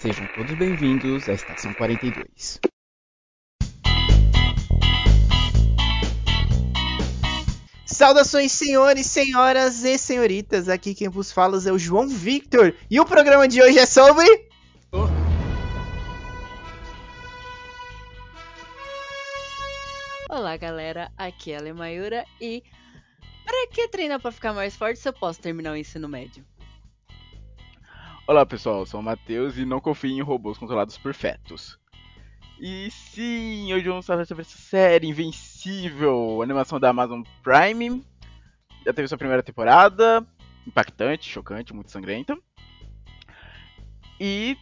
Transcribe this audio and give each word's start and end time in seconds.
Sejam 0.00 0.28
todos 0.28 0.54
bem-vindos 0.54 1.28
à 1.28 1.32
Estação 1.32 1.74
42. 1.74 2.60
Saudações, 7.84 8.52
senhores, 8.52 9.06
senhoras 9.06 9.82
e 9.82 9.98
senhoritas. 9.98 10.68
Aqui 10.68 10.94
quem 10.94 11.08
vos 11.08 11.32
fala 11.32 11.58
é 11.66 11.72
o 11.72 11.78
João 11.78 12.06
Victor. 12.06 12.76
E 12.88 13.00
o 13.00 13.04
programa 13.04 13.48
de 13.48 13.60
hoje 13.60 13.76
é 13.76 13.86
sobre. 13.86 14.24
Olá, 20.30 20.56
galera. 20.56 21.10
Aqui 21.18 21.50
é 21.50 21.56
a 21.56 21.60
Lemayura 21.60 22.24
e. 22.40 22.62
Pra 23.44 23.66
que 23.72 23.88
treinar 23.88 24.20
pra 24.20 24.30
ficar 24.30 24.52
mais 24.52 24.76
forte 24.76 25.00
se 25.00 25.08
eu 25.08 25.12
posso 25.12 25.40
terminar 25.40 25.72
o 25.72 25.76
ensino 25.76 26.08
médio? 26.08 26.44
Olá 28.28 28.44
pessoal, 28.44 28.84
sou 28.84 29.00
o 29.00 29.02
Matheus 29.02 29.56
e 29.56 29.64
não 29.64 29.80
confio 29.80 30.10
em 30.10 30.20
robôs 30.20 30.58
controlados 30.58 30.98
por 30.98 31.14
fetos. 31.14 31.78
E 32.60 32.90
sim, 32.90 33.72
hoje 33.72 33.88
vamos 33.88 34.04
falar 34.04 34.26
sobre 34.26 34.42
essa 34.42 34.58
série 34.58 35.06
Invencível, 35.06 36.42
animação 36.42 36.78
da 36.78 36.90
Amazon 36.90 37.22
Prime. 37.42 38.04
Já 38.84 38.92
teve 38.92 39.08
sua 39.08 39.16
primeira 39.16 39.42
temporada, 39.42 40.26
impactante, 40.66 41.26
chocante, 41.26 41.72
muito 41.72 41.90
sangrenta. 41.90 42.36
E 44.20 44.58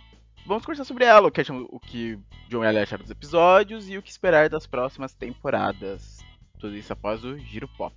vamos 0.47 0.65
conversar 0.65 0.85
sobre 0.85 1.05
ela, 1.05 1.27
o 1.27 1.33
que, 1.33 1.41
acham, 1.41 1.67
o 1.69 1.81
que 1.81 2.21
John 2.49 2.63
e 2.63 2.69
Ali 2.69 2.79
acharam 2.79 3.03
dos 3.03 3.11
episódios 3.11 3.91
e 3.91 3.99
o 3.99 4.03
que 4.03 4.13
esperar 4.13 4.49
das 4.49 4.65
próximas 4.65 5.13
temporadas. 5.13 6.19
Tudo 6.61 6.77
isso 6.77 6.93
após 6.93 7.25
o 7.25 7.37
Giro 7.37 7.67
Pop. 7.77 7.97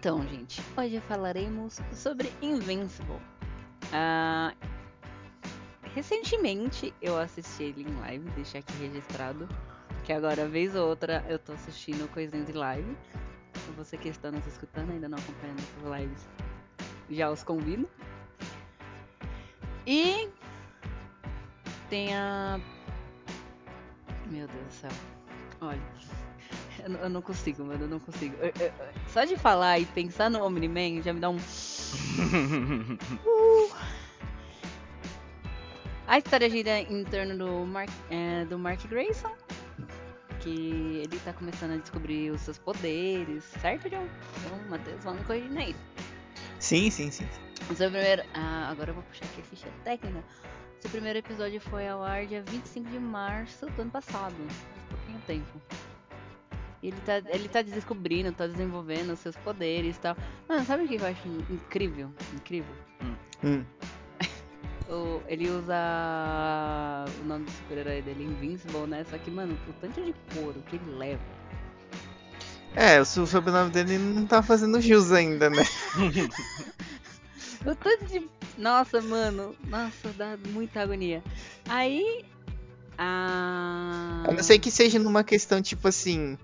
Então, 0.00 0.26
gente, 0.26 0.62
hoje 0.78 0.98
falaremos 1.00 1.78
sobre 1.92 2.32
Invincible. 2.40 3.20
Uh, 3.92 4.56
recentemente 5.94 6.94
eu 7.02 7.18
assisti 7.18 7.64
ele 7.64 7.82
em 7.82 8.00
live, 8.00 8.30
deixei 8.30 8.60
aqui 8.60 8.72
registrado. 8.78 9.46
Que 10.06 10.14
agora, 10.14 10.48
vez 10.48 10.74
ou 10.74 10.88
outra, 10.88 11.22
eu 11.28 11.38
tô 11.38 11.52
assistindo 11.52 12.10
coisinhas 12.14 12.48
em 12.48 12.52
live. 12.54 12.96
Então, 13.50 13.74
você 13.76 13.98
que 13.98 14.08
está 14.08 14.30
nos 14.30 14.46
escutando, 14.46 14.90
ainda 14.90 15.06
não 15.06 15.18
acompanhando 15.18 15.58
essas 15.58 16.00
lives, 16.00 16.28
já 17.10 17.30
os 17.30 17.42
convido. 17.42 17.86
E 19.86 20.30
tem 21.90 22.16
a. 22.16 22.58
Meu 24.30 24.48
Deus 24.48 24.64
do 24.64 24.72
céu. 24.72 24.90
Olha. 25.60 26.19
Eu, 26.86 26.94
eu 26.94 27.10
não 27.10 27.22
consigo, 27.22 27.64
mano, 27.64 27.84
eu 27.84 27.88
não 27.88 28.00
consigo. 28.00 28.36
Eu, 28.36 28.52
eu, 28.60 28.72
só 29.08 29.24
de 29.24 29.36
falar 29.36 29.78
e 29.78 29.86
pensar 29.86 30.30
no 30.30 30.44
Omni-Man 30.44 31.02
já 31.02 31.12
me 31.12 31.20
dá 31.20 31.30
um. 31.30 31.36
uh. 33.26 33.70
A 36.06 36.18
história 36.18 36.50
gira 36.50 36.80
em 36.80 37.04
torno 37.04 37.38
do 37.38 37.64
Mark, 37.66 37.88
é, 38.10 38.44
do 38.44 38.58
Mark 38.58 38.84
Grayson, 38.88 39.32
que 40.40 41.02
ele 41.04 41.20
tá 41.20 41.32
começando 41.32 41.74
a 41.74 41.76
descobrir 41.76 42.32
os 42.32 42.40
seus 42.40 42.58
poderes, 42.58 43.44
certo, 43.44 43.88
John? 43.88 44.08
Então, 44.38 44.58
Matheus, 44.68 45.04
vamos 45.04 45.24
corrigir 45.24 45.56
aí. 45.56 45.76
Sim, 46.58 46.90
sim, 46.90 47.10
sim. 47.10 47.28
O 47.70 47.74
seu 47.76 47.90
primeiro. 47.90 48.24
Ah, 48.34 48.68
agora 48.70 48.90
eu 48.90 48.94
vou 48.94 49.04
puxar 49.04 49.24
aqui 49.26 49.40
a 49.40 49.44
ficha 49.44 49.68
técnica. 49.84 50.24
O 50.78 50.82
seu 50.82 50.90
primeiro 50.90 51.18
episódio 51.20 51.60
foi 51.60 51.86
ao 51.86 52.02
ar 52.02 52.26
dia 52.26 52.42
25 52.42 52.90
de 52.90 52.98
março 52.98 53.66
do 53.66 53.82
ano 53.82 53.90
passado. 53.90 54.34
Pouquinho 54.88 55.20
tempo. 55.26 55.60
E 56.82 56.88
ele 56.88 57.00
tá, 57.04 57.22
ele 57.28 57.48
tá 57.48 57.62
descobrindo, 57.62 58.32
tá 58.32 58.46
desenvolvendo 58.46 59.12
os 59.12 59.18
seus 59.18 59.36
poderes 59.36 59.96
e 59.96 60.00
tal. 60.00 60.16
Mano, 60.48 60.64
sabe 60.64 60.84
o 60.84 60.88
que 60.88 60.96
eu 60.96 61.06
acho 61.06 61.28
incrível? 61.50 62.10
Incrível? 62.34 62.74
Hum. 63.02 63.14
hum. 63.44 63.64
o, 64.88 65.22
ele 65.28 65.50
usa 65.50 67.04
o 67.20 67.24
nome 67.24 67.44
do 67.44 67.50
super-herói 67.50 68.00
dele, 68.00 68.24
Invincible, 68.24 68.86
né? 68.86 69.04
Só 69.10 69.18
que, 69.18 69.30
mano, 69.30 69.58
o 69.68 69.72
tanto 69.74 70.02
de 70.02 70.14
couro 70.34 70.62
que 70.68 70.76
ele 70.76 70.90
leva. 70.96 71.20
É, 72.74 73.00
o 73.00 73.04
sobrenome 73.04 73.70
dele 73.70 73.98
não 73.98 74.26
tá 74.26 74.42
fazendo 74.42 74.80
jus 74.80 75.12
ainda, 75.12 75.50
né? 75.50 75.64
o 77.66 77.74
tanto 77.74 78.06
de. 78.06 78.26
Nossa, 78.56 79.02
mano. 79.02 79.54
Nossa, 79.66 80.08
dá 80.16 80.38
muita 80.48 80.80
agonia. 80.80 81.22
Aí. 81.68 82.24
A... 82.96 84.24
A 84.28 84.32
não 84.32 84.42
ser 84.42 84.58
que 84.58 84.70
seja 84.70 84.98
numa 84.98 85.24
questão 85.24 85.62
tipo 85.62 85.88
assim 85.88 86.36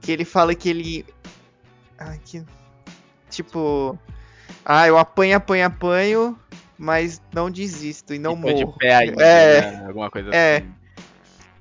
que 0.00 0.10
ele 0.12 0.24
fala 0.24 0.54
que 0.54 0.68
ele. 0.68 1.06
Ah, 1.98 2.16
que. 2.24 2.44
Tipo. 3.28 3.98
Ah, 4.64 4.86
eu 4.86 4.98
apanho, 4.98 5.36
apanho, 5.36 5.66
apanho, 5.66 6.38
mas 6.76 7.22
não 7.32 7.50
desisto 7.50 8.14
e 8.14 8.18
não 8.18 8.32
e 8.32 8.36
morro. 8.36 8.72
De 8.72 8.78
pé 8.78 8.94
ainda, 8.94 9.22
é. 9.22 9.60
Né? 9.60 9.86
Alguma 9.86 10.10
coisa 10.10 10.30
é. 10.34 10.58
assim. 10.58 10.74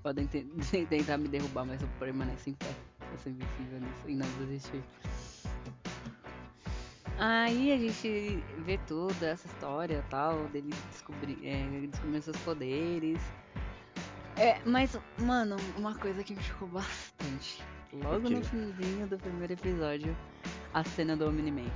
Podem 0.02 0.28
tentar 0.90 1.18
me 1.18 1.28
derrubar, 1.28 1.66
mas 1.66 1.82
eu 1.82 1.88
permaneço 2.00 2.50
em 2.50 2.54
pé. 2.54 2.68
Eu 3.12 3.18
sou 3.20 3.32
invisível 3.32 3.80
nisso 3.80 4.04
e 4.08 4.16
não 4.16 4.28
desistir. 4.46 4.84
Aí 7.18 7.74
a 7.74 7.78
gente 7.78 8.42
vê 8.60 8.80
toda 8.88 9.28
essa 9.28 9.46
história 9.46 10.06
tal, 10.10 10.46
dele 10.48 10.74
descobrir, 10.90 11.38
é, 11.44 11.88
descobrir 11.88 12.22
seus 12.22 12.38
poderes. 12.38 13.20
É, 14.40 14.58
mas, 14.66 14.98
mano, 15.18 15.58
uma 15.78 15.96
coisa 15.96 16.24
que 16.24 16.34
me 16.34 16.42
chocou 16.42 16.68
bastante 16.70 17.62
Logo 17.92 18.30
no 18.30 18.44
finzinho 18.44 19.08
do 19.08 19.18
primeiro 19.18 19.54
episódio, 19.54 20.16
a 20.74 20.84
cena 20.84 21.18
do 21.18 21.28
Omni-Man. 21.28 21.72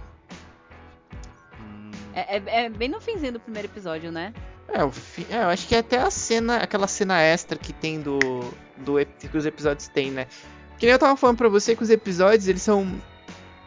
Hum. 1.59 1.91
É, 2.13 2.37
é, 2.37 2.65
é, 2.65 2.69
bem 2.69 2.87
no 2.87 3.01
finzinho 3.01 3.33
do 3.33 3.39
primeiro 3.39 3.67
episódio, 3.67 4.11
né? 4.11 4.31
É, 4.67 4.83
o 4.83 4.91
fi... 4.91 5.25
é, 5.31 5.37
eu 5.37 5.47
acho 5.47 5.67
que 5.67 5.75
é 5.75 5.79
até 5.79 5.99
a 5.99 6.11
cena, 6.11 6.57
aquela 6.57 6.87
cena 6.87 7.19
extra 7.19 7.57
que 7.57 7.73
tem 7.73 7.99
do, 7.99 8.19
do 8.77 8.93
que 9.29 9.35
os 9.35 9.45
episódios 9.45 9.87
têm, 9.87 10.11
né? 10.11 10.27
Que 10.77 10.85
nem 10.85 10.93
eu 10.93 10.99
tava 10.99 11.17
falando 11.17 11.37
pra 11.37 11.49
você 11.49 11.75
que 11.75 11.81
os 11.81 11.89
episódios, 11.89 12.47
eles 12.47 12.61
são. 12.61 12.81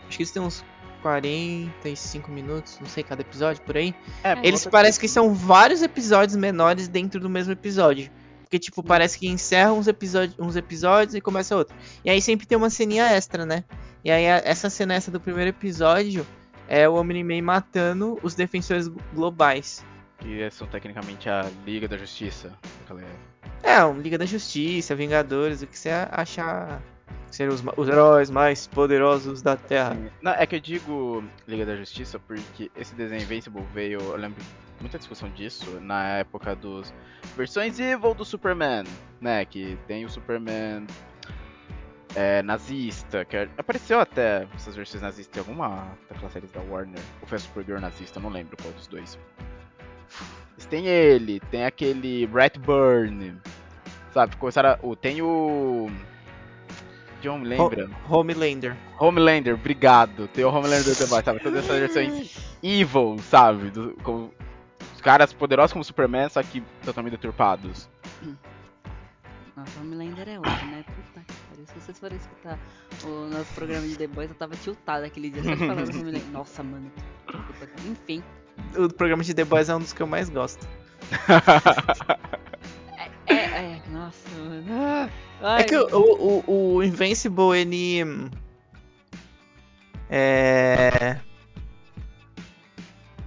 Acho 0.07 0.17
que 0.17 0.23
eles 0.23 0.31
têm 0.31 0.43
uns 0.43 0.65
45 1.03 2.31
minutos, 2.31 2.79
não 2.81 2.87
sei, 2.87 3.03
cada 3.03 3.23
episódio 3.23 3.61
por 3.63 3.77
aí. 3.77 3.93
É, 4.23 4.35
eles 4.47 4.65
parecem 4.65 5.01
que 5.01 5.09
são 5.09 5.35
vários 5.35 5.83
episódios 5.83 6.37
menores 6.37 6.87
dentro 6.87 7.19
do 7.19 7.29
mesmo 7.29 7.53
episódio. 7.53 8.09
Porque, 8.47 8.61
tipo, 8.61 8.81
parece 8.81 9.19
que 9.19 9.27
encerra 9.27 9.73
uns, 9.73 9.89
episódios, 9.89 10.39
uns 10.39 10.55
episódios 10.55 11.17
e 11.17 11.21
começa 11.21 11.57
outro. 11.57 11.75
E 12.05 12.11
aí 12.11 12.23
sempre 12.23 12.47
tem 12.47 12.57
uma 12.57 12.71
ceninha 12.71 13.05
extra, 13.05 13.45
né? 13.45 13.65
E 14.05 14.11
aí 14.11 14.25
essa 14.25 14.71
cena 14.71 14.95
extra 14.95 15.11
do 15.11 15.19
primeiro 15.19 15.51
episódio 15.51 16.25
é 16.69 16.89
o 16.89 16.95
Omni-Man 16.95 17.43
matando 17.43 18.21
os 18.23 18.37
defensores 18.37 18.87
globais. 19.13 19.85
Que 20.19 20.49
são 20.53 20.69
tecnicamente 20.69 21.29
a 21.29 21.51
Liga 21.67 21.89
da 21.89 21.99
Justiça. 21.99 22.53
É, 23.65 23.85
um 23.85 23.99
Liga 23.99 24.17
da 24.17 24.25
Justiça, 24.25 24.95
Vingadores, 24.95 25.63
o 25.63 25.67
que 25.67 25.77
você 25.77 25.91
achar 25.91 26.81
ser 27.33 27.49
os, 27.49 27.65
os 27.77 27.89
heróis 27.89 28.31
mais 28.31 28.69
poderosos 28.69 29.43
da 29.43 29.57
Terra. 29.57 29.97
Não, 30.23 30.31
é 30.33 30.47
que 30.47 30.55
eu 30.55 30.61
digo 30.61 31.25
Liga 31.49 31.67
da 31.67 31.75
Justiça 31.75 32.21
porque 32.21 32.71
esse 32.77 32.95
desenho 32.95 33.23
Invincible 33.23 33.65
veio, 33.75 34.01
eu 34.01 34.17
lembro 34.17 34.41
muita 34.87 34.99
discussão 34.99 35.29
disso 35.31 35.81
na 35.81 36.19
época 36.19 36.55
dos 36.55 36.95
versões 37.37 37.79
Evil 37.81 38.15
do 38.15 38.25
Superman, 38.25 38.85
né? 39.21 39.45
Que 39.45 39.77
tem 39.89 40.05
o 40.05 40.09
Superman 40.09 40.87
é, 42.15 42.41
nazista, 42.43 43.25
que 43.25 43.37
apareceu 43.59 43.99
até 43.99 44.47
essas 44.55 44.77
versões 44.77 45.03
nazistas 45.03 45.37
em 45.37 45.41
alguma 45.41 45.89
daquelas 46.09 46.33
séries 46.33 46.53
da 46.53 46.61
Warner, 46.61 47.03
ou 47.21 47.27
foi 47.27 47.37
a 47.37 47.41
Supergirl 47.41 47.81
nazista, 47.81 48.21
não 48.21 48.31
lembro 48.31 48.57
qual 48.57 48.73
dos 48.73 48.87
dois. 48.87 49.19
Mas 50.55 50.67
tem 50.67 50.87
ele, 50.87 51.41
tem 51.51 51.65
aquele 51.65 52.27
Brett 52.29 52.59
Burn, 52.61 53.37
sabe? 54.15 54.37
Começaram, 54.37 54.71
a, 54.71 54.97
tem 54.97 55.21
o 55.21 55.91
John, 57.21 57.43
lembra? 57.43 57.91
Homelander. 58.09 58.77
Homelander, 59.01 59.55
obrigado. 59.55 60.29
Tem 60.29 60.45
o 60.45 60.49
Homelander 60.49 60.97
também, 60.97 61.23
sabe? 61.25 61.41
Todas 61.41 61.65
essas 61.65 61.79
versões 61.79 62.37
evil, 62.63 63.17
sabe? 63.29 63.71
Do, 63.71 63.97
com, 64.05 64.31
caras 65.07 65.33
poderosos 65.33 65.73
como 65.73 65.85
Superman, 65.85 66.29
só 66.29 66.43
que 66.43 66.61
totalmente 66.85 67.13
deturpados. 67.13 67.89
Nossa, 69.57 69.81
Homelander 69.81 70.29
é 70.29 70.37
outro, 70.37 70.67
né? 70.67 70.85
Puta 70.85 71.21
que 71.25 71.33
pariu. 71.49 71.65
Se 71.65 71.75
vocês 71.75 71.97
forem 72.01 72.19
escutar 72.19 72.59
o 73.05 73.29
nosso 73.29 73.55
programa 73.55 73.87
de 73.87 73.97
The 73.97 74.09
Boys, 74.09 74.31
eu 74.31 74.35
tava 74.35 74.57
tiltado 74.57 75.07
aquele 75.07 75.31
dia 75.31 75.45
só 75.45 75.57
falando 75.57 75.93
do 75.93 75.99
Homelander. 76.01 76.31
Nossa, 76.33 76.61
mano. 76.65 76.91
Enfim. 77.89 78.21
O 78.77 78.93
programa 78.93 79.23
de 79.23 79.33
The 79.33 79.45
Boys 79.45 79.69
é 79.69 79.77
um 79.77 79.79
dos 79.79 79.93
que 79.93 80.03
eu 80.03 80.09
mais 80.09 80.29
gosto. 80.29 80.67
é, 83.29 83.33
é, 83.33 83.37
é, 83.37 83.83
nossa, 83.93 84.29
mano. 84.41 85.11
Ai, 85.41 85.61
é 85.61 85.65
que 85.65 85.77
o, 85.77 86.43
o, 86.49 86.75
o 86.75 86.83
Invincible, 86.83 87.57
ele. 87.57 88.29
É. 90.11 91.21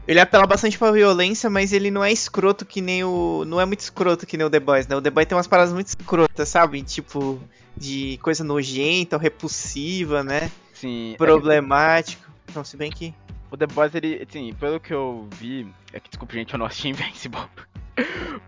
Ele 0.09 0.19
apela 0.19 0.47
bastante 0.47 0.75
pra 0.75 0.91
violência, 0.91 1.51
mas 1.51 1.71
ele 1.71 1.91
não 1.91 2.03
é 2.03 2.11
escroto 2.11 2.65
que 2.65 2.81
nem 2.81 3.03
o. 3.03 3.45
Não 3.45 3.61
é 3.61 3.65
muito 3.65 3.81
escroto 3.81 4.25
que 4.25 4.37
nem 4.37 4.47
o 4.47 4.49
The 4.49 4.59
Boys, 4.59 4.87
né? 4.87 4.95
O 4.95 5.01
The 5.03 5.11
Boys 5.11 5.27
tem 5.27 5.37
umas 5.37 5.45
paradas 5.45 5.71
muito 5.71 5.89
escrotas, 5.89 6.49
sabe? 6.49 6.81
Tipo, 6.81 7.39
de 7.77 8.17
coisa 8.17 8.43
nojenta, 8.43 9.19
repulsiva, 9.19 10.23
né? 10.23 10.49
Sim. 10.73 11.13
Problemático. 11.15 12.27
É. 12.47 12.51
Não, 12.55 12.63
se 12.63 12.75
bem 12.75 12.89
que. 12.89 13.13
o 13.51 13.55
The 13.55 13.67
Boys, 13.67 13.93
ele, 13.93 14.25
assim, 14.27 14.51
pelo 14.55 14.79
que 14.79 14.91
eu 14.91 15.27
vi. 15.35 15.67
É 15.93 15.99
que, 15.99 16.09
desculpa, 16.09 16.33
gente, 16.33 16.53
eu 16.53 16.57
não 16.57 16.65
assisti 16.65 16.87
Invincible. 16.89 17.47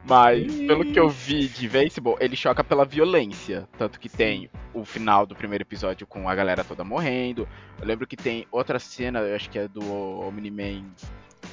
Mas, 0.04 0.52
pelo 0.62 0.84
que 0.84 1.00
eu 1.00 1.10
vi 1.12 1.48
de 1.48 1.68
Invincible, 1.68 2.16
ele 2.20 2.36
choca 2.36 2.64
pela 2.64 2.86
violência. 2.86 3.70
Tanto 3.78 4.00
que 4.00 4.10
tem 4.10 4.50
o 4.74 4.84
final 4.84 5.28
do 5.28 5.36
primeiro 5.36 5.62
episódio 5.62 6.08
com 6.08 6.28
a 6.28 6.34
galera 6.34 6.64
toda 6.64 6.84
morrendo. 6.84 7.48
Eu 7.80 7.86
lembro 7.86 8.08
que 8.08 8.18
tem 8.18 8.48
outra 8.52 8.80
cena, 8.80 9.20
eu 9.20 9.36
acho 9.36 9.48
que 9.48 9.60
é 9.60 9.68
do 9.68 9.84
Omni-Man 10.22 10.86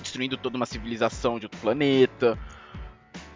destruindo 0.02 0.36
toda 0.36 0.56
uma 0.56 0.66
civilização 0.66 1.38
de 1.38 1.46
outro 1.46 1.60
planeta. 1.60 2.38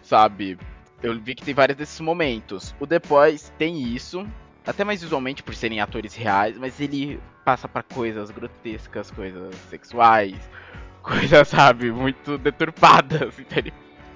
Sabe? 0.01 0.57
Eu 1.01 1.19
vi 1.19 1.35
que 1.35 1.43
tem 1.43 1.53
vários 1.53 1.77
desses 1.77 1.99
momentos. 1.99 2.73
O 2.79 2.87
The 2.87 2.99
Boys 2.99 3.51
tem 3.57 3.81
isso, 3.81 4.25
até 4.65 4.83
mais 4.83 5.01
visualmente 5.01 5.43
por 5.43 5.53
serem 5.53 5.81
atores 5.81 6.15
reais, 6.15 6.57
mas 6.57 6.79
ele 6.79 7.19
passa 7.43 7.67
para 7.67 7.83
coisas 7.83 8.31
grotescas, 8.31 9.11
coisas 9.11 9.53
sexuais, 9.69 10.37
coisas, 11.03 11.47
sabe, 11.47 11.91
muito 11.91 12.37
deturpadas. 12.37 13.33
Então 13.39 13.57
ele 13.57 13.73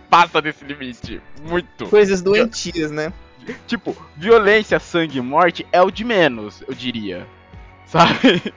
passa 0.09 0.41
desse 0.41 0.63
limite. 0.63 1.21
Muito. 1.41 1.87
Coisas 1.87 2.21
doentias, 2.21 2.91
né? 2.91 3.11
Tipo, 3.65 3.95
violência, 4.15 4.79
sangue 4.79 5.19
e 5.19 5.21
morte 5.21 5.65
é 5.71 5.81
o 5.81 5.91
de 5.91 6.03
menos, 6.03 6.63
eu 6.67 6.73
diria. 6.73 7.27
Sabe? 7.85 8.53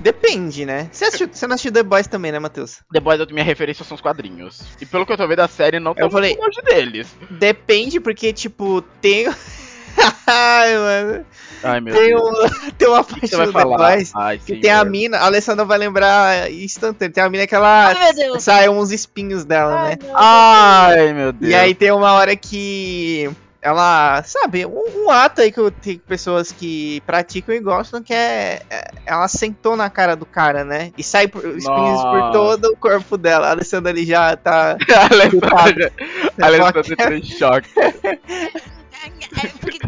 Depende, 0.00 0.64
né? 0.64 0.88
Você, 0.92 1.06
assistiu, 1.06 1.28
você 1.32 1.46
não 1.46 1.54
assistiu 1.54 1.72
The 1.72 1.82
Boys 1.82 2.06
também, 2.06 2.30
né, 2.32 2.38
Matheus? 2.38 2.78
The 2.92 3.00
Boys, 3.00 3.20
a 3.20 3.26
minha 3.26 3.44
referência 3.44 3.84
são 3.84 3.94
os 3.94 4.00
quadrinhos. 4.00 4.62
E 4.80 4.86
pelo 4.86 5.04
que 5.04 5.12
eu 5.12 5.16
tô 5.16 5.26
vendo, 5.26 5.40
a 5.40 5.48
série 5.48 5.80
não 5.80 5.94
tá 5.94 6.02
Eu 6.02 6.10
falei- 6.10 6.36
muito 6.36 6.44
longe 6.44 6.62
deles. 6.62 7.08
Depende, 7.30 7.98
porque, 8.00 8.32
tipo, 8.32 8.80
tem. 9.00 9.26
Ai, 10.26 10.76
mano. 10.76 11.26
Ai, 11.64 11.80
meu 11.80 11.92
Tem, 11.92 12.08
Deus. 12.10 12.22
um... 12.22 12.70
tem 12.78 12.86
uma 12.88 13.02
parte 13.02 13.30
do 13.36 13.52
The? 13.52 13.64
Boys 13.64 14.12
Ai, 14.14 14.38
que 14.38 14.56
tem 14.60 14.70
a 14.70 14.84
mina. 14.84 15.18
A 15.18 15.24
Alessandra 15.24 15.64
vai 15.64 15.76
lembrar 15.76 16.52
instantâneo. 16.52 17.12
Tem 17.12 17.24
a 17.24 17.28
mina 17.28 17.48
que 17.48 17.54
ela. 17.54 17.88
Ai. 17.88 18.40
Sai 18.40 18.68
uns 18.68 18.92
espinhos 18.92 19.44
dela, 19.44 19.74
Ai, 19.80 19.90
né? 19.90 19.98
meu 20.04 20.12
Ai, 20.16 21.12
meu 21.12 21.32
Deus. 21.32 21.50
E 21.50 21.54
aí 21.56 21.74
tem 21.74 21.90
uma 21.90 22.12
hora 22.12 22.36
que 22.36 23.28
ela, 23.60 24.22
sabe, 24.22 24.64
um, 24.66 25.04
um 25.06 25.10
ato 25.10 25.40
aí 25.40 25.50
que 25.50 25.58
eu 25.58 25.70
tenho 25.70 25.98
pessoas 26.00 26.52
que 26.52 27.00
praticam 27.06 27.54
e 27.54 27.60
gostam, 27.60 28.02
que 28.02 28.14
é, 28.14 28.62
é- 28.70 28.90
ela 29.04 29.26
sentou 29.28 29.76
na 29.76 29.90
cara 29.90 30.14
do 30.14 30.24
cara, 30.24 30.64
né? 30.64 30.92
E 30.96 31.02
sai 31.02 31.26
por, 31.28 31.44
espinhos 31.44 32.02
por 32.02 32.30
todo 32.32 32.66
o 32.66 32.76
corpo 32.76 33.16
dela. 33.18 33.48
A 33.48 33.50
Alessandra 33.50 33.90
ali 33.90 34.06
já 34.06 34.36
tá. 34.36 34.76
a 34.94 35.12
Alessandra, 35.12 35.92
a 36.40 36.46
Alessandra 36.46 36.92
entrou 36.92 37.12
em 37.14 37.22
choque. 37.24 37.68
É 37.80 39.48
porque, 39.60 39.78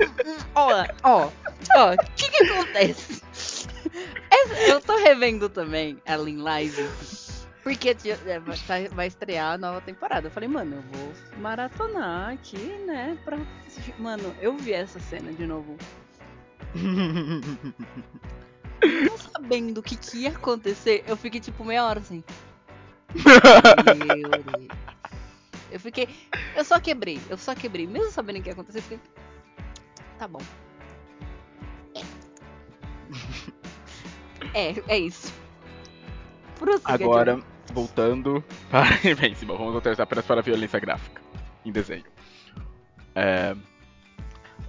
ó, 0.54 0.84
ó, 1.02 1.28
ó, 1.76 1.92
o 1.94 1.96
que 2.16 2.28
que 2.30 2.44
acontece? 2.44 3.20
Essa- 4.30 4.60
eu 4.68 4.80
tô 4.80 4.96
revendo 4.96 5.48
também 5.48 5.98
ela 6.04 6.28
em 6.28 6.38
live. 6.38 6.88
Porque 7.62 7.90
é, 8.26 8.38
vai- 8.88 9.06
estrear 9.06 9.54
a 9.54 9.58
nova 9.58 9.80
temporada. 9.80 10.28
Eu 10.28 10.30
falei, 10.30 10.48
mano, 10.48 10.76
eu 10.76 10.82
vou 10.82 11.12
maratonar 11.38 12.32
aqui, 12.32 12.56
né? 12.86 13.18
Pra. 13.24 13.38
Mano, 13.98 14.34
eu 14.40 14.56
vi 14.56 14.72
essa 14.72 14.98
cena 14.98 15.32
de 15.32 15.46
novo. 15.46 15.76
Não 18.82 19.18
sabendo 19.18 19.78
o 19.78 19.82
que, 19.82 19.96
que 19.96 20.18
ia 20.22 20.30
acontecer, 20.30 21.04
eu 21.06 21.16
fiquei 21.16 21.40
tipo 21.40 21.64
meia 21.64 21.84
hora 21.84 22.00
assim. 22.00 22.24
Meu 23.96 24.30
Deus. 24.42 24.68
Eu 25.70 25.80
fiquei. 25.80 26.08
Eu 26.56 26.64
só 26.64 26.80
quebrei, 26.80 27.20
eu 27.28 27.36
só 27.38 27.54
quebrei. 27.54 27.86
Mesmo 27.86 28.10
sabendo 28.10 28.38
o 28.38 28.42
que 28.42 28.48
ia 28.48 28.52
acontecer, 28.52 28.78
eu 28.78 28.82
fiquei. 28.82 29.00
Tá 30.18 30.28
bom. 30.28 30.40
É. 31.94 32.04
É, 34.54 34.74
é 34.88 34.98
isso. 34.98 35.32
Prossiga, 36.60 36.92
Agora, 36.94 37.34
John. 37.36 37.42
voltando 37.72 38.44
para 38.70 38.86
Invincible, 39.10 39.56
vamos 39.56 39.74
autorizar 39.74 40.04
apenas 40.04 40.24
para 40.24 40.40
a 40.40 40.42
violência 40.42 40.78
gráfica 40.78 41.20
em 41.64 41.72
desenho. 41.72 42.04
É... 43.14 43.54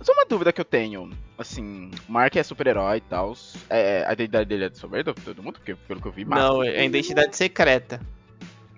Só 0.02 0.14
uma 0.14 0.26
dúvida 0.26 0.52
que 0.52 0.60
eu 0.60 0.66
tenho. 0.66 1.12
Assim, 1.38 1.92
o 2.10 2.12
Mark 2.12 2.36
é 2.36 2.42
super-herói 2.42 2.98
e 2.98 3.02
tal. 3.02 3.36
É, 3.70 4.04
a 4.08 4.14
identidade 4.14 4.46
dele 4.50 4.66
é 4.66 4.70
descoberta 4.70 5.14
por 5.14 5.24
todo 5.24 5.44
mundo? 5.44 5.60
Porque 5.60 5.76
pelo 5.76 6.02
que 6.02 6.08
eu 6.08 6.12
vi, 6.12 6.26
Não, 6.26 6.58
máscara. 6.58 6.68
é 6.78 6.86
identidade 6.86 7.36
secreta. 7.38 8.00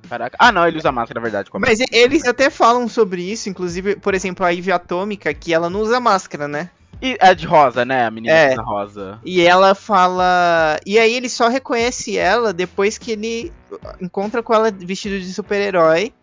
Caraca. 0.10 0.36
Ah, 0.38 0.52
não, 0.52 0.68
ele 0.68 0.78
usa 0.78 0.92
máscara, 0.92 1.20
é 1.20 1.24
verdade. 1.24 1.50
como- 1.50 1.66
Mas 1.66 1.80
eles 1.92 2.26
até 2.26 2.50
falam 2.50 2.90
sobre 2.90 3.22
isso, 3.24 3.48
inclusive, 3.50 3.96
por 3.96 4.14
exemplo, 4.14 4.46
a 4.46 4.50
Ivy 4.50 4.72
Atômica, 4.74 5.34
que 5.34 5.54
ela 5.54 5.70
não 5.70 5.80
usa 5.80 6.00
máscara, 6.00 6.46
né? 6.48 6.70
E 7.06 7.18
a 7.20 7.34
de 7.34 7.46
rosa, 7.46 7.84
né? 7.84 8.06
A 8.06 8.10
menina 8.10 8.34
É. 8.34 8.56
rosa. 8.56 9.20
E 9.26 9.42
ela 9.42 9.76
fala. 9.76 10.80
E 10.86 10.98
aí 10.98 11.14
ele 11.14 11.28
só 11.28 11.50
reconhece 11.50 12.18
ela 12.18 12.54
depois 12.54 12.98
que 12.98 13.12
ele 13.12 13.52
encontra 14.00 14.42
com 14.42 14.54
ela 14.54 14.72
vestido 14.72 15.20
de 15.20 15.34
super-herói, 15.34 16.14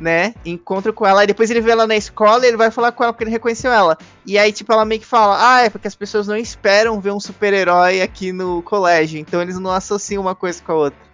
né? 0.00 0.34
Encontra 0.42 0.90
com 0.90 1.06
ela, 1.06 1.22
e 1.22 1.26
depois 1.26 1.50
ele 1.50 1.60
vê 1.60 1.72
ela 1.72 1.86
na 1.86 1.96
escola 1.96 2.46
e 2.46 2.48
ele 2.48 2.56
vai 2.56 2.70
falar 2.70 2.92
com 2.92 3.04
ela 3.04 3.12
porque 3.12 3.24
ele 3.24 3.30
reconheceu 3.30 3.70
ela. 3.70 3.98
E 4.24 4.38
aí, 4.38 4.50
tipo, 4.52 4.72
ela 4.72 4.86
meio 4.86 5.02
que 5.02 5.06
fala: 5.06 5.36
Ah, 5.38 5.60
é 5.64 5.68
porque 5.68 5.86
as 5.86 5.94
pessoas 5.94 6.26
não 6.26 6.36
esperam 6.36 6.98
ver 6.98 7.12
um 7.12 7.20
super-herói 7.20 8.00
aqui 8.00 8.32
no 8.32 8.62
colégio, 8.62 9.20
então 9.20 9.42
eles 9.42 9.58
não 9.58 9.70
associam 9.70 10.22
uma 10.22 10.34
coisa 10.34 10.62
com 10.62 10.72
a 10.72 10.76
outra. 10.76 11.12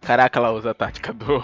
Caraca, 0.00 0.38
ela 0.38 0.50
usa 0.52 0.70
a 0.70 0.74
tática 0.74 1.12
do. 1.12 1.42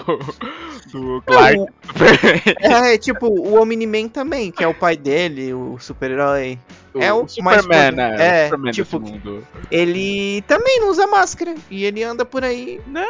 Do 0.93 1.23
Clark. 1.23 1.57
Não, 1.57 1.67
Superman. 1.85 2.43
É, 2.95 2.99
tipo, 2.99 3.27
o 3.27 3.61
Omni-Man 3.61 4.09
também, 4.09 4.51
que 4.51 4.63
é 4.65 4.69
o 4.69 4.75
pai 4.75 4.97
dele, 4.97 5.53
o 5.55 5.79
super-herói. 5.79 6.59
É 6.95 7.13
o 7.13 7.21
mais 7.43 7.63
Superman, 7.63 7.91
poder- 7.91 7.93
né? 7.93 8.17
é, 8.19 8.43
o 8.43 8.45
Superman 8.49 8.73
tipo, 8.73 8.99
desse 8.99 9.13
mundo. 9.13 9.47
Ele 9.71 10.43
também 10.43 10.81
não 10.81 10.89
usa 10.91 11.07
máscara. 11.07 11.55
E 11.71 11.85
ele 11.85 12.03
anda 12.03 12.25
por 12.25 12.45
aí, 12.45 12.81
Né? 12.87 13.07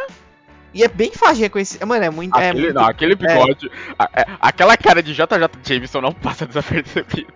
E 0.73 0.85
é 0.85 0.89
bem 0.89 1.11
fácil 1.11 1.37
de 1.37 1.43
reconhecer. 1.43 1.85
Mano, 1.85 2.05
é 2.05 2.11
muito. 2.11 2.39
é 2.39 2.49
Aquele, 2.51 2.63
muito- 2.67 2.75
não, 2.77 2.85
aquele 2.87 3.15
bigode. 3.17 3.69
a- 3.99 4.09
é, 4.15 4.25
aquela 4.41 4.77
cara 4.77 5.03
de 5.03 5.13
JJ 5.13 5.27
Jameson 5.65 6.01
não 6.01 6.13
passa 6.13 6.47
desapercebido. 6.47 7.33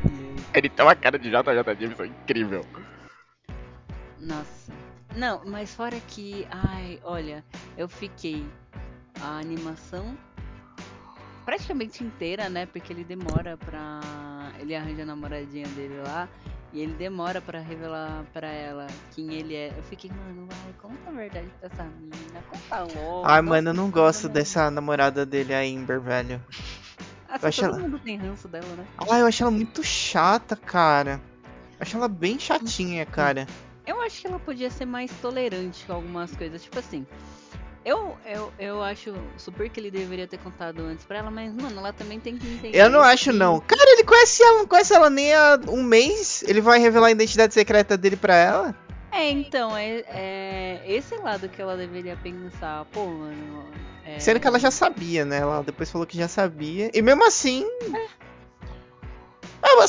Ele 0.54 0.70
tem 0.70 0.84
uma 0.86 0.94
cara 0.94 1.18
de 1.18 1.28
JJ 1.28 1.76
Jameson 1.78 2.04
incrível. 2.06 2.64
Nossa. 4.18 4.72
Não, 5.14 5.42
mas 5.44 5.74
fora 5.74 5.96
que. 6.08 6.46
Ai, 6.50 6.98
olha, 7.02 7.44
eu 7.76 7.88
fiquei. 7.88 8.46
A 9.22 9.38
animação 9.38 10.16
praticamente 11.44 12.04
inteira, 12.04 12.48
né? 12.48 12.66
Porque 12.66 12.92
ele 12.92 13.04
demora 13.04 13.56
pra. 13.56 14.00
Ele 14.60 14.74
arranja 14.74 15.02
a 15.02 15.06
namoradinha 15.06 15.66
dele 15.68 16.00
lá. 16.06 16.28
E 16.70 16.80
ele 16.80 16.92
demora 16.92 17.40
pra 17.40 17.60
revelar 17.60 18.24
pra 18.32 18.46
ela 18.48 18.86
quem 19.14 19.32
ele 19.32 19.54
é. 19.54 19.72
Eu 19.74 19.82
fiquei, 19.84 20.10
mano, 20.10 20.46
vai, 20.46 20.72
conta 20.82 21.08
a 21.08 21.12
verdade 21.12 21.48
pra 21.58 21.70
essa 21.72 21.82
menina. 21.84 22.42
Conta 22.50 22.80
logo. 23.00 23.22
Ai, 23.26 23.40
mano, 23.40 23.70
eu 23.70 23.74
não 23.74 23.90
gosto 23.90 24.28
dessa 24.28 24.70
namorada 24.70 25.24
dele, 25.24 25.54
a 25.54 25.64
Ember, 25.64 25.98
velho. 25.98 26.42
Ah, 27.26 27.38
eu 27.42 27.48
acho 27.48 27.62
todo 27.62 27.70
ela- 27.74 27.78
mundo 27.80 27.98
tem 27.98 28.18
ranço 28.18 28.46
dela, 28.48 28.66
né? 28.76 28.86
Ai, 29.10 29.22
eu 29.22 29.26
acho 29.26 29.42
ela 29.42 29.50
muito 29.50 29.82
chata, 29.82 30.54
cara. 30.56 31.20
Acho 31.80 31.96
ela 31.96 32.08
bem 32.08 32.38
chatinha, 32.38 33.06
cara. 33.06 33.46
Eu 33.86 34.02
acho 34.02 34.20
que 34.20 34.26
ela 34.26 34.38
podia 34.38 34.68
ser 34.70 34.84
mais 34.84 35.10
tolerante 35.22 35.86
com 35.86 35.94
algumas 35.94 36.36
coisas. 36.36 36.62
Tipo 36.62 36.78
assim, 36.80 37.06
eu, 37.88 38.16
eu, 38.26 38.52
eu 38.58 38.82
acho 38.82 39.14
super 39.36 39.68
que 39.70 39.80
ele 39.80 39.90
deveria 39.90 40.26
ter 40.26 40.38
contado 40.38 40.80
antes 40.82 41.04
pra 41.04 41.18
ela, 41.18 41.30
mas, 41.30 41.52
mano, 41.54 41.78
ela 41.78 41.92
também 41.92 42.20
tem 42.20 42.36
que 42.36 42.46
entender. 42.46 42.76
Eu 42.78 42.88
não 42.90 43.00
acho, 43.00 43.32
não. 43.32 43.60
Cara, 43.60 43.90
ele 43.92 44.04
conhece 44.04 44.42
ela, 44.42 44.58
não 44.58 44.66
conhece 44.66 44.94
ela 44.94 45.08
nem 45.10 45.34
há 45.34 45.58
um 45.68 45.82
mês. 45.82 46.42
Ele 46.46 46.60
vai 46.60 46.78
revelar 46.78 47.08
a 47.08 47.10
identidade 47.10 47.54
secreta 47.54 47.96
dele 47.96 48.16
pra 48.16 48.34
ela. 48.34 48.74
É, 49.10 49.30
então, 49.30 49.76
é, 49.76 50.04
é 50.08 50.82
esse 50.86 51.14
lado 51.16 51.48
que 51.48 51.60
ela 51.62 51.76
deveria 51.76 52.16
pensar. 52.16 52.84
Pô, 52.92 53.06
mano. 53.06 53.64
é- 54.04 54.18
Sendo 54.20 54.38
que 54.38 54.46
ela 54.46 54.58
já 54.58 54.70
sabia, 54.70 55.24
né? 55.24 55.38
Ela 55.38 55.62
depois 55.62 55.90
falou 55.90 56.06
que 56.06 56.16
já 56.18 56.28
sabia. 56.28 56.90
E 56.92 57.00
mesmo 57.00 57.26
assim. 57.26 57.66
As 57.86 58.10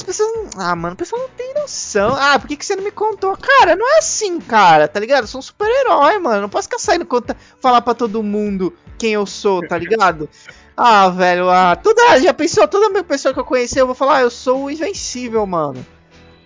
pessoas. 0.09 0.49
Ah, 0.57 0.75
mano, 0.75 0.93
o 0.93 0.97
pessoal 0.97 1.21
não 1.21 1.29
tem 1.29 1.53
noção. 1.53 2.15
Ah, 2.15 2.39
por 2.39 2.47
que, 2.47 2.55
que 2.55 2.65
você 2.65 2.75
não 2.75 2.83
me 2.83 2.91
contou? 2.91 3.37
Cara, 3.37 3.75
não 3.75 3.87
é 3.95 3.99
assim, 3.99 4.39
cara, 4.39 4.87
tá 4.87 4.99
ligado? 4.99 5.23
Eu 5.23 5.27
sou 5.27 5.39
um 5.39 5.41
super-herói, 5.41 6.17
mano. 6.17 6.41
Não 6.41 6.49
posso 6.49 6.67
ficar 6.67 6.79
saindo 6.79 7.05
conta, 7.05 7.37
falar 7.61 7.81
pra 7.81 7.93
todo 7.93 8.23
mundo 8.23 8.73
quem 8.97 9.13
eu 9.13 9.25
sou, 9.25 9.65
tá 9.67 9.77
ligado? 9.77 10.27
Ah, 10.75 11.09
velho, 11.09 11.49
ah, 11.49 11.75
toda, 11.75 12.19
já 12.19 12.33
pensou, 12.33 12.67
toda 12.67 12.89
minha 12.89 13.03
pessoa 13.03 13.33
que 13.33 13.39
eu 13.39 13.45
conhecer, 13.45 13.81
eu 13.81 13.85
vou 13.85 13.95
falar, 13.95 14.17
ah, 14.17 14.21
eu 14.21 14.31
sou 14.31 14.63
o 14.63 14.71
invencível, 14.71 15.45
mano. 15.45 15.85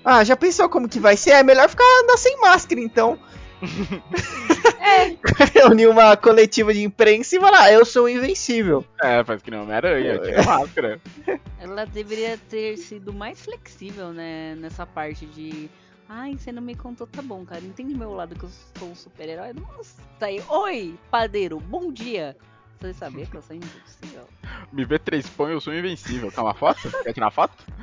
Ah, 0.04 0.24
já 0.24 0.36
pensou 0.36 0.68
como 0.68 0.90
que 0.90 1.00
vai 1.00 1.16
ser? 1.16 1.32
É 1.32 1.44
melhor 1.44 1.70
ficar 1.70 1.86
andar 2.04 2.18
sem 2.18 2.40
máscara, 2.42 2.82
então. 2.82 3.18
É, 5.34 5.60
Reunir 5.60 5.88
uma 5.88 6.16
coletiva 6.16 6.74
de 6.74 6.84
imprensa 6.84 7.36
e 7.36 7.40
falar, 7.40 7.64
ah, 7.64 7.72
eu 7.72 7.86
sou 7.86 8.06
o 8.06 8.10
invencível. 8.10 8.86
É, 9.02 9.24
faz 9.24 9.42
que 9.42 9.50
nem 9.50 9.60
Homem-Aranha, 9.60 10.20
tira 10.20 10.42
a 10.42 10.46
máscara. 10.46 11.02
ela 11.60 11.86
deveria 11.86 12.38
ter 12.50 12.78
sido 12.78 13.14
mais 13.14 13.42
flexível, 13.42 14.12
né? 14.12 14.56
Nessa 14.56 14.86
parte 14.86 15.26
de. 15.26 15.70
Ai, 16.08 16.38
você 16.38 16.52
não 16.52 16.62
me 16.62 16.76
contou, 16.76 17.08
tá 17.08 17.22
bom, 17.22 17.46
cara. 17.46 17.62
Entende 17.62 17.96
meu 17.96 18.14
lado 18.14 18.36
que 18.36 18.44
eu 18.44 18.50
sou 18.78 18.90
um 18.90 18.96
super-herói? 18.96 19.54
Nossa, 19.54 20.02
tá 20.20 20.28
aí. 20.28 20.42
Oi, 20.50 20.96
padeiro, 21.10 21.60
bom 21.60 21.92
dia. 21.92 22.36
Você 22.84 22.94
sabia 22.96 23.26
que 23.26 23.38
eu 23.38 23.42
sou 23.42 23.56
impossível? 23.56 24.28
Me 24.74 24.84
vê 24.84 25.00
três 25.00 25.30
pão 25.30 25.50
eu 25.50 25.62
sou 25.62 25.74
invencível. 25.74 26.30
Quer 26.30 26.42
uma 26.42 26.54
foto? 26.54 26.92
Quer 27.02 27.14
tirar 27.14 27.32
foto? 27.32 27.56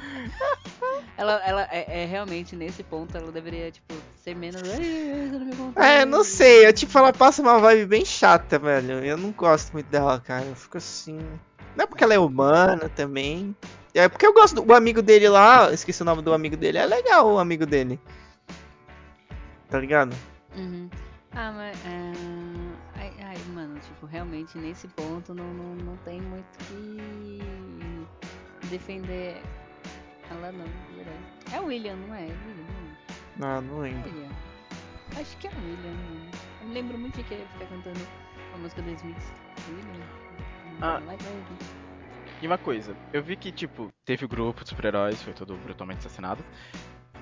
Ela, 1.17 1.35
ela 1.45 1.69
é, 1.71 2.03
é 2.03 2.07
realmente 2.07 2.57
nesse 2.57 2.83
ponto, 2.83 3.15
ela 3.15 3.31
deveria, 3.31 3.71
tipo, 3.71 3.95
ser 4.25 4.35
menos. 4.35 4.63
"Ai, 4.63 5.29
você 5.29 5.39
não 5.39 5.45
me 5.45 5.55
contou." 5.55 5.83
É, 5.83 6.05
não 6.07 6.25
sei, 6.25 6.67
eu, 6.67 6.73
tipo, 6.73 6.97
ela 6.97 7.13
passa 7.13 7.43
uma 7.43 7.59
vibe 7.59 7.85
bem 7.87 8.05
chata, 8.07 8.59
velho. 8.59 9.05
Eu 9.05 9.19
não 9.19 9.31
gosto 9.31 9.71
muito 9.73 9.87
dela, 9.89 10.19
cara. 10.19 10.47
Eu 10.47 10.55
fico 10.55 10.79
assim. 10.79 11.19
Não 11.77 11.85
é 11.85 11.87
porque 11.87 12.05
ela 12.05 12.15
é 12.15 12.19
humana 12.19 12.89
também. 12.89 13.55
É 13.95 14.09
porque 14.09 14.27
eu 14.27 14.33
gosto 14.33 14.55
do 14.55 14.73
o 14.73 14.75
amigo 14.75 15.03
dele 15.03 15.29
lá, 15.29 15.71
esqueci 15.73 16.01
o 16.01 16.07
nome 16.07 16.23
do 16.23 16.33
amigo 16.33 16.57
dele. 16.57 16.79
É 16.79 16.87
legal 16.87 17.31
o 17.35 17.39
amigo 17.39 17.67
dele. 17.67 18.01
Tá 19.69 19.79
ligado? 19.79 20.17
Uhum. 20.57 20.89
Ah, 21.33 21.53
mas. 21.53 21.79
é, 21.85 22.13
tipo, 24.01 24.07
realmente 24.07 24.57
nesse 24.57 24.89
ponto 24.89 25.35
não, 25.35 25.53
não, 25.53 25.75
não 25.77 25.97
tem 25.99 26.21
muito 26.21 26.59
que 26.67 28.67
defender 28.69 29.41
ela 30.31 30.53
não. 30.53 30.65
É 31.53 31.61
o 31.61 31.67
William, 31.67 31.97
não 31.97 32.15
é? 32.15 32.23
É 32.23 32.25
William, 32.25 32.67
não. 33.39 33.49
Ah, 33.49 33.61
não 33.61 33.85
É 33.85 33.89
lembro. 33.89 34.11
William. 34.11 34.29
Acho 35.21 35.37
que 35.39 35.49
é 35.49 35.51
o 35.51 35.55
William. 35.55 35.93
mano. 35.93 36.31
Eu 36.61 36.69
me 36.69 36.75
lembro 36.75 36.99
muito 36.99 37.17
de 37.17 37.25
que 37.25 37.35
ele 37.35 37.47
fica 37.53 37.67
cantando 37.67 38.01
a 38.55 38.59
música 38.59 38.83
do 38.83 38.91
Smith. 38.91 39.17
William. 39.69 40.07
Ah. 40.81 41.01
Vai 41.01 41.17
pra 41.17 41.29
ele. 41.29 41.45
E 42.41 42.47
uma 42.47 42.59
coisa, 42.59 42.97
eu 43.13 43.23
vi 43.23 43.37
que, 43.37 43.53
tipo, 43.53 43.93
teve 44.05 44.25
o 44.25 44.29
grupo 44.29 44.63
de 44.63 44.71
super-heróis, 44.71 45.23
foi 45.23 45.35
todo 45.35 45.55
brutalmente 45.57 45.99
assassinado. 45.99 46.43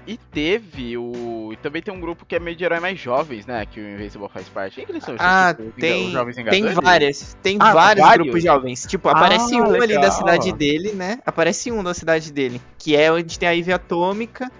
E 0.08 0.16
teve 0.16 0.96
o. 0.96 1.50
E 1.52 1.56
também 1.58 1.82
tem 1.82 1.92
um 1.92 2.00
grupo 2.00 2.24
que 2.24 2.34
é 2.34 2.38
meio 2.38 2.56
de 2.56 2.64
herói 2.64 2.80
mais 2.80 2.98
jovens, 2.98 3.44
né? 3.44 3.66
Que 3.66 3.78
o 3.78 3.86
Invincible 3.86 4.26
faz 4.32 4.48
parte. 4.48 4.76
Quem 4.76 4.86
que 4.86 4.92
eles 4.92 5.04
são? 5.04 5.14
Ah, 5.18 5.52
Tipo, 5.54 5.68
os 5.68 5.74
tem, 5.74 6.10
tem 6.48 6.64
várias. 6.72 7.36
Tem 7.42 7.58
Ah, 7.60 7.74
vários, 7.74 8.06
vários? 8.06 8.26
grupos 8.26 8.42
jovens. 8.42 8.86
Tipo, 8.86 9.10
aparece 9.10 9.54
Ah, 9.54 9.58
um 9.58 9.64
ali 9.66 9.94
da 9.94 10.00
legal. 10.00 10.10
cidade 10.12 10.50
dele, 10.52 10.92
né? 10.92 11.18
Aparece 11.26 11.70
um 11.70 11.84
da 11.84 11.92
cidade 11.92 12.32
dele. 12.32 12.58
Que 12.78 12.96
é 12.96 13.12
onde 13.12 13.38
tem 13.38 13.46
a 13.46 13.52
Ivy 13.52 13.70
Atômica. 13.70 14.50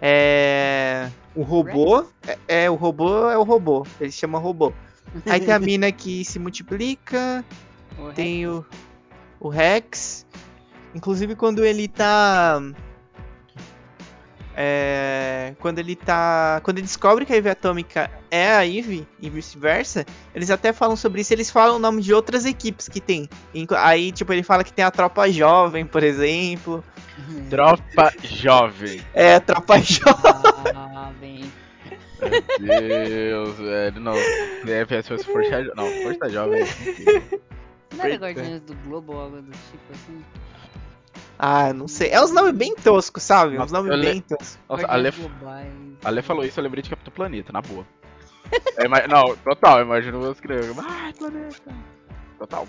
É. 0.00 1.10
O 1.34 1.42
robô. 1.42 2.06
É, 2.26 2.64
é, 2.64 2.70
o 2.70 2.74
robô 2.74 3.28
é 3.28 3.36
o 3.36 3.42
robô. 3.42 3.86
Ele 4.00 4.10
chama 4.10 4.38
robô. 4.38 4.72
Aí 5.26 5.40
tem 5.40 5.52
a 5.52 5.58
mina 5.60 5.92
que 5.92 6.24
se 6.24 6.38
multiplica. 6.38 7.44
O 7.98 8.12
Tem 8.14 8.46
o, 8.46 8.64
o 9.38 9.50
Rex. 9.50 10.24
Inclusive 10.94 11.36
quando 11.36 11.62
ele 11.66 11.86
tá. 11.86 12.62
É, 14.58 15.52
quando 15.60 15.78
ele 15.78 15.94
tá. 15.94 16.60
Quando 16.64 16.78
ele 16.78 16.86
descobre 16.86 17.26
que 17.26 17.32
a 17.32 17.36
Ivy 17.36 17.50
Atômica 17.50 18.10
é 18.30 18.48
a 18.48 18.62
Ivy 18.62 19.06
e 19.20 19.28
vice-versa, 19.28 20.06
eles 20.34 20.50
até 20.50 20.72
falam 20.72 20.96
sobre 20.96 21.20
isso. 21.20 21.34
Eles 21.34 21.50
falam 21.50 21.76
o 21.76 21.78
nome 21.78 22.00
de 22.00 22.14
outras 22.14 22.46
equipes 22.46 22.88
que 22.88 22.98
tem. 22.98 23.28
Aí, 23.76 24.10
tipo, 24.12 24.32
ele 24.32 24.42
fala 24.42 24.64
que 24.64 24.72
tem 24.72 24.82
a 24.82 24.90
Tropa 24.90 25.30
Jovem, 25.30 25.84
por 25.84 26.02
exemplo. 26.02 26.82
Rex. 27.16 27.48
Tropa 27.50 28.12
Jovem. 28.22 29.02
É, 29.12 29.34
a 29.34 29.40
Tropa 29.40 29.78
Jovem. 29.78 30.72
Ah, 30.74 31.12
bem. 31.20 31.52
Meu 32.58 32.80
Deus, 32.80 33.56
velho. 33.58 34.00
Não, 34.00 34.14
se 34.14 35.08
fosse 35.08 35.24
Força 35.24 35.50
Jovem. 35.50 35.72
Não, 35.76 36.02
Força 36.02 36.30
Jovem. 36.30 36.64
Não 37.94 38.04
era. 38.04 38.16
Guardiões 38.16 38.60
do 38.62 38.74
Globo 38.76 39.12
ou 39.12 39.20
algo 39.20 39.42
do 39.42 39.52
tipo 39.52 39.92
assim? 39.92 40.24
Ah, 41.38 41.72
não 41.72 41.86
sei. 41.86 42.10
É 42.10 42.22
uns 42.22 42.30
nomes 42.32 42.52
bem 42.52 42.74
toscos, 42.74 43.22
sabe? 43.22 43.58
Uns 43.58 43.70
nomes 43.72 43.90
eu 43.90 43.96
le- 43.96 44.10
bem 44.12 44.20
toscos. 44.22 44.58
Nossa, 44.68 44.86
a 44.86 44.96
Lê, 44.96 45.08
Guardiões 45.10 45.30
Globais. 45.38 45.72
a 46.04 46.10
Lê 46.10 46.22
falou 46.22 46.44
isso, 46.44 46.58
eu 46.58 46.64
lembrei 46.64 46.82
de 46.82 46.90
Capitão 46.90 47.12
Planeta, 47.12 47.52
na 47.52 47.60
boa. 47.60 47.86
Eu 48.78 48.88
não, 49.08 49.36
total, 49.36 49.78
eu 49.78 49.84
imagino 49.84 50.18
meus 50.20 50.40
crianças. 50.40 50.76
Ai, 50.78 51.12
planeta. 51.12 51.74
Total. 52.38 52.66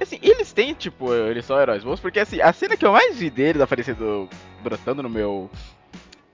Assim, 0.00 0.18
eles 0.22 0.52
têm, 0.52 0.74
tipo, 0.74 1.12
eles 1.12 1.44
são 1.44 1.60
heróis 1.60 1.82
bons, 1.82 1.98
porque 1.98 2.20
assim, 2.20 2.40
a 2.40 2.52
cena 2.52 2.76
que 2.76 2.84
eu 2.86 2.92
mais 2.92 3.16
vi 3.16 3.30
deles 3.30 3.60
aparecendo, 3.60 4.28
brotando 4.62 5.02
no 5.02 5.08
meu 5.10 5.50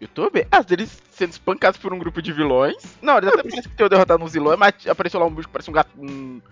YouTube, 0.01 0.41
é 0.41 0.47
as 0.51 0.67
deles 0.67 1.01
sendo 1.11 1.31
espancados 1.31 1.79
por 1.81 1.93
um 1.93 1.99
grupo 1.99 2.21
de 2.21 2.31
vilões. 2.33 2.77
Não, 3.01 3.17
eles 3.17 3.29
até 3.29 3.43
parecem 3.43 3.63
que 3.63 3.77
tinham 3.77 3.89
derrotado 3.89 4.23
uns 4.23 4.33
vilões, 4.35 4.59
mas 4.59 4.75
apareceu 4.87 5.19
lá 5.19 5.25
um 5.27 5.31
bicho 5.35 5.49
que 5.49 5.53
parece 5.53 5.71
um 5.71 5.73
gato, 5.73 5.91
um 5.99 6.43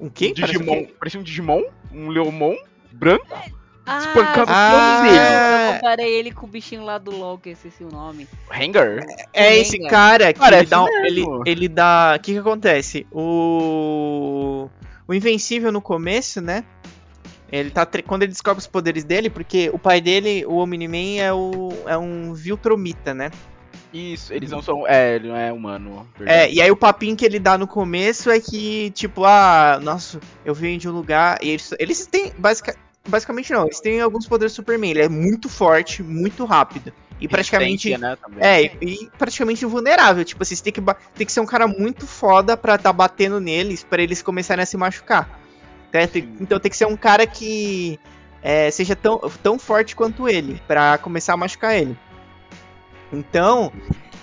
Um 0.00 0.08
quê? 0.08 0.32
Parece 0.34 0.52
Digimon, 0.58 0.78
um 0.78 0.86
quê? 0.86 0.94
parecia 0.98 1.20
um 1.20 1.22
Digimon, 1.22 1.62
um 1.92 2.08
Leomon 2.08 2.56
branco, 2.96 3.26
Ah, 3.88 3.98
espancando 3.98 4.50
Ah, 4.50 4.98
todos 5.00 5.12
eles. 5.14 5.68
eu 5.68 5.74
comparei 5.74 6.12
ele 6.14 6.32
com 6.32 6.46
o 6.46 6.48
bichinho 6.48 6.84
lá 6.84 6.98
do 6.98 7.12
LOL, 7.12 7.38
que 7.38 7.50
eu 7.50 7.52
esqueci 7.52 7.84
o 7.84 7.88
nome. 7.88 8.26
Hangar? 8.50 9.04
É 9.32 9.50
O 9.50 9.52
esse 9.60 9.78
cara 9.88 10.32
que 10.32 10.40
Parece 10.40 10.62
ele 10.62 10.70
dá, 10.70 10.82
um- 10.82 11.04
ele, 11.04 11.24
ele 11.46 11.68
dá, 11.68 12.14
o 12.16 12.20
que 12.20 12.32
que 12.32 12.38
acontece? 12.38 13.06
O 13.12 14.68
o 15.08 15.14
Invencível 15.14 15.70
no 15.70 15.80
começo, 15.80 16.40
né? 16.40 16.64
Ele 17.50 17.70
tá 17.70 17.86
tre- 17.86 18.02
quando 18.02 18.24
ele 18.24 18.32
descobre 18.32 18.58
os 18.58 18.66
poderes 18.66 19.04
dele, 19.04 19.30
porque 19.30 19.70
o 19.72 19.78
pai 19.78 20.00
dele, 20.00 20.44
o 20.46 20.56
Omni-Man 20.56 21.20
é 21.22 21.32
o 21.32 21.68
é 21.86 21.96
um 21.96 22.34
Viltromita, 22.34 23.14
né? 23.14 23.30
Isso, 23.94 24.34
eles 24.34 24.50
não 24.50 24.60
são. 24.60 24.84
É, 24.86 25.14
ele 25.14 25.28
não 25.28 25.36
é 25.36 25.52
humano. 25.52 26.06
É, 26.16 26.24
verdade. 26.24 26.54
e 26.54 26.60
aí 26.62 26.70
o 26.72 26.76
papinho 26.76 27.16
que 27.16 27.24
ele 27.24 27.38
dá 27.38 27.56
no 27.56 27.68
começo 27.68 28.28
é 28.30 28.40
que 28.40 28.90
tipo, 28.90 29.24
ah, 29.24 29.78
nossa, 29.80 30.18
eu 30.44 30.52
venho 30.52 30.76
de 30.76 30.88
um 30.88 30.92
lugar 30.92 31.38
e 31.40 31.50
eles, 31.50 31.72
eles 31.78 32.04
têm 32.06 32.32
basica- 32.36 32.74
basicamente 33.06 33.52
não, 33.52 33.64
eles 33.64 33.80
têm 33.80 34.00
alguns 34.00 34.26
poderes 34.26 34.52
do 34.52 34.56
Superman, 34.56 34.90
ele 34.90 35.02
é 35.02 35.08
muito 35.08 35.48
forte, 35.48 36.02
muito 36.02 36.44
rápido 36.44 36.92
e 37.20 37.26
praticamente 37.26 37.96
né. 37.96 38.16
É, 38.38 38.62
e, 38.62 39.04
e 39.04 39.10
praticamente 39.18 39.64
invulnerável. 39.64 40.24
Tipo, 40.24 40.42
assim, 40.42 40.54
você 40.54 40.62
tem 40.62 40.72
que, 40.72 40.82
tem 41.14 41.26
que 41.26 41.32
ser 41.32 41.40
um 41.40 41.46
cara 41.46 41.66
muito 41.66 42.06
foda 42.06 42.56
pra 42.56 42.76
tá 42.76 42.92
batendo 42.92 43.40
neles, 43.40 43.82
pra 43.82 44.02
eles 44.02 44.22
começarem 44.22 44.62
a 44.62 44.66
se 44.66 44.76
machucar. 44.76 45.40
Né? 45.92 46.06
Tem- 46.06 46.28
Então 46.40 46.60
tem 46.60 46.70
que 46.70 46.76
ser 46.76 46.86
um 46.86 46.96
cara 46.96 47.26
que 47.26 47.98
é, 48.42 48.70
seja 48.70 48.94
tão, 48.94 49.18
tão 49.42 49.58
forte 49.58 49.96
quanto 49.96 50.28
ele, 50.28 50.60
pra 50.66 50.98
começar 50.98 51.32
a 51.32 51.36
machucar 51.36 51.74
ele. 51.74 51.96
Então, 53.12 53.72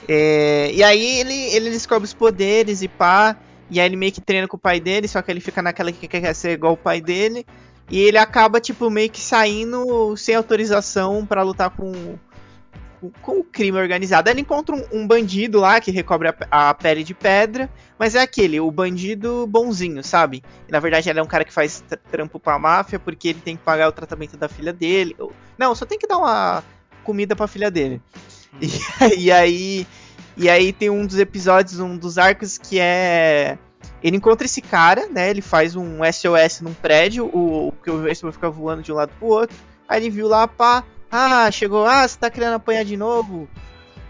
é, 0.07 0.71
e 0.73 0.83
aí 0.83 1.19
ele, 1.19 1.33
ele 1.55 1.69
descobre 1.69 2.05
os 2.05 2.13
poderes 2.13 2.81
e 2.81 2.87
pá, 2.87 3.35
e 3.69 3.79
aí 3.79 3.85
ele 3.87 3.95
meio 3.95 4.11
que 4.11 4.21
treina 4.21 4.47
com 4.47 4.57
o 4.57 4.59
pai 4.59 4.79
dele, 4.79 5.07
só 5.07 5.21
que 5.21 5.31
ele 5.31 5.39
fica 5.39 5.61
naquela 5.61 5.91
que 5.91 6.07
quer 6.07 6.33
ser 6.35 6.51
igual 6.51 6.73
o 6.73 6.77
pai 6.77 7.01
dele, 7.01 7.45
e 7.89 7.99
ele 7.99 8.17
acaba, 8.17 8.59
tipo, 8.59 8.89
meio 8.89 9.09
que 9.09 9.21
saindo 9.21 10.15
sem 10.17 10.35
autorização 10.35 11.25
pra 11.25 11.43
lutar 11.43 11.69
com, 11.69 12.17
com, 12.99 13.11
com 13.21 13.39
o 13.39 13.43
crime 13.43 13.77
organizado. 13.77 14.29
Ele 14.29 14.41
encontra 14.41 14.75
um, 14.75 14.83
um 15.01 15.07
bandido 15.07 15.59
lá 15.59 15.79
que 15.79 15.91
recobre 15.91 16.29
a, 16.29 16.69
a 16.69 16.73
pele 16.73 17.03
de 17.03 17.13
pedra, 17.13 17.69
mas 17.99 18.15
é 18.15 18.21
aquele, 18.21 18.59
o 18.59 18.71
bandido 18.71 19.45
bonzinho, 19.47 20.03
sabe? 20.03 20.41
E, 20.67 20.71
na 20.71 20.79
verdade 20.79 21.09
ele 21.09 21.19
é 21.19 21.23
um 21.23 21.27
cara 21.27 21.43
que 21.45 21.53
faz 21.53 21.81
tr- 21.87 21.95
trampo 22.11 22.39
pra 22.39 22.57
máfia 22.57 22.99
porque 22.99 23.27
ele 23.29 23.41
tem 23.41 23.55
que 23.57 23.63
pagar 23.63 23.89
o 23.89 23.91
tratamento 23.91 24.37
da 24.37 24.47
filha 24.47 24.73
dele. 24.73 25.15
Não, 25.57 25.75
só 25.75 25.85
tem 25.85 25.99
que 25.99 26.07
dar 26.07 26.17
uma 26.17 26.63
comida 27.03 27.35
pra 27.35 27.47
filha 27.47 27.69
dele. 27.69 28.01
E, 28.61 28.69
e 29.25 29.31
aí. 29.31 29.87
E 30.35 30.49
aí 30.49 30.73
tem 30.73 30.89
um 30.89 31.05
dos 31.05 31.19
episódios, 31.19 31.79
um 31.79 31.95
dos 31.95 32.17
arcos 32.17 32.57
que 32.57 32.79
é. 32.79 33.57
Ele 34.03 34.17
encontra 34.17 34.45
esse 34.45 34.61
cara, 34.61 35.07
né? 35.07 35.29
Ele 35.29 35.41
faz 35.41 35.75
um 35.75 35.99
SOS 36.03 36.61
num 36.61 36.73
prédio, 36.73 37.25
o, 37.25 37.73
que 37.83 37.89
o 37.89 38.01
Vespa 38.01 38.31
fica 38.33 38.49
voando 38.49 38.83
de 38.83 38.91
um 38.91 38.95
lado 38.95 39.11
pro 39.17 39.27
outro. 39.27 39.55
Aí 39.87 40.01
ele 40.01 40.09
viu 40.09 40.27
lá, 40.27 40.47
pá. 40.47 40.83
Ah, 41.09 41.49
chegou, 41.49 41.85
ah, 41.85 42.05
você 42.05 42.17
tá 42.17 42.29
querendo 42.29 42.55
apanhar 42.55 42.83
de 42.83 42.97
novo? 42.97 43.47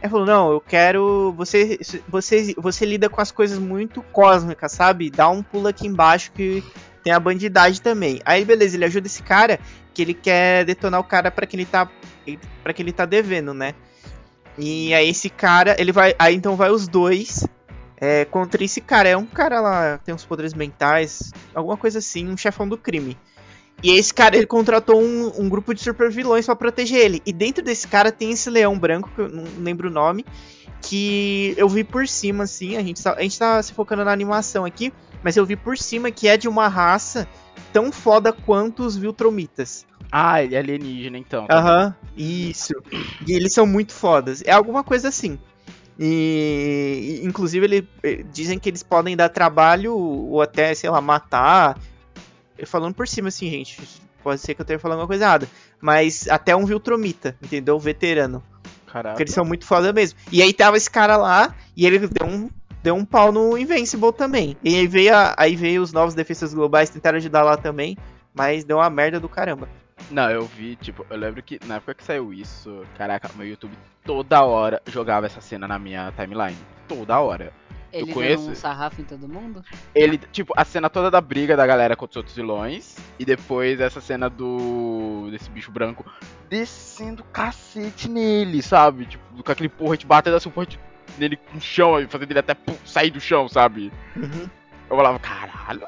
Aí 0.01 0.09
falou, 0.09 0.25
não, 0.25 0.51
eu 0.51 0.59
quero. 0.59 1.33
Você, 1.37 1.79
você, 2.07 2.55
você 2.57 2.85
lida 2.85 3.07
com 3.07 3.21
as 3.21 3.31
coisas 3.31 3.59
muito 3.59 4.01
cósmicas, 4.01 4.71
sabe? 4.71 5.11
Dá 5.11 5.29
um 5.29 5.43
pulo 5.43 5.67
aqui 5.67 5.85
embaixo 5.85 6.31
que 6.31 6.63
tem 7.03 7.13
a 7.13 7.19
bandidagem 7.19 7.81
também. 7.81 8.19
Aí, 8.25 8.43
beleza, 8.43 8.75
ele 8.75 8.85
ajuda 8.85 9.05
esse 9.05 9.21
cara 9.21 9.59
que 9.93 10.01
ele 10.01 10.13
quer 10.13 10.65
detonar 10.65 10.99
o 10.99 11.03
cara 11.03 11.29
pra 11.29 11.45
que 11.45 11.55
ele 11.55 11.65
tá. 11.65 11.87
para 12.63 12.73
que 12.73 12.81
ele 12.81 12.91
tá 12.91 13.05
devendo, 13.05 13.53
né? 13.53 13.75
E 14.57 14.93
aí 14.93 15.09
esse 15.09 15.29
cara, 15.29 15.75
ele 15.77 15.91
vai. 15.91 16.15
Aí 16.17 16.35
então 16.35 16.55
vai 16.55 16.71
os 16.71 16.87
dois 16.87 17.45
é, 18.03 18.25
contra 18.25 18.61
esse 18.61 18.81
cara. 18.81 19.07
É 19.07 19.15
um 19.15 19.25
cara 19.25 19.61
lá, 19.61 19.97
tem 19.99 20.13
uns 20.13 20.25
poderes 20.25 20.53
mentais, 20.53 21.31
alguma 21.55 21.77
coisa 21.77 21.99
assim, 21.99 22.27
um 22.27 22.35
chefão 22.35 22.67
do 22.67 22.77
crime. 22.77 23.17
E 23.81 23.91
esse 23.91 24.13
cara, 24.13 24.35
ele 24.35 24.45
contratou 24.45 25.01
um, 25.01 25.31
um 25.39 25.47
grupo 25.47 25.73
de 25.73 25.81
super 25.81 26.11
vilões 26.11 26.45
pra 26.45 26.55
proteger 26.55 26.99
ele. 26.99 27.21
E 27.25 27.31
dentro 27.31 27.63
desse 27.63 27.87
cara 27.87 28.11
tem 28.11 28.31
esse 28.31 28.49
leão 28.49 28.77
branco, 28.77 29.09
que 29.15 29.21
eu 29.21 29.29
não 29.29 29.45
lembro 29.57 29.87
o 29.87 29.91
nome, 29.91 30.25
que 30.81 31.53
eu 31.55 31.69
vi 31.69 31.85
por 31.85 32.05
cima, 32.05 32.43
assim, 32.43 32.75
a 32.75 32.83
gente, 32.83 33.01
tá, 33.01 33.13
a 33.13 33.21
gente 33.21 33.39
tá 33.39 33.63
se 33.63 33.71
focando 33.73 34.03
na 34.03 34.11
animação 34.11 34.65
aqui, 34.65 34.91
mas 35.23 35.37
eu 35.37 35.45
vi 35.45 35.55
por 35.55 35.77
cima 35.77 36.11
que 36.11 36.27
é 36.27 36.35
de 36.35 36.49
uma 36.49 36.67
raça 36.67 37.25
tão 37.71 37.89
foda 37.89 38.33
quanto 38.33 38.83
os 38.83 38.97
Viltromitas. 38.97 39.85
Ah, 40.11 40.43
ele 40.43 40.55
é 40.55 40.59
alienígena 40.59 41.17
então. 41.17 41.47
tá 41.47 41.57
Aham, 41.57 41.95
isso. 42.17 42.73
E 43.25 43.31
eles 43.31 43.53
são 43.53 43.65
muito 43.65 43.93
fodas. 43.93 44.43
É 44.45 44.51
alguma 44.51 44.83
coisa 44.83 45.07
assim. 45.07 45.39
E, 45.99 47.21
inclusive 47.23 47.65
ele, 47.65 47.87
eh, 48.03 48.23
dizem 48.31 48.57
que 48.59 48.69
eles 48.69 48.83
podem 48.83 49.15
dar 49.15 49.29
trabalho 49.29 49.95
ou 49.95 50.41
até, 50.41 50.73
sei 50.73 50.89
lá, 50.89 50.99
matar. 51.01 51.77
Eu 52.57 52.67
Falando 52.67 52.93
por 52.93 53.07
cima 53.07 53.27
assim, 53.29 53.49
gente. 53.49 53.81
Pode 54.23 54.39
ser 54.39 54.53
que 54.53 54.61
eu 54.61 54.63
esteja 54.63 54.79
falando 54.79 54.99
alguma 54.99 55.07
coisa 55.07 55.25
errada. 55.25 55.47
Mas 55.81 56.27
até 56.29 56.55
um 56.55 56.65
Viltromita, 56.65 57.35
entendeu? 57.43 57.77
Veterano. 57.79 58.41
Caraca. 58.87 59.09
Porque 59.09 59.23
eles 59.23 59.33
são 59.33 59.43
muito 59.43 59.65
foda 59.65 59.91
mesmo. 59.91 60.17
E 60.31 60.41
aí 60.41 60.53
tava 60.53 60.77
esse 60.77 60.89
cara 60.89 61.17
lá 61.17 61.53
e 61.75 61.85
ele 61.85 61.99
deu 62.07 62.25
um, 62.27 62.49
deu 62.81 62.95
um 62.95 63.03
pau 63.03 63.31
no 63.31 63.57
Invincible 63.57 64.13
também. 64.13 64.55
E 64.63 64.75
aí 64.75 64.87
veio, 64.87 65.13
a- 65.15 65.33
aí 65.37 65.55
veio 65.55 65.81
os 65.81 65.91
novos 65.91 66.13
defensas 66.13 66.53
globais, 66.53 66.89
tentaram 66.89 67.17
ajudar 67.17 67.43
lá 67.43 67.57
também. 67.57 67.97
Mas 68.33 68.63
deu 68.63 68.77
uma 68.77 68.89
merda 68.89 69.19
do 69.19 69.27
caramba. 69.29 69.67
Não, 70.11 70.29
eu 70.29 70.45
vi, 70.45 70.75
tipo, 70.75 71.05
eu 71.09 71.17
lembro 71.17 71.41
que 71.41 71.59
na 71.65 71.75
época 71.75 71.95
que 71.95 72.03
saiu 72.03 72.33
isso, 72.33 72.85
caraca, 72.97 73.29
meu 73.35 73.47
YouTube 73.47 73.73
toda 74.03 74.43
hora 74.43 74.81
jogava 74.87 75.25
essa 75.25 75.41
cena 75.41 75.67
na 75.67 75.79
minha 75.79 76.11
timeline. 76.11 76.57
Toda 76.87 77.19
hora. 77.19 77.53
Ele 77.91 78.11
conheço. 78.11 78.43
dando 78.43 78.53
um 78.53 78.55
sarrafo 78.55 79.01
em 79.01 79.03
todo 79.03 79.27
mundo? 79.29 79.63
Ele, 79.93 80.17
tipo, 80.17 80.51
a 80.57 80.65
cena 80.65 80.89
toda 80.89 81.11
da 81.11 81.21
briga 81.21 81.55
da 81.55 81.65
galera 81.65 81.95
contra 81.95 82.11
os 82.11 82.17
outros 82.17 82.35
vilões. 82.35 82.97
E 83.19 83.25
depois 83.25 83.79
essa 83.79 84.01
cena 84.01 84.29
do. 84.29 85.29
desse 85.31 85.49
bicho 85.51 85.71
branco 85.71 86.03
descendo 86.49 87.23
cacete 87.25 88.09
nele, 88.09 88.61
sabe? 88.61 89.05
Tipo, 89.05 89.43
com 89.43 89.51
aquele 89.51 89.69
porrete 89.69 90.05
batendo 90.05 90.35
assim, 90.35 90.49
um 90.49 90.51
porrete 90.51 90.79
nele 91.17 91.39
no 91.53 91.61
chão, 91.61 91.99
e 91.99 92.07
fazendo 92.07 92.31
ele 92.31 92.39
até 92.39 92.53
pum, 92.55 92.75
sair 92.85 93.11
do 93.11 93.19
chão, 93.19 93.47
sabe? 93.47 93.91
Uhum. 94.15 94.49
Eu 94.89 94.95
falava, 94.95 95.19
caralho. 95.19 95.87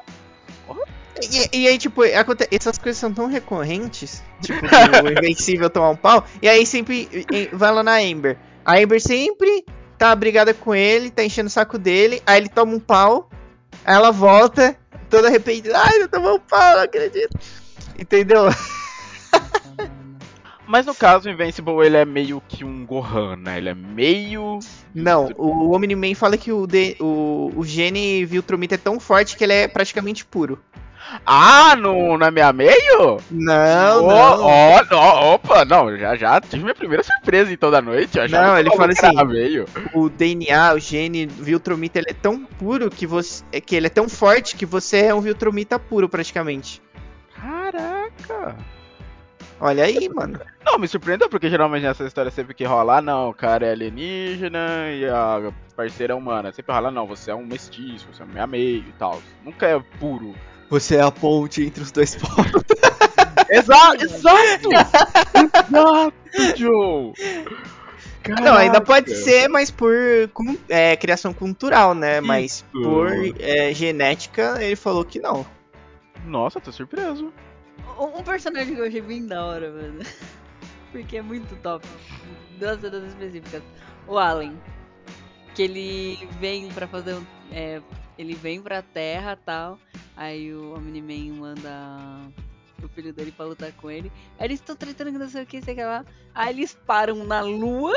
E, 1.52 1.60
e 1.60 1.68
aí, 1.68 1.78
tipo, 1.78 2.02
aconte- 2.02 2.48
essas 2.50 2.78
coisas 2.78 2.98
são 2.98 3.12
tão 3.12 3.26
recorrentes, 3.26 4.22
tipo, 4.42 4.60
do 5.02 5.10
Invencível 5.12 5.70
tomar 5.70 5.90
um 5.90 5.96
pau, 5.96 6.24
e 6.42 6.48
aí 6.48 6.66
sempre 6.66 7.08
vai 7.52 7.72
lá 7.72 7.82
na 7.82 7.96
Amber. 7.98 8.36
A 8.64 8.76
Amber 8.78 9.00
sempre 9.00 9.64
tá 9.96 10.14
brigada 10.14 10.52
com 10.52 10.74
ele, 10.74 11.10
tá 11.10 11.24
enchendo 11.24 11.46
o 11.48 11.50
saco 11.50 11.78
dele, 11.78 12.22
aí 12.26 12.38
ele 12.40 12.48
toma 12.48 12.74
um 12.74 12.80
pau, 12.80 13.30
aí 13.84 13.94
ela 13.94 14.10
volta, 14.10 14.76
toda 15.08 15.28
arrependida, 15.28 15.78
ai, 15.78 16.02
eu 16.02 16.08
tomei 16.08 16.30
um 16.30 16.38
pau, 16.40 16.74
não 16.76 16.82
acredito. 16.82 17.38
Entendeu? 17.98 18.44
Mas 20.66 20.84
no 20.84 20.94
caso, 20.94 21.28
o 21.28 21.32
Invincible 21.32 21.86
ele 21.86 21.96
é 21.96 22.04
meio 22.04 22.42
que 22.48 22.64
um 22.64 22.84
Gohan, 22.84 23.36
né? 23.36 23.58
Ele 23.58 23.68
é 23.68 23.74
meio. 23.74 24.58
Não, 24.92 25.30
o 25.36 25.72
Omni-Man 25.72 26.14
fala 26.16 26.36
que 26.36 26.50
o, 26.50 26.66
de, 26.66 26.96
o, 26.98 27.52
o 27.54 27.64
gene 27.64 28.24
Viltrumita 28.24 28.74
é 28.74 28.78
tão 28.78 28.98
forte 28.98 29.36
que 29.36 29.44
ele 29.44 29.52
é 29.52 29.68
praticamente 29.68 30.24
puro. 30.24 30.58
Ah, 31.24 31.76
no, 31.76 32.16
não 32.18 32.26
é 32.26 32.30
meia 32.30 32.52
meio? 32.52 33.18
Não, 33.30 34.04
Ó, 34.04 34.36
não. 34.84 34.98
ó, 34.98 35.34
opa, 35.34 35.64
não, 35.64 35.96
já 35.96 36.16
já 36.16 36.40
tive 36.40 36.62
minha 36.62 36.74
primeira 36.74 37.02
surpresa 37.02 37.52
então 37.52 37.70
da 37.70 37.80
noite. 37.80 38.16
Não, 38.28 38.58
ele 38.58 38.70
fala 38.76 38.92
assim, 38.92 39.24
meio. 39.26 39.66
o 39.94 40.08
DNA, 40.08 40.74
o 40.74 40.78
gene 40.78 41.26
Viltrumita, 41.26 41.98
ele 41.98 42.10
é 42.10 42.14
tão 42.14 42.44
puro 42.44 42.90
que 42.90 43.06
você. 43.06 43.44
é 43.52 43.60
que 43.60 43.76
ele 43.76 43.86
é 43.86 43.90
tão 43.90 44.08
forte 44.08 44.56
que 44.56 44.66
você 44.66 45.06
é 45.06 45.14
um 45.14 45.20
Viltrumita 45.20 45.78
puro, 45.78 46.08
praticamente. 46.08 46.82
Caraca. 47.34 48.56
Olha 49.58 49.84
aí, 49.84 50.08
mano. 50.08 50.38
Não, 50.64 50.78
me 50.78 50.86
surpreendeu, 50.86 51.30
porque 51.30 51.48
geralmente 51.48 51.84
nessa 51.84 52.04
história 52.04 52.30
sempre 52.30 52.52
que 52.52 52.64
rola, 52.64 52.98
ah, 52.98 53.00
não, 53.00 53.30
o 53.30 53.34
cara 53.34 53.66
é 53.66 53.72
alienígena 53.72 54.90
e 54.90 55.08
a 55.08 55.50
parceira 55.74 56.12
é 56.12 56.16
humana. 56.16 56.52
Sempre 56.52 56.74
rola, 56.74 56.90
não, 56.90 57.06
você 57.06 57.30
é 57.30 57.34
um 57.34 57.46
mestiço, 57.46 58.06
você 58.12 58.22
é 58.22 58.26
meia 58.26 58.46
meio 58.46 58.84
e 58.86 58.92
tal. 58.98 59.22
Nunca 59.42 59.66
é 59.66 59.80
puro. 59.98 60.34
Você 60.70 60.96
é 60.96 61.00
a 61.00 61.10
ponte 61.10 61.62
entre 61.62 61.82
os 61.82 61.90
dois 61.92 62.14
povos. 62.16 62.46
Exato, 63.48 64.04
exato! 64.04 64.68
exato, 64.72 66.12
Joe! 66.56 67.12
Não, 68.42 68.54
ainda 68.54 68.80
Caraca. 68.80 68.86
pode 68.86 69.14
ser, 69.14 69.46
mas 69.48 69.70
por 69.70 69.94
é, 70.68 70.96
criação 70.96 71.32
cultural, 71.32 71.94
né? 71.94 72.20
Mas 72.20 72.56
Isso. 72.56 72.64
por 72.72 73.08
é, 73.38 73.72
genética, 73.72 74.56
ele 74.60 74.74
falou 74.74 75.04
que 75.04 75.20
não. 75.20 75.46
Nossa, 76.24 76.60
tô 76.60 76.72
surpreso. 76.72 77.32
Um 77.98 78.18
um 78.18 78.22
personagem 78.24 78.74
que 78.74 78.80
eu 78.80 78.86
achei 78.86 79.00
bem 79.00 79.24
da 79.26 79.44
hora, 79.44 79.70
mano. 79.70 80.00
Porque 80.90 81.18
é 81.18 81.22
muito 81.22 81.54
top. 81.62 81.86
Duas 82.58 82.80
cenas 82.80 83.04
específicas. 83.04 83.62
O 84.08 84.18
Allen. 84.18 84.60
Que 85.54 85.62
ele 85.62 86.28
vem 86.40 86.68
pra 86.70 86.88
fazer 86.88 87.14
um. 87.14 87.24
é, 87.52 87.80
ele 88.18 88.34
vem 88.34 88.60
pra 88.60 88.82
terra 88.82 89.32
e 89.32 89.44
tal. 89.44 89.78
Aí 90.16 90.54
o 90.54 90.74
Omni-Man 90.74 91.34
manda 91.34 92.32
o 92.82 92.88
filho 92.88 93.12
dele 93.12 93.32
pra 93.32 93.46
lutar 93.46 93.72
com 93.72 93.90
ele. 93.90 94.10
Aí 94.38 94.46
eles 94.46 94.60
estão 94.60 94.76
tretando 94.76 95.12
que 95.12 95.18
não 95.18 95.28
sei 95.28 95.42
o 95.42 95.46
que, 95.46 95.62
sei 95.62 95.74
que 95.74 95.84
lá. 95.84 96.04
Aí 96.34 96.54
eles 96.54 96.74
param 96.86 97.24
na 97.24 97.40
lua, 97.40 97.94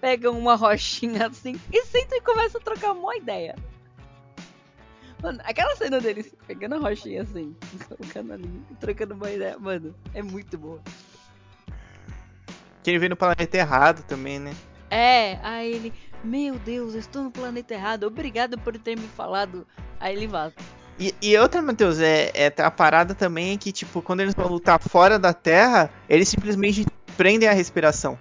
pegam 0.00 0.38
uma 0.38 0.54
rochinha 0.54 1.26
assim 1.26 1.60
e 1.72 1.84
sentam 1.84 2.18
e 2.18 2.20
começam 2.20 2.60
a 2.60 2.64
trocar 2.64 2.92
uma 2.92 3.16
ideia. 3.16 3.54
Mano, 5.22 5.40
aquela 5.44 5.76
cena 5.76 6.00
deles 6.00 6.34
pegando 6.48 6.74
a 6.74 6.78
rochinha 6.78 7.22
assim, 7.22 7.54
colocando 7.86 8.32
ali 8.32 8.62
trocando 8.80 9.14
uma 9.14 9.30
ideia, 9.30 9.56
mano, 9.56 9.94
é 10.12 10.20
muito 10.20 10.58
boa. 10.58 10.82
Que 12.82 12.90
ele 12.90 12.98
veio 12.98 13.10
no 13.10 13.16
planeta 13.16 13.56
errado 13.56 14.02
também, 14.02 14.40
né? 14.40 14.52
É, 14.90 15.38
aí 15.42 15.72
ele, 15.72 15.92
meu 16.24 16.58
Deus, 16.58 16.94
eu 16.94 17.00
estou 17.00 17.22
no 17.22 17.30
planeta 17.30 17.74
errado, 17.74 18.04
obrigado 18.04 18.58
por 18.58 18.76
ter 18.78 18.96
me 18.96 19.08
falado. 19.08 19.66
Aí 20.00 20.14
ele 20.14 20.26
vaza. 20.26 20.54
E, 20.98 21.14
e 21.22 21.36
outra, 21.38 21.62
Matheus, 21.62 22.00
é, 22.00 22.30
é 22.34 22.52
a 22.58 22.70
parada 22.70 23.14
também 23.14 23.54
é 23.54 23.56
que, 23.56 23.72
tipo, 23.72 24.02
quando 24.02 24.20
eles 24.20 24.34
vão 24.34 24.46
lutar 24.46 24.80
fora 24.80 25.18
da 25.18 25.32
Terra, 25.32 25.90
eles 26.08 26.28
simplesmente 26.28 26.86
prendem 27.16 27.48
a 27.48 27.52
respiração. 27.52 28.18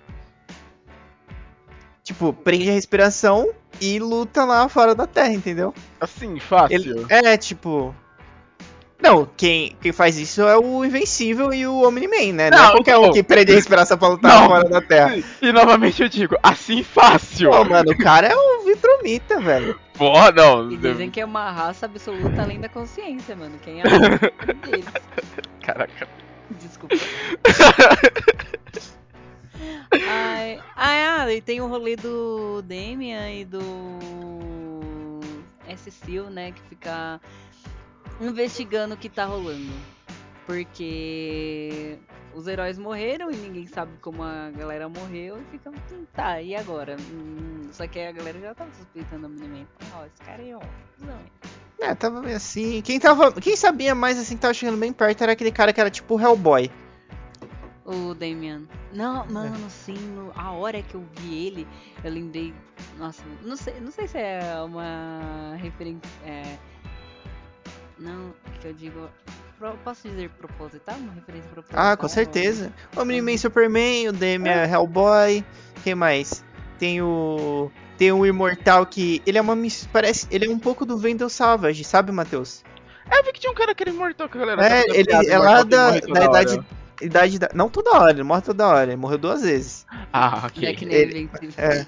Tipo, 2.03 2.33
prende 2.33 2.69
a 2.69 2.73
respiração 2.73 3.49
e 3.79 3.99
luta 3.99 4.43
lá 4.43 4.67
fora 4.67 4.95
da 4.95 5.05
Terra, 5.05 5.33
entendeu? 5.33 5.73
Assim, 5.99 6.39
fácil. 6.39 6.75
Ele, 6.75 7.05
é, 7.09 7.37
tipo. 7.37 7.95
Não, 9.01 9.27
quem, 9.35 9.75
quem 9.81 9.91
faz 9.91 10.17
isso 10.17 10.41
é 10.41 10.57
o 10.57 10.85
Invencível 10.85 11.51
e 11.53 11.65
o 11.65 11.87
Omni-Man, 11.87 12.33
né? 12.33 12.49
Não, 12.51 12.57
Não, 12.57 12.65
é 12.67 12.71
qualquer 12.71 12.97
um 12.97 13.11
que 13.11 13.23
prende 13.23 13.51
a 13.51 13.55
respiração 13.55 13.97
pra 13.97 14.09
lutar 14.09 14.39
Não. 14.39 14.47
fora 14.47 14.69
da 14.69 14.81
Terra. 14.81 15.17
E 15.41 15.51
novamente 15.51 16.03
eu 16.03 16.07
digo, 16.07 16.37
assim 16.43 16.83
fácil. 16.83 17.49
Pô, 17.49 17.65
mano, 17.65 17.91
o 17.91 17.97
cara 17.97 18.27
é 18.27 18.35
um 18.35 18.63
Vitromita, 18.65 19.39
velho. 19.41 19.79
Porra, 19.97 20.31
não. 20.31 20.71
E 20.71 20.77
dizem 20.77 21.09
que 21.09 21.19
é 21.19 21.25
uma 21.25 21.51
raça 21.51 21.85
absoluta 21.87 22.41
além 22.41 22.59
da 22.59 22.69
consciência, 22.69 23.35
mano. 23.35 23.57
Quem 23.61 23.81
é 23.81 23.83
deles. 23.83 24.85
Caraca. 25.61 26.07
Desculpa. 26.59 26.95
Ai, 29.91 30.59
ai, 30.75 31.05
ah, 31.05 31.33
e 31.33 31.41
tem 31.41 31.61
o 31.61 31.67
rolê 31.67 31.95
do 31.95 32.61
Damian 32.61 33.29
e 33.31 33.45
do 33.45 33.61
S-Seal, 35.67 36.29
né? 36.29 36.51
Que 36.51 36.61
fica 36.69 37.19
investigando 38.21 38.93
o 38.93 38.97
que 38.97 39.09
tá 39.09 39.25
rolando. 39.25 39.71
Porque 40.45 41.97
os 42.33 42.47
heróis 42.47 42.77
morreram 42.77 43.31
e 43.31 43.35
ninguém 43.35 43.67
sabe 43.67 43.91
como 44.01 44.21
a 44.23 44.49
galera 44.51 44.89
morreu 44.89 45.37
e 45.39 45.43
fica, 45.51 45.69
"Hum, 45.69 46.05
tá, 46.13 46.41
e 46.41 46.55
agora? 46.55 46.97
Hum, 46.99 47.69
só 47.71 47.87
que 47.87 47.99
a 47.99 48.11
galera 48.11 48.39
já 48.39 48.53
tava 48.55 48.71
suspeitando 48.73 49.27
o 49.27 49.29
Omni-Man. 49.29 49.65
Ó, 49.95 50.05
esse 50.05 50.21
cara 50.25 50.41
aí, 50.41 50.53
ó, 50.53 50.59
hein? 50.59 51.15
É, 51.79 51.95
tava 51.95 52.21
meio 52.21 52.35
assim. 52.37 52.81
Quem, 52.81 52.99
tava, 52.99 53.31
quem 53.33 53.55
sabia 53.55 53.95
mais 53.95 54.19
assim 54.19 54.35
que 54.35 54.41
tava 54.41 54.53
chegando 54.53 54.77
bem 54.77 54.93
perto 54.93 55.21
era 55.23 55.31
aquele 55.31 55.51
cara 55.51 55.73
que 55.73 55.79
era 55.81 55.89
tipo 55.89 56.15
o 56.15 56.19
Hellboy. 56.21 56.69
O 57.85 58.13
Damian. 58.13 58.63
Não, 58.93 59.25
mano, 59.25 59.69
sim, 59.69 59.95
no- 59.97 60.31
a 60.35 60.51
hora 60.51 60.81
que 60.83 60.93
eu 60.95 61.03
vi 61.17 61.47
ele, 61.47 61.67
eu 62.03 62.11
lembrei. 62.11 62.53
Nossa, 62.97 63.23
não 63.43 63.55
sei, 63.55 63.73
não 63.79 63.91
sei 63.91 64.07
se 64.07 64.17
é 64.19 64.41
uma 64.63 65.55
referência. 65.57 66.07
É, 66.23 66.57
não, 68.01 68.33
que 68.59 68.67
eu 68.67 68.73
digo. 68.73 69.09
pro- 69.57 69.77
Posso 69.83 70.07
dizer 70.09 70.29
proposital? 70.31 70.95
Uma 70.97 71.13
referência 71.13 71.49
proposital? 71.51 71.85
Ah, 71.85 71.95
com 71.97 72.07
certeza. 72.07 72.73
O 72.95 73.01
Omni-Man 73.01 73.37
Superman, 73.37 74.09
o 74.09 74.11
Damian 74.11 74.65
Hellboy. 74.65 75.43
Quem 75.83 75.95
mais? 75.95 76.43
Tem 76.79 77.01
o. 77.01 77.71
Tem 77.97 78.11
o 78.11 78.25
Imortal 78.25 78.85
que. 78.85 79.21
Ele 79.25 79.37
é 79.37 79.41
uma. 79.41 79.55
Parece. 79.93 80.27
Ele 80.31 80.45
é 80.45 80.49
um 80.49 80.57
pouco 80.59 80.85
do 80.85 80.97
Vendel 80.97 81.29
Savage, 81.29 81.83
sabe, 81.83 82.11
Matheus? 82.11 82.63
É, 83.09 83.19
eu 83.19 83.23
vi 83.23 83.31
que 83.33 83.39
tinha 83.39 83.51
um 83.51 83.55
cara 83.55 83.75
que 83.75 83.83
era 83.83 83.89
imortal 83.91 84.27
que 84.29 84.37
a 84.37 84.41
galera. 84.41 84.65
É, 84.67 84.81
ele 84.89 85.05
piada, 85.05 85.27
é 85.27 85.37
lá 85.37 85.63
da, 85.63 85.91
da 85.91 86.11
hora. 86.21 86.25
idade. 86.25 86.65
Idade 87.01 87.39
da. 87.39 87.49
Não 87.53 87.67
toda 87.69 87.91
hora, 87.99 88.11
ele 88.11 88.23
morre 88.23 88.41
toda 88.41 88.67
hora. 88.67 88.83
Ele 88.91 88.95
morreu 88.95 89.17
duas 89.17 89.41
vezes. 89.41 89.85
Ah, 90.13 90.43
ok. 90.45 90.67
é 90.67 90.73
que 90.73 90.85
nem 90.85 90.95
Ele- 90.97 91.19
Invencível. 91.21 91.53
É. 91.63 91.85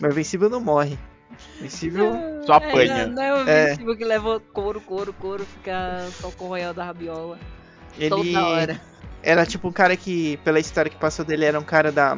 Mas 0.00 0.10
o 0.10 0.12
Invencível 0.12 0.50
não 0.50 0.60
morre. 0.60 0.98
Invencível. 1.58 2.12
Só 2.46 2.54
apanha. 2.54 2.92
É, 2.92 3.06
não, 3.06 3.22
é 3.22 3.32
o 3.32 3.48
É. 3.48 3.64
Invencível 3.64 3.96
que 3.96 4.04
leva 4.04 4.40
couro, 4.52 4.80
couro, 4.80 5.12
couro, 5.12 5.44
fica 5.44 6.06
só 6.20 6.30
com 6.30 6.46
o 6.46 6.48
royal 6.48 6.74
da 6.74 6.84
rabiola. 6.84 7.38
Ele 7.98 8.10
Toda 8.10 8.46
hora. 8.46 8.80
era 9.22 9.46
tipo 9.46 9.68
um 9.68 9.72
cara 9.72 9.96
que, 9.96 10.38
pela 10.38 10.58
história 10.58 10.90
que 10.90 10.96
passou 10.96 11.24
dele, 11.24 11.44
era 11.44 11.58
um 11.58 11.64
cara 11.64 11.92
da. 11.92 12.16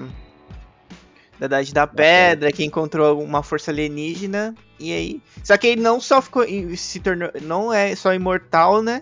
Da 1.37 1.47
Idade 1.47 1.75
da 1.75 1.87
Pedra, 1.87 2.53
que 2.53 2.65
encontrou 2.65 3.21
uma 3.21 3.43
força 3.43 3.71
alienígena. 3.73 4.55
E 4.79 4.93
aí. 4.93 5.23
Só 5.43 5.57
que 5.57 5.67
ele 5.67 5.83
não 5.83 6.01
só 6.01 6.23
ficou. 6.23 6.45
Se 6.77 7.01
tornou. 7.01 7.31
Não 7.43 7.73
é 7.73 7.95
só 7.97 8.15
imortal, 8.15 8.81
né? 8.81 9.01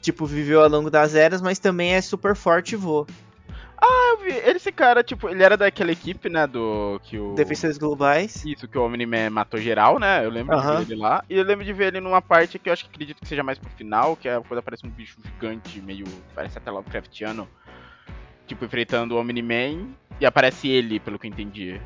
Tipo, 0.00 0.24
viveu 0.24 0.62
ao 0.62 0.68
longo 0.70 0.90
das 0.90 1.14
eras, 1.14 1.42
mas 1.42 1.58
também 1.58 1.92
é 1.92 2.00
super 2.00 2.34
forte 2.34 2.72
e 2.72 2.76
voa. 2.76 3.06
Eu 3.82 4.18
vi, 4.18 4.30
ele, 4.30 4.56
esse 4.56 4.72
cara, 4.72 5.02
tipo, 5.02 5.28
ele 5.28 5.42
era 5.42 5.56
daquela 5.56 5.92
equipe, 5.92 6.28
né, 6.28 6.46
do... 6.46 7.00
Que 7.04 7.18
o... 7.18 7.34
Defensores 7.34 7.76
globais. 7.76 8.44
Isso, 8.44 8.66
que 8.66 8.78
o 8.78 8.84
Omni-Man 8.84 9.30
matou 9.30 9.60
geral, 9.60 9.98
né? 9.98 10.24
Eu 10.24 10.30
lembro 10.30 10.56
Aham. 10.56 10.78
de 10.80 10.84
ver 10.84 10.92
ele 10.92 11.02
lá. 11.02 11.24
E 11.28 11.36
eu 11.36 11.44
lembro 11.44 11.64
de 11.64 11.72
ver 11.72 11.88
ele 11.88 12.00
numa 12.00 12.22
parte 12.22 12.58
que 12.58 12.68
eu 12.68 12.72
acho 12.72 12.84
que 12.84 12.90
acredito 12.90 13.20
que 13.20 13.28
seja 13.28 13.42
mais 13.42 13.58
pro 13.58 13.68
final, 13.70 14.16
que 14.16 14.28
é 14.28 14.40
quando 14.40 14.58
aparece 14.58 14.86
um 14.86 14.90
bicho 14.90 15.18
gigante, 15.22 15.80
meio. 15.80 16.06
Parece 16.34 16.56
até 16.56 16.70
Lovecraftiano. 16.70 17.48
Tipo, 18.46 18.64
enfrentando 18.64 19.14
o 19.14 19.20
Omni-Man. 19.20 19.88
E 20.18 20.24
aparece 20.24 20.68
ele, 20.68 20.98
pelo 20.98 21.18
que 21.18 21.26
eu 21.26 21.30
entendi. 21.30 21.80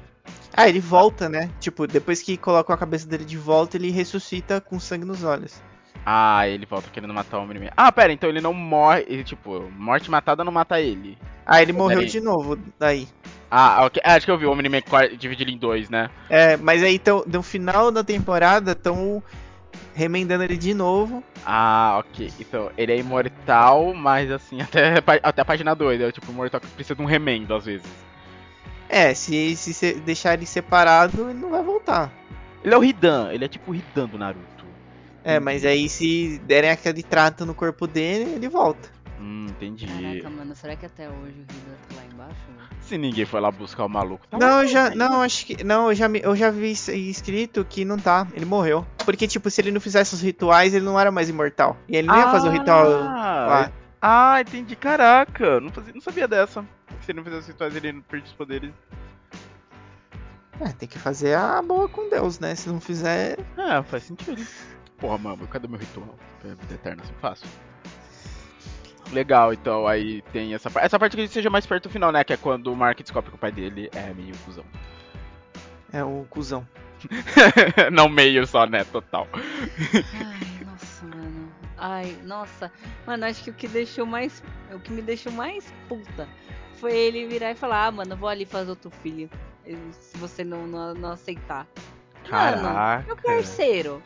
Ah, 0.57 0.68
ele 0.68 0.81
volta, 0.81 1.29
né? 1.29 1.50
Tipo, 1.59 1.87
depois 1.87 2.22
que 2.22 2.37
colocam 2.37 2.74
a 2.74 2.79
cabeça 2.79 3.09
dele 3.09 3.24
de 3.24 3.37
volta, 3.37 3.76
ele 3.76 3.90
ressuscita 3.90 4.61
com 4.61 4.79
sangue 4.79 5.05
nos 5.05 5.24
olhos. 5.24 5.61
Ah, 6.04 6.48
ele 6.48 6.66
volta 6.66 6.88
querendo 6.90 7.12
matar 7.12 7.38
o 7.38 7.42
Omni-Man. 7.42 7.70
Ah, 7.76 7.92
pera, 7.92 8.12
então 8.12 8.28
ele 8.28 8.40
não 8.40 8.54
morre. 8.54 9.04
ele, 9.08 9.22
tipo, 9.24 9.70
morte 9.76 10.10
matada 10.10 10.42
não 10.42 10.52
mata 10.52 10.80
ele. 10.80 11.16
Ah, 11.46 11.60
ele 11.62 11.72
morreu 11.72 12.04
de 12.04 12.20
novo 12.20 12.58
daí. 12.78 13.06
Ah, 13.50 13.84
ok. 13.84 14.00
Ah, 14.04 14.14
acho 14.14 14.24
que 14.26 14.30
eu 14.32 14.38
vi 14.38 14.46
o 14.46 14.52
Omni-Man 14.52 14.80
quar- 14.82 15.08
dividido 15.16 15.50
em 15.50 15.58
dois, 15.58 15.90
né? 15.90 16.08
É, 16.28 16.56
mas 16.56 16.82
aí 16.82 16.94
então, 16.94 17.24
no 17.26 17.42
final 17.42 17.90
da 17.90 18.02
temporada 18.04 18.72
estão 18.72 19.22
remendando 19.94 20.44
ele 20.44 20.56
de 20.56 20.72
novo. 20.72 21.22
Ah, 21.44 21.96
ok. 21.98 22.32
Então, 22.38 22.70
ele 22.78 22.92
é 22.92 22.98
imortal, 22.98 23.92
mas 23.92 24.30
assim, 24.30 24.60
até, 24.62 24.94
até 25.22 25.42
a 25.42 25.44
página 25.44 25.74
2. 25.74 26.00
É 26.00 26.12
tipo, 26.12 26.30
imortal 26.30 26.60
que 26.60 26.66
precisa 26.68 26.94
de 26.94 27.02
um 27.02 27.06
remendo, 27.06 27.54
às 27.54 27.64
vezes. 27.66 27.86
É, 28.88 29.14
se, 29.14 29.54
se 29.56 29.72
se 29.74 29.94
deixar 29.94 30.34
ele 30.34 30.46
separado, 30.46 31.30
ele 31.30 31.38
não 31.38 31.50
vai 31.50 31.62
voltar. 31.62 32.10
Ele 32.64 32.74
é 32.74 32.78
o 32.78 32.84
Hidan, 32.84 33.32
ele 33.32 33.44
é 33.44 33.48
tipo 33.48 33.70
o 33.70 33.74
Hidan 33.74 34.06
do 34.06 34.18
Naruto. 34.18 34.59
É, 35.22 35.38
mas 35.38 35.64
aí 35.64 35.88
se 35.88 36.38
derem 36.46 36.70
aquele 36.70 37.02
trato 37.02 37.44
no 37.44 37.54
corpo 37.54 37.87
dele, 37.87 38.35
ele 38.35 38.48
volta. 38.48 38.88
Hum, 39.20 39.46
entendi. 39.50 39.87
Caraca, 39.87 40.30
mano, 40.30 40.56
será 40.56 40.76
que 40.76 40.87
até 40.87 41.09
hoje 41.09 41.16
o 41.48 41.52
Rida 41.52 41.76
tá 41.88 41.96
lá 41.96 42.02
embaixo? 42.11 42.40
Se 42.80 42.96
ninguém 42.96 43.26
foi 43.26 43.38
lá 43.40 43.50
buscar 43.50 43.85
o 43.85 43.88
maluco, 43.88 44.26
tá 44.26 44.38
não, 44.38 44.66
já, 44.66 44.88
né? 44.90 44.96
não, 44.96 45.20
acho 45.20 45.44
que, 45.44 45.62
não, 45.62 45.90
eu 45.90 45.94
já, 45.94 46.09
eu 46.09 46.35
já 46.35 46.50
vi 46.50 46.74
aí 46.88 47.11
escrito 47.11 47.64
que 47.64 47.85
não 47.85 47.98
tá, 47.98 48.26
ele 48.33 48.46
morreu. 48.46 48.87
Porque 49.04 49.28
tipo, 49.28 49.50
se 49.50 49.61
ele 49.61 49.70
não 49.70 49.80
fizesse 49.80 50.14
os 50.14 50.22
rituais, 50.22 50.72
ele 50.72 50.85
não 50.85 50.98
era 50.98 51.11
mais 51.11 51.28
imortal. 51.28 51.76
E 51.87 51.96
ele 51.96 52.09
não 52.09 52.16
ia 52.16 52.30
fazer 52.30 52.48
o 52.48 52.50
ritual 52.52 52.88
lá. 52.88 53.66
Ah, 53.66 53.70
ah, 54.02 54.40
entendi. 54.40 54.74
Caraca, 54.74 55.61
não, 55.61 55.70
fazia, 55.70 55.92
não 55.92 56.00
sabia 56.00 56.26
dessa. 56.26 56.64
Se 57.02 57.12
ele 57.12 57.18
não 57.18 57.24
fizesse 57.24 57.42
os 57.42 57.48
rituais, 57.48 57.76
ele 57.76 57.92
não 57.92 58.00
perdia 58.00 58.26
os 58.26 58.33
poderes. 58.33 58.72
É, 60.61 60.68
tem 60.72 60.88
que 60.88 60.98
fazer 60.98 61.35
a 61.35 61.61
boa 61.62 61.88
com 61.88 62.09
Deus, 62.09 62.38
né? 62.38 62.54
Se 62.54 62.68
não 62.68 62.80
fizer, 62.80 63.38
Ah, 63.56 63.83
faz 63.83 64.04
sentido. 64.04 64.46
Porra, 65.00 65.18
mano, 65.18 65.46
cadê 65.48 65.66
meu 65.66 65.78
ritual? 65.78 66.14
É 66.44 66.48
vida 66.48 66.74
eterna, 66.74 67.02
assim, 67.02 67.14
fácil. 67.20 67.48
Legal, 69.12 69.52
então 69.52 69.86
aí 69.86 70.22
tem 70.32 70.54
essa 70.54 70.70
parte. 70.70 70.86
Essa 70.86 70.98
parte 70.98 71.16
que 71.16 71.22
ele 71.22 71.28
seja 71.28 71.50
mais 71.50 71.66
perto 71.66 71.84
do 71.84 71.90
final, 71.90 72.12
né? 72.12 72.22
Que 72.22 72.34
é 72.34 72.36
quando 72.36 72.72
o 72.72 72.76
Mark 72.76 72.98
descobre 73.00 73.30
que 73.30 73.36
o 73.36 73.38
pai 73.38 73.50
dele 73.50 73.90
é 73.92 74.12
meio 74.14 74.36
cuzão. 74.44 74.64
é 75.92 76.04
o 76.04 76.26
cuzão. 76.30 76.66
Não 77.90 78.08
meio 78.08 78.46
só, 78.46 78.66
né? 78.66 78.84
Total. 78.84 79.26
Ai, 79.34 80.64
nossa, 80.64 81.06
mano. 81.06 81.52
Ai, 81.78 82.18
nossa. 82.24 82.72
Mano, 83.06 83.24
acho 83.24 83.42
que 83.42 83.50
o 83.50 83.54
que 83.54 83.66
deixou 83.66 84.06
mais. 84.06 84.42
O 84.72 84.78
que 84.78 84.92
me 84.92 85.02
deixou 85.02 85.32
mais 85.32 85.72
puta 85.88 86.28
foi 86.74 86.92
ele 86.94 87.26
virar 87.26 87.50
e 87.50 87.54
falar, 87.54 87.86
ah, 87.86 87.90
mano, 87.90 88.12
eu 88.12 88.16
vou 88.16 88.28
ali 88.28 88.44
fazer 88.44 88.70
outro 88.70 88.90
filho. 88.90 89.28
Se 89.92 90.16
você 90.18 90.44
não, 90.44 90.66
não, 90.66 90.94
não 90.94 91.12
aceitar. 91.12 91.66
Mano, 92.30 92.62
Caraca. 92.62 93.06
meu 93.06 93.16
parceiro. 93.16 94.02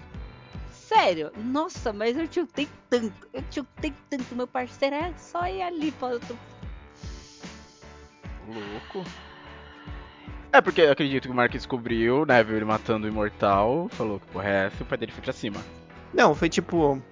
Sério, 0.95 1.33
nossa, 1.37 1.93
mas 1.93 2.17
eu 2.17 2.29
tiltei 2.29 2.69
tanto. 2.89 3.27
Eu 3.33 3.43
tiltei 3.51 3.93
tanto. 4.09 4.35
Meu 4.37 4.47
parceiro 4.47 4.95
é 4.95 5.13
só 5.17 5.47
ir 5.47 5.61
ali 5.63 5.93
outro. 6.01 6.39
Louco. 8.47 9.09
É 10.53 10.61
porque 10.61 10.83
eu 10.83 10.93
acredito 10.93 11.25
que 11.25 11.31
o 11.31 11.35
Mark 11.35 11.51
descobriu, 11.51 12.25
né? 12.25 12.45
Viu 12.45 12.57
ele 12.57 12.65
matando 12.65 13.07
o 13.07 13.11
imortal, 13.11 13.89
falou 13.91 14.21
que 14.21 14.27
porra 14.29 14.49
é 14.49 14.67
essa, 14.67 14.83
o 14.85 14.87
pai 14.87 14.97
dele 14.97 15.11
foi 15.11 15.23
pra 15.23 15.33
cima. 15.33 15.61
Não, 16.13 16.33
foi 16.33 16.49
tipo. 16.49 17.03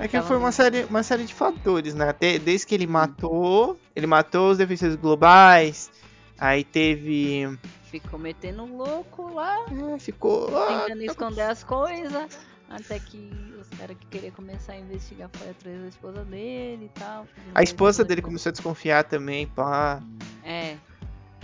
É 0.00 0.08
que 0.08 0.20
foi 0.22 0.36
uma 0.36 0.50
série, 0.50 0.82
uma 0.84 1.04
série 1.04 1.24
de 1.24 1.32
fatores, 1.32 1.94
né? 1.94 2.08
Até- 2.08 2.40
desde 2.40 2.66
que 2.66 2.74
ele 2.74 2.88
matou. 2.88 3.78
Ele 3.94 4.06
matou 4.06 4.50
os 4.50 4.58
defensores 4.58 4.96
globais. 4.96 5.92
Aí 6.38 6.64
teve. 6.64 7.56
Ficou 7.84 8.18
metendo 8.18 8.64
louco 8.64 9.32
lá. 9.32 9.56
ah, 9.68 9.98
ficou. 9.98 10.48
ah, 10.56 10.84
tentando 10.86 11.04
esconder 11.04 11.42
as 11.42 11.62
coisas. 11.62 12.38
Até 12.70 13.00
que 13.00 13.32
os 13.60 13.68
caras 13.76 13.96
que 13.98 14.06
queriam 14.06 14.30
começar 14.32 14.74
a 14.74 14.78
investigar 14.78 15.28
foi 15.32 15.50
atrás 15.50 15.80
da 15.80 15.88
esposa 15.88 16.24
dele 16.24 16.84
e 16.94 16.98
tal. 17.00 17.26
a 17.52 17.62
esposa 17.64 18.04
dele 18.04 18.22
começou 18.22 18.50
a 18.50 18.52
desconfiar 18.52 19.02
também, 19.02 19.48
pá. 19.48 20.00
É, 20.44 20.76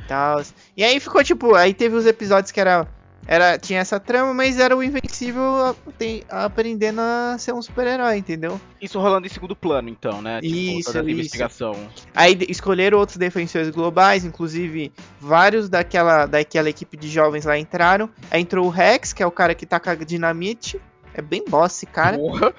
tal. 0.06 0.40
E 0.76 0.84
aí 0.84 1.00
ficou 1.00 1.24
tipo, 1.24 1.54
aí 1.56 1.74
teve 1.74 1.96
os 1.96 2.06
episódios 2.06 2.52
que 2.52 2.60
era, 2.60 2.86
era 3.26 3.58
tinha 3.58 3.80
essa 3.80 3.98
trama, 3.98 4.32
mas 4.32 4.60
era 4.60 4.76
o 4.76 4.84
Invencível 4.84 5.42
a- 5.42 5.74
tem- 5.98 6.22
aprendendo 6.28 7.00
a 7.00 7.36
ser 7.40 7.52
um 7.52 7.60
super-herói, 7.60 8.16
entendeu? 8.18 8.60
Isso 8.80 9.00
rolando 9.00 9.26
em 9.26 9.30
segundo 9.30 9.56
plano, 9.56 9.88
então, 9.88 10.22
né? 10.22 10.38
Isso, 10.44 10.84
toda 10.92 11.00
a 11.00 11.02
isso. 11.02 11.10
investigação. 11.10 11.74
Aí 12.14 12.38
escolheram 12.48 12.98
outros 12.98 13.18
defensores 13.18 13.68
globais, 13.70 14.24
inclusive 14.24 14.92
vários 15.20 15.68
daquela, 15.68 16.24
daquela 16.26 16.70
equipe 16.70 16.96
de 16.96 17.08
jovens 17.08 17.44
lá 17.44 17.58
entraram. 17.58 18.08
Aí 18.30 18.40
entrou 18.40 18.64
o 18.64 18.70
Rex, 18.70 19.12
que 19.12 19.24
é 19.24 19.26
o 19.26 19.30
cara 19.32 19.56
que 19.56 19.66
tá 19.66 19.80
com 19.80 19.90
a 19.90 19.94
dinamite. 19.96 20.80
É 21.16 21.22
bem 21.22 21.42
bosta 21.48 21.78
esse 21.78 21.86
cara. 21.86 22.18
Porra. 22.18 22.52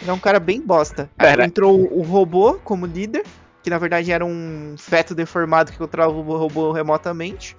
Ele 0.00 0.10
é 0.10 0.12
um 0.12 0.18
cara 0.18 0.40
bem 0.40 0.62
bosta. 0.62 1.10
Aí 1.18 1.28
Pera. 1.28 1.44
entrou 1.44 1.78
o 1.92 2.00
robô 2.00 2.54
como 2.64 2.86
líder, 2.86 3.22
que 3.62 3.68
na 3.68 3.76
verdade 3.76 4.10
era 4.10 4.24
um 4.24 4.74
feto 4.78 5.14
deformado 5.14 5.70
que 5.70 5.76
controlava 5.76 6.16
o 6.16 6.22
robô 6.22 6.72
remotamente. 6.72 7.54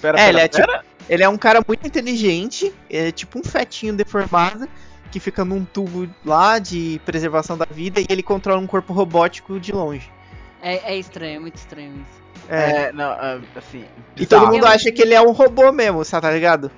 Pera, 0.00 0.20
É, 0.20 0.26
pera, 0.26 0.28
ele 0.28 0.40
é 0.40 0.48
pera. 0.48 0.84
Ele 1.08 1.22
é 1.24 1.28
um 1.28 1.36
cara 1.36 1.60
muito 1.66 1.84
inteligente, 1.84 2.72
é 2.88 3.10
tipo 3.10 3.40
um 3.40 3.42
fetinho 3.42 3.92
deformado, 3.92 4.68
que 5.10 5.18
fica 5.18 5.44
num 5.44 5.64
tubo 5.64 6.08
lá 6.24 6.60
de 6.60 7.00
preservação 7.04 7.58
da 7.58 7.66
vida 7.66 8.00
e 8.00 8.06
ele 8.08 8.22
controla 8.22 8.60
um 8.60 8.66
corpo 8.66 8.92
robótico 8.92 9.58
de 9.58 9.72
longe. 9.72 10.08
é, 10.62 10.94
é 10.94 10.96
estranho, 10.96 11.36
é 11.36 11.38
muito 11.40 11.56
estranho 11.56 11.92
isso. 11.96 12.24
É. 12.48 12.86
É, 12.86 12.92
não, 12.92 13.10
ah, 13.10 13.40
assim. 13.56 13.84
E 14.16 14.26
todo 14.26 14.40
bizarro. 14.40 14.52
mundo 14.52 14.66
acha 14.66 14.92
que 14.92 15.02
ele 15.02 15.14
é 15.14 15.20
um 15.20 15.32
robô 15.32 15.72
mesmo, 15.72 16.04
sabe, 16.04 16.26
tá 16.26 16.32
ligado? 16.32 16.70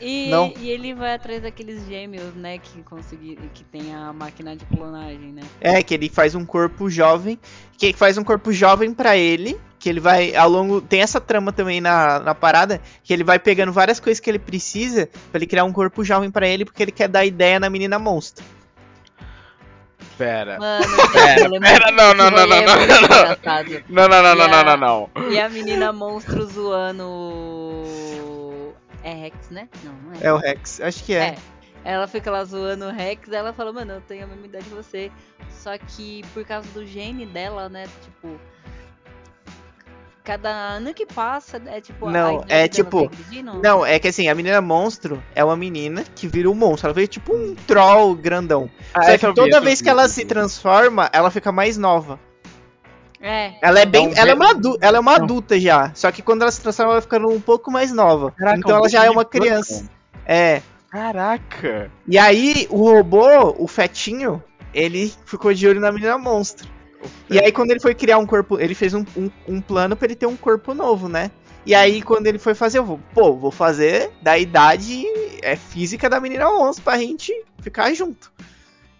E, 0.00 0.28
Não. 0.30 0.52
e 0.58 0.70
ele 0.70 0.94
vai 0.94 1.14
atrás 1.14 1.42
daqueles 1.42 1.86
gêmeos, 1.86 2.34
né, 2.34 2.56
que 2.58 2.82
conseguiram, 2.82 3.42
que 3.52 3.62
tem 3.64 3.94
a 3.94 4.12
máquina 4.12 4.56
de 4.56 4.64
clonagem, 4.64 5.32
né? 5.32 5.42
É, 5.60 5.82
que 5.82 5.92
ele 5.92 6.08
faz 6.08 6.34
um 6.34 6.44
corpo 6.44 6.88
jovem, 6.88 7.38
que 7.76 7.92
faz 7.92 8.16
um 8.16 8.24
corpo 8.24 8.50
jovem 8.52 8.94
pra 8.94 9.16
ele, 9.16 9.60
que 9.78 9.88
ele 9.88 10.00
vai 10.00 10.34
ao 10.34 10.48
longo. 10.48 10.80
Tem 10.80 11.00
essa 11.02 11.20
trama 11.20 11.52
também 11.52 11.80
na, 11.82 12.18
na 12.20 12.34
parada, 12.34 12.80
que 13.04 13.12
ele 13.12 13.22
vai 13.24 13.38
pegando 13.38 13.72
várias 13.72 14.00
coisas 14.00 14.20
que 14.20 14.30
ele 14.30 14.38
precisa 14.38 15.06
pra 15.30 15.38
ele 15.38 15.46
criar 15.46 15.64
um 15.64 15.72
corpo 15.72 16.02
jovem 16.02 16.30
pra 16.30 16.48
ele, 16.48 16.64
porque 16.64 16.82
ele 16.82 16.92
quer 16.92 17.08
dar 17.08 17.24
ideia 17.26 17.60
na 17.60 17.68
menina 17.68 17.98
monstro. 17.98 18.42
Pera. 20.16 20.58
Mano, 20.58 20.84
Pera, 21.12 21.42
rolê 21.44 21.56
é 21.56 21.60
pera, 21.60 21.86
muito- 21.92 21.96
não, 21.96 22.14
não, 22.14 22.26
esse 22.26 22.36
não, 22.36 22.40
rolê 22.42 22.46
não, 22.48 22.56
é 22.56 22.66
não, 22.66 22.76
muito 22.76 22.88
não. 23.10 23.18
engraçado. 23.18 23.84
Não, 23.88 24.08
não, 24.08 24.22
não, 24.22 24.34
não, 24.34 24.44
E 24.44 24.48
não, 24.50 24.58
a- 24.58 24.76
não, 24.76 25.10
não. 25.16 25.30
E 25.32 25.40
a 25.40 25.48
menina 25.48 25.92
monstro 25.92 26.44
zoando. 26.46 27.02
o- 27.04 27.69
É 29.02 29.12
Rex, 29.14 29.50
né? 29.50 29.68
Não, 29.82 29.92
não 29.92 30.12
é. 30.12 30.18
É 30.22 30.32
o 30.32 30.36
Rex, 30.36 30.80
acho 30.80 31.04
que 31.04 31.14
é. 31.14 31.28
É. 31.28 31.36
Ela 31.82 32.06
fica 32.06 32.30
lá 32.30 32.44
zoando 32.44 32.86
o 32.86 32.90
Rex, 32.90 33.32
ela 33.32 33.52
fala, 33.52 33.72
mano, 33.72 33.92
eu 33.92 34.00
tenho 34.02 34.24
a 34.24 34.26
mesma 34.26 34.46
idade 34.46 34.64
que 34.64 34.74
você. 34.74 35.10
Só 35.50 35.76
que 35.78 36.22
por 36.34 36.44
causa 36.44 36.68
do 36.70 36.84
gene 36.86 37.26
dela, 37.26 37.68
né? 37.68 37.86
Tipo. 38.02 38.38
Cada 40.22 40.50
ano 40.50 40.92
que 40.92 41.06
passa 41.06 41.60
é 41.66 41.80
tipo. 41.80 42.06
a 42.06 42.10
Não, 42.10 42.44
é 42.48 42.68
tipo, 42.68 43.08
tá? 43.08 43.54
Não, 43.62 43.84
é 43.84 43.98
que 43.98 44.08
assim, 44.08 44.28
a 44.28 44.34
menina 44.34 44.60
monstro 44.60 45.22
é 45.34 45.42
uma 45.42 45.56
menina 45.56 46.04
que 46.14 46.28
vira 46.28 46.48
um 46.50 46.54
monstro. 46.54 46.88
Ela 46.88 46.94
veio 46.94 47.08
tipo 47.08 47.34
um 47.34 47.54
troll 47.66 48.14
grandão. 48.14 48.70
Ah, 48.92 49.02
Só 49.02 49.10
essa 49.12 49.18
que 49.18 49.26
vi, 49.28 49.34
toda 49.34 49.56
eu 49.56 49.62
vez 49.62 49.78
vi, 49.78 49.84
que 49.84 49.88
ela 49.90 50.02
essa 50.02 50.10
eu 50.12 50.14
se 50.14 50.20
vi. 50.20 50.26
transforma, 50.28 51.08
ela 51.12 51.30
fica 51.30 51.50
mais 51.50 51.78
nova. 51.78 52.20
É. 53.20 53.52
Ela 53.60 53.80
é 53.80 53.86
bem. 53.86 54.08
um 54.08 54.12
ela, 54.14 54.30
é 54.30 54.34
uma 54.34 54.46
velho- 54.46 54.58
adu- 54.58 54.78
ela 54.80 54.96
é 54.96 55.00
uma 55.00 55.14
adulta 55.16 55.60
já. 55.60 55.92
Só 55.94 56.10
que 56.10 56.22
quando 56.22 56.42
ela 56.42 56.50
se 56.50 56.60
transforma, 56.60 56.92
ela 56.92 57.00
vai 57.00 57.02
ficando 57.02 57.28
um 57.28 57.40
pouco 57.40 57.70
mais 57.70 57.92
nova. 57.92 58.30
Caraca, 58.32 58.58
então 58.58 58.76
ela 58.76 58.88
já 58.88 59.04
é 59.04 59.10
uma 59.10 59.24
criança. 59.24 59.88
É. 60.26 60.62
Caraca. 60.90 61.90
E 62.08 62.18
aí, 62.18 62.66
o 62.70 62.90
robô, 62.90 63.54
o 63.58 63.68
fetinho, 63.68 64.42
ele 64.72 65.12
ficou 65.26 65.52
de 65.52 65.66
olho 65.68 65.80
na 65.80 65.92
menina 65.92 66.16
monstro. 66.18 66.66
E 67.30 67.38
aí, 67.38 67.52
quando 67.52 67.70
ele 67.70 67.80
foi 67.80 67.94
criar 67.94 68.18
um 68.18 68.26
corpo, 68.26 68.58
ele 68.58 68.74
fez 68.74 68.92
um, 68.94 69.04
um, 69.16 69.30
um 69.46 69.60
plano 69.60 69.96
pra 69.96 70.06
ele 70.06 70.14
ter 70.16 70.26
um 70.26 70.36
corpo 70.36 70.74
novo, 70.74 71.08
né? 71.08 71.30
E 71.64 71.74
aí, 71.74 72.02
quando 72.02 72.26
ele 72.26 72.38
foi 72.38 72.54
fazer, 72.54 72.78
eu 72.78 72.84
vou, 72.84 72.98
pô, 73.14 73.34
vou 73.36 73.50
fazer 73.50 74.10
da 74.22 74.36
idade 74.38 75.04
é, 75.42 75.56
física 75.56 76.08
da 76.08 76.18
menina 76.20 76.46
monstro 76.50 76.84
pra 76.84 76.98
gente 76.98 77.32
ficar 77.60 77.92
junto. 77.94 78.32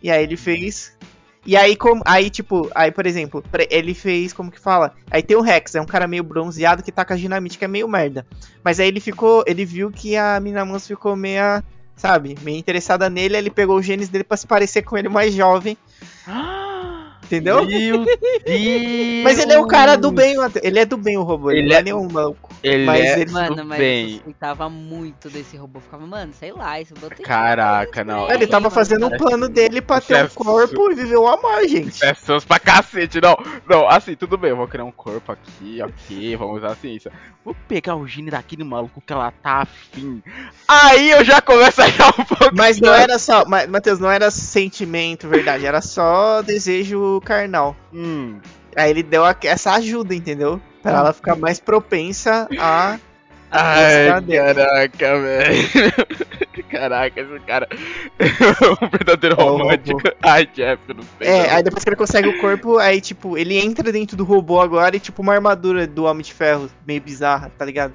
E 0.02 0.10
aí 0.10 0.22
ele 0.22 0.36
fez. 0.36 0.96
E 1.44 1.56
aí, 1.56 1.74
como, 1.74 2.02
aí, 2.04 2.28
tipo, 2.28 2.70
aí, 2.74 2.90
por 2.90 3.06
exemplo, 3.06 3.42
ele 3.70 3.94
fez, 3.94 4.32
como 4.32 4.50
que 4.50 4.60
fala? 4.60 4.94
Aí 5.10 5.22
tem 5.22 5.36
o 5.36 5.40
Rex, 5.40 5.74
é 5.74 5.80
um 5.80 5.86
cara 5.86 6.06
meio 6.06 6.22
bronzeado 6.22 6.82
que 6.82 6.92
tá 6.92 7.04
com 7.04 7.14
a 7.14 7.16
dinamite, 7.16 7.58
que 7.58 7.64
é 7.64 7.68
meio 7.68 7.88
merda. 7.88 8.26
Mas 8.62 8.78
aí 8.78 8.88
ele 8.88 9.00
ficou, 9.00 9.42
ele 9.46 9.64
viu 9.64 9.90
que 9.90 10.16
a 10.16 10.38
menina 10.38 10.64
monstro 10.64 10.96
ficou 10.96 11.16
meia, 11.16 11.64
sabe, 11.96 12.36
meio 12.42 12.58
interessada 12.58 13.08
nele, 13.08 13.36
ele 13.36 13.50
pegou 13.50 13.78
os 13.78 13.86
genes 13.86 14.10
dele 14.10 14.24
pra 14.24 14.36
se 14.36 14.46
parecer 14.46 14.82
com 14.82 14.98
ele 14.98 15.08
mais 15.08 15.34
jovem. 15.34 15.78
Ah, 16.26 16.69
Entendeu? 17.30 17.64
Meu 17.64 17.66
Deus! 17.66 18.06
Mas 19.22 19.38
ele 19.38 19.52
é 19.52 19.58
o 19.60 19.66
cara 19.66 19.96
do 19.96 20.10
bem, 20.10 20.36
Matheus. 20.36 20.64
Ele 20.64 20.78
é 20.80 20.84
do 20.84 20.96
bem, 20.96 21.16
o 21.16 21.22
robô. 21.22 21.50
Ele, 21.52 21.60
Ele 21.60 21.68
não 21.68 21.76
é 21.76 21.78
é- 21.78 21.82
nenhum 21.82 22.08
maluco. 22.10 22.50
Ele 22.62 22.84
Mas 22.84 23.00
é 23.04 23.20
ele- 23.20 23.30
Mano, 23.30 23.54
do 23.56 23.64
mas 23.64 23.78
bem. 23.78 24.04
eu 24.06 24.12
suspeitava 24.16 24.68
muito 24.68 25.30
desse 25.30 25.56
robô. 25.56 25.80
Ficava, 25.80 26.06
mano, 26.06 26.32
sei 26.38 26.52
lá, 26.52 26.80
esse 26.80 26.92
robô 26.92 27.08
tem 27.08 27.24
Caraca, 27.24 28.02
não. 28.04 28.30
Ele 28.30 28.46
tava 28.46 28.64
mano, 28.64 28.74
fazendo 28.74 29.06
o 29.06 29.10
tá- 29.10 29.16
plano 29.16 29.48
dele 29.48 29.80
pra 29.80 30.00
ter 30.00 30.14
é 30.16 30.24
um 30.24 30.28
corpo 30.28 30.90
e 30.90 30.94
viver 30.94 31.16
o 31.16 31.26
amor, 31.28 31.66
gente. 31.68 31.98
Pessoas 32.00 32.44
pra 32.44 32.58
cacete, 32.58 33.20
não. 33.20 33.36
Não, 33.68 33.88
assim, 33.88 34.14
tudo 34.16 34.36
bem, 34.36 34.50
eu 34.50 34.56
vou 34.56 34.66
criar 34.68 34.84
um 34.84 34.90
corpo 34.92 35.30
aqui, 35.32 35.80
ok, 35.82 36.36
vamos 36.36 36.58
usar 36.58 36.72
a 36.72 36.76
ciência. 36.76 37.12
Vou 37.42 37.56
pegar 37.66 37.96
o 37.96 38.06
gene 38.06 38.30
daquele 38.30 38.64
maluco 38.64 39.00
que 39.06 39.12
ela 39.12 39.30
tá 39.30 39.62
afim. 39.62 40.22
Aí 40.68 41.10
eu 41.10 41.24
já 41.24 41.40
começo 41.40 41.80
a 41.80 41.84
achar 41.86 42.08
um 42.08 42.24
pouco. 42.24 42.54
Mas 42.54 42.78
não 42.80 42.92
era 42.92 43.18
só, 43.18 43.46
Ma- 43.46 43.66
Matheus, 43.66 43.98
não 43.98 44.10
era 44.10 44.30
sentimento, 44.30 45.26
verdade, 45.28 45.64
era 45.64 45.80
só 45.80 46.42
desejo 46.42 47.19
carnal. 47.20 47.76
Hum, 47.92 48.38
Aí 48.76 48.90
ele 48.90 49.02
deu 49.02 49.22
essa 49.44 49.72
ajuda, 49.74 50.14
entendeu? 50.14 50.60
Pra 50.82 50.92
ela 50.92 51.12
ficar 51.12 51.36
mais 51.36 51.58
propensa 51.58 52.48
a. 52.58 52.98
Ai, 53.50 54.06
caraca, 54.22 55.20
velho. 55.20 55.68
Caraca, 56.70 57.20
esse 57.20 57.40
cara. 57.40 57.68
um 58.80 58.88
verdadeiro 58.88 59.36
É 59.38 59.42
romântico. 59.42 59.98
robô. 59.98 60.16
Ai, 60.22 60.46
Jeff, 60.46 60.80
não 60.94 61.02
sei. 61.18 61.26
É, 61.26 61.46
não. 61.48 61.56
aí 61.56 61.62
depois 61.64 61.82
que 61.82 61.88
ele 61.90 61.96
consegue 61.96 62.28
o 62.28 62.38
corpo, 62.40 62.78
aí 62.78 63.00
tipo, 63.00 63.36
ele 63.36 63.58
entra 63.58 63.90
dentro 63.90 64.16
do 64.16 64.22
robô 64.22 64.60
agora 64.60 64.94
e 64.94 65.00
tipo 65.00 65.20
uma 65.20 65.34
armadura 65.34 65.84
do 65.86 66.04
Homem 66.04 66.22
de 66.22 66.32
Ferro, 66.32 66.70
meio 66.86 67.00
bizarra, 67.00 67.50
tá 67.58 67.64
ligado? 67.64 67.92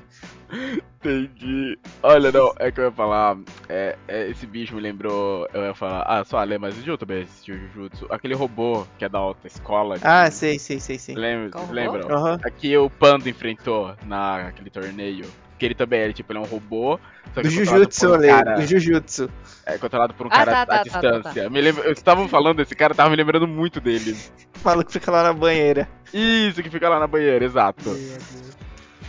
Entendi. 0.99 1.77
Olha, 2.01 2.31
não, 2.31 2.53
é 2.59 2.71
que 2.71 2.79
eu 2.79 2.85
ia 2.85 2.91
falar. 2.91 3.37
É, 3.69 3.95
é, 4.07 4.29
esse 4.29 4.45
bicho 4.47 4.75
me 4.75 4.81
lembrou. 4.81 5.47
Eu 5.53 5.63
ia 5.63 5.73
falar. 5.75 6.03
Ah, 6.07 6.23
só 6.23 6.37
Ale, 6.37 6.57
mas 6.57 6.77
o 6.77 6.81
Ju 6.81 6.97
também 6.97 7.23
assistiu 7.23 7.57
Jujutsu. 7.57 8.07
Aquele 8.09 8.33
robô 8.33 8.85
que 8.97 9.05
é 9.05 9.09
da 9.09 9.19
alta 9.19 9.47
escola. 9.47 9.99
que- 9.99 10.07
Ah, 10.07 10.29
sei, 10.31 10.57
sei, 10.57 10.79
sei, 10.79 10.97
sei. 10.97 11.15
Lembra, 11.15 11.59
lembram? 11.71 12.09
Aham. 12.11 12.39
Aqui 12.43 12.75
o 12.77 12.89
Pando 12.89 13.29
enfrentou 13.29 13.95
naquele 14.05 14.69
torneio. 14.69 15.25
Que 15.57 15.65
ele 15.65 15.75
também, 15.75 16.01
ele, 16.01 16.13
tipo, 16.13 16.31
ele 16.33 16.39
é 16.39 16.41
um 16.41 16.45
robô. 16.45 16.99
Só 17.33 17.41
Do 17.41 17.47
que 17.49 17.55
é 17.55 17.59
controlado 17.59 17.77
Jujutsu, 17.85 18.09
um 18.09 18.13
Ale, 18.13 18.27
cara- 18.27 18.53
do 18.55 18.61
Jujutsu. 18.67 19.29
É 19.65 19.77
controlado 19.77 20.13
por 20.13 20.25
um 20.27 20.29
Ah, 20.29 20.37
cara 20.37 20.51
tá, 20.51 20.61
à 20.61 20.65
tá, 20.65 20.77
tá, 20.77 20.83
distância. 20.83 21.49
Me 21.49 21.61
lembra, 21.61 21.83
eu 21.85 21.93
estavam 21.93 22.27
falando 22.27 22.57
desse 22.57 22.75
cara, 22.75 22.93
tava 22.93 23.09
me 23.09 23.15
lembrando 23.15 23.47
muito 23.47 23.79
dele. 23.79 24.17
O 24.61 24.65
maluco 24.65 24.91
fica 24.91 25.09
lá 25.09 25.23
na 25.23 25.33
banheira. 25.33 25.87
Isso, 26.13 26.61
que 26.61 26.69
fica 26.69 26.89
lá 26.89 26.99
na 26.99 27.07
banheira, 27.07 27.43
exato. 27.45 27.89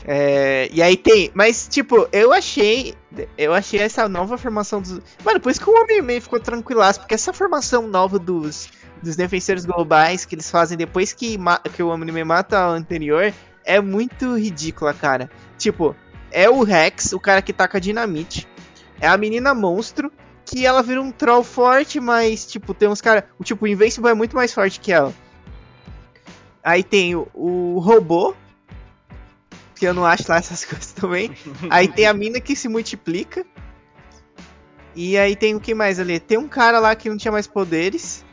É, 0.08 0.68
e 0.72 0.80
aí 0.80 0.96
tem. 0.96 1.32
Mas, 1.34 1.66
tipo, 1.66 2.08
eu 2.12 2.32
achei. 2.32 2.94
Eu 3.36 3.52
achei 3.52 3.80
essa 3.80 4.08
nova 4.08 4.38
formação 4.38 4.80
dos. 4.80 5.00
Mano, 5.24 5.40
por 5.40 5.50
isso 5.50 5.60
que 5.60 5.68
o 5.68 5.74
Homem-Man 5.74 6.20
ficou 6.20 6.38
tranquilaço, 6.38 7.00
porque 7.00 7.14
essa 7.14 7.32
formação 7.32 7.88
nova 7.88 8.16
dos, 8.16 8.68
dos 9.02 9.16
defensores 9.16 9.64
globais 9.64 10.24
que 10.24 10.36
eles 10.36 10.48
fazem 10.48 10.78
depois 10.78 11.12
que, 11.12 11.36
que 11.74 11.82
o 11.82 11.88
Homem-Man 11.88 12.24
mata 12.24 12.68
o 12.68 12.72
anterior 12.72 13.34
é 13.64 13.80
muito 13.80 14.36
ridícula, 14.36 14.94
cara. 14.94 15.28
Tipo, 15.58 15.96
é 16.30 16.48
o 16.48 16.62
Rex, 16.62 17.12
o 17.12 17.18
cara 17.18 17.42
que 17.42 17.52
taca 17.52 17.80
dinamite. 17.80 18.46
É 19.00 19.08
a 19.08 19.16
menina 19.16 19.52
monstro. 19.52 20.12
Que 20.44 20.64
ela 20.64 20.80
vira 20.80 21.02
um 21.02 21.10
troll 21.10 21.42
forte, 21.42 21.98
mas, 21.98 22.46
tipo, 22.46 22.72
tem 22.72 22.88
uns 22.88 23.00
caras. 23.00 23.24
O 23.36 23.42
tipo, 23.42 23.64
o 23.64 23.68
Invincible 23.68 24.08
é 24.08 24.14
muito 24.14 24.36
mais 24.36 24.54
forte 24.54 24.78
que 24.78 24.92
ela. 24.92 25.12
Aí 26.62 26.84
tem 26.84 27.16
o, 27.16 27.26
o 27.34 27.80
robô, 27.80 28.32
que 29.76 29.86
eu 29.86 29.94
não 29.94 30.04
acho 30.04 30.24
lá 30.28 30.38
essas 30.38 30.64
coisas 30.66 30.92
também. 30.92 31.30
Aí 31.70 31.86
tem 31.86 32.06
a 32.06 32.14
mina 32.14 32.40
que 32.40 32.56
se 32.56 32.68
multiplica. 32.68 33.44
E 34.94 35.18
aí 35.18 35.36
tem 35.36 35.54
o 35.54 35.60
que 35.60 35.74
mais 35.74 36.00
ali? 36.00 36.18
Tem 36.18 36.38
um 36.38 36.48
cara 36.48 36.78
lá 36.78 36.96
que 36.96 37.10
não 37.10 37.18
tinha 37.18 37.30
mais 37.30 37.46
poderes. 37.46 38.24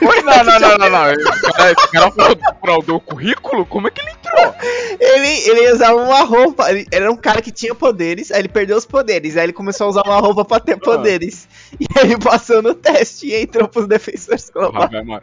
Oi, 0.00 0.22
não, 0.22 0.44
não, 0.44 0.58
não, 0.58 0.78
não, 0.78 0.90
não. 0.90 1.10
Esse 1.12 1.90
cara, 1.92 2.10
fraudou 2.58 2.96
o 2.96 3.00
currículo? 3.00 3.66
Como 3.66 3.88
é 3.88 3.90
que 3.90 4.00
ele 4.00 4.10
entrou? 4.10 4.54
Ele, 4.98 5.28
ele 5.50 5.72
usava 5.72 5.96
uma 5.96 6.22
roupa. 6.22 6.70
Ele 6.70 6.86
era 6.90 7.12
um 7.12 7.16
cara 7.16 7.42
que 7.42 7.52
tinha 7.52 7.74
poderes, 7.74 8.30
aí 8.30 8.40
ele 8.40 8.48
perdeu 8.48 8.78
os 8.78 8.86
poderes. 8.86 9.36
Aí 9.36 9.44
ele 9.44 9.52
começou 9.52 9.88
a 9.88 9.90
usar 9.90 10.02
uma 10.06 10.18
roupa 10.18 10.46
pra 10.46 10.60
ter 10.60 10.78
poderes. 10.78 11.46
E 11.78 11.86
aí 11.94 12.06
ele 12.06 12.18
passou 12.18 12.62
no 12.62 12.74
teste 12.74 13.26
e 13.26 13.42
entrou 13.42 13.68
pros 13.68 13.86
defensores 13.86 14.50
Porra, 14.50 14.88
globais. 14.88 15.22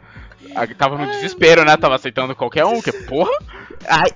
Tava 0.78 0.98
no 0.98 1.06
desespero, 1.06 1.64
né? 1.64 1.76
Tava 1.76 1.96
aceitando 1.96 2.34
qualquer 2.34 2.64
um, 2.64 2.80
que 2.80 2.92
porra. 2.92 3.32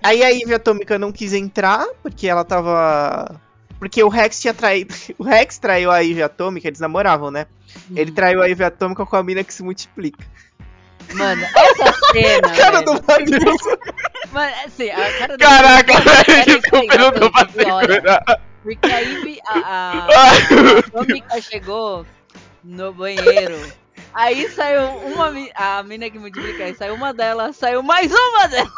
Aí, 0.02 0.22
a 0.22 0.28
Ivy 0.30 0.54
Atômica 0.54 0.98
não 0.98 1.12
quis 1.12 1.32
entrar, 1.32 1.86
porque 2.02 2.26
ela 2.26 2.44
tava. 2.44 3.40
Porque 3.78 4.02
o 4.02 4.08
Rex 4.08 4.40
tinha 4.40 4.54
traído. 4.54 4.94
O 5.18 5.24
Rex 5.24 5.58
traiu 5.58 5.90
a 5.90 6.00
Ivy 6.00 6.22
Atômica, 6.22 6.68
eles 6.68 6.80
namoravam, 6.80 7.30
né? 7.30 7.46
Ele 7.94 8.10
traiu 8.10 8.42
a 8.42 8.48
Ivy 8.48 8.64
Atômica 8.64 9.06
com 9.06 9.16
a 9.16 9.22
mina 9.22 9.44
que 9.44 9.54
se 9.54 9.62
multiplica. 9.62 10.24
Mano, 11.14 11.42
essa 11.42 11.92
cena. 12.12 12.56
Cara 12.56 12.80
velho. 12.80 12.84
do 12.84 12.92
Matheus. 12.92 13.62
Mano, 14.32 14.52
assim, 14.64 14.90
a 14.90 15.18
cara 15.18 15.36
do 15.36 15.44
Caraca, 15.44 15.92
velho, 16.00 16.60
desculpa, 16.60 16.94
eu 16.94 16.98
não 16.98 17.12
tô 17.12 17.30
pra 17.30 18.40
porque, 18.62 18.92
aí 18.92 19.40
a, 19.46 19.58
a, 19.58 20.06
a 20.12 20.78
Atômica 20.78 21.40
chegou 21.40 22.06
no 22.62 22.92
banheiro. 22.92 23.58
Aí 24.14 24.48
saiu 24.50 24.82
uma 24.98 25.32
a 25.54 25.82
mina 25.82 26.10
que 26.10 26.18
multiplica, 26.18 26.64
aí 26.64 26.74
saiu 26.74 26.94
uma 26.94 27.12
dela, 27.14 27.52
saiu 27.52 27.82
mais 27.82 28.10
uma 28.12 28.48
dela. 28.48 28.70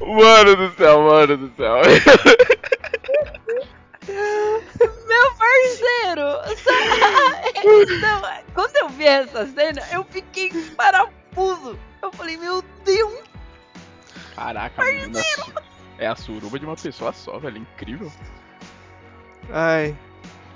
Mano 0.00 0.56
do 0.56 0.74
céu, 0.76 1.02
mano 1.02 1.36
do 1.36 1.52
céu. 1.56 1.76
Meu 4.08 5.34
parceiro! 5.36 6.28
Então, 7.64 8.22
quando 8.54 8.76
eu 8.76 8.88
vi 8.88 9.04
essa 9.06 9.46
cena, 9.46 9.82
eu 9.92 10.04
fiquei 10.04 10.50
parafuso. 10.76 11.78
Eu 12.02 12.10
falei, 12.12 12.36
meu 12.36 12.62
Deus! 12.84 13.14
Caraca, 14.34 14.82
menina. 14.84 15.22
su- 15.22 15.52
É 15.98 16.06
a 16.08 16.16
suruba 16.16 16.58
de 16.58 16.64
uma 16.66 16.74
pessoa 16.74 17.12
só, 17.12 17.38
velho. 17.38 17.58
Incrível. 17.58 18.10
Ai. 19.52 19.96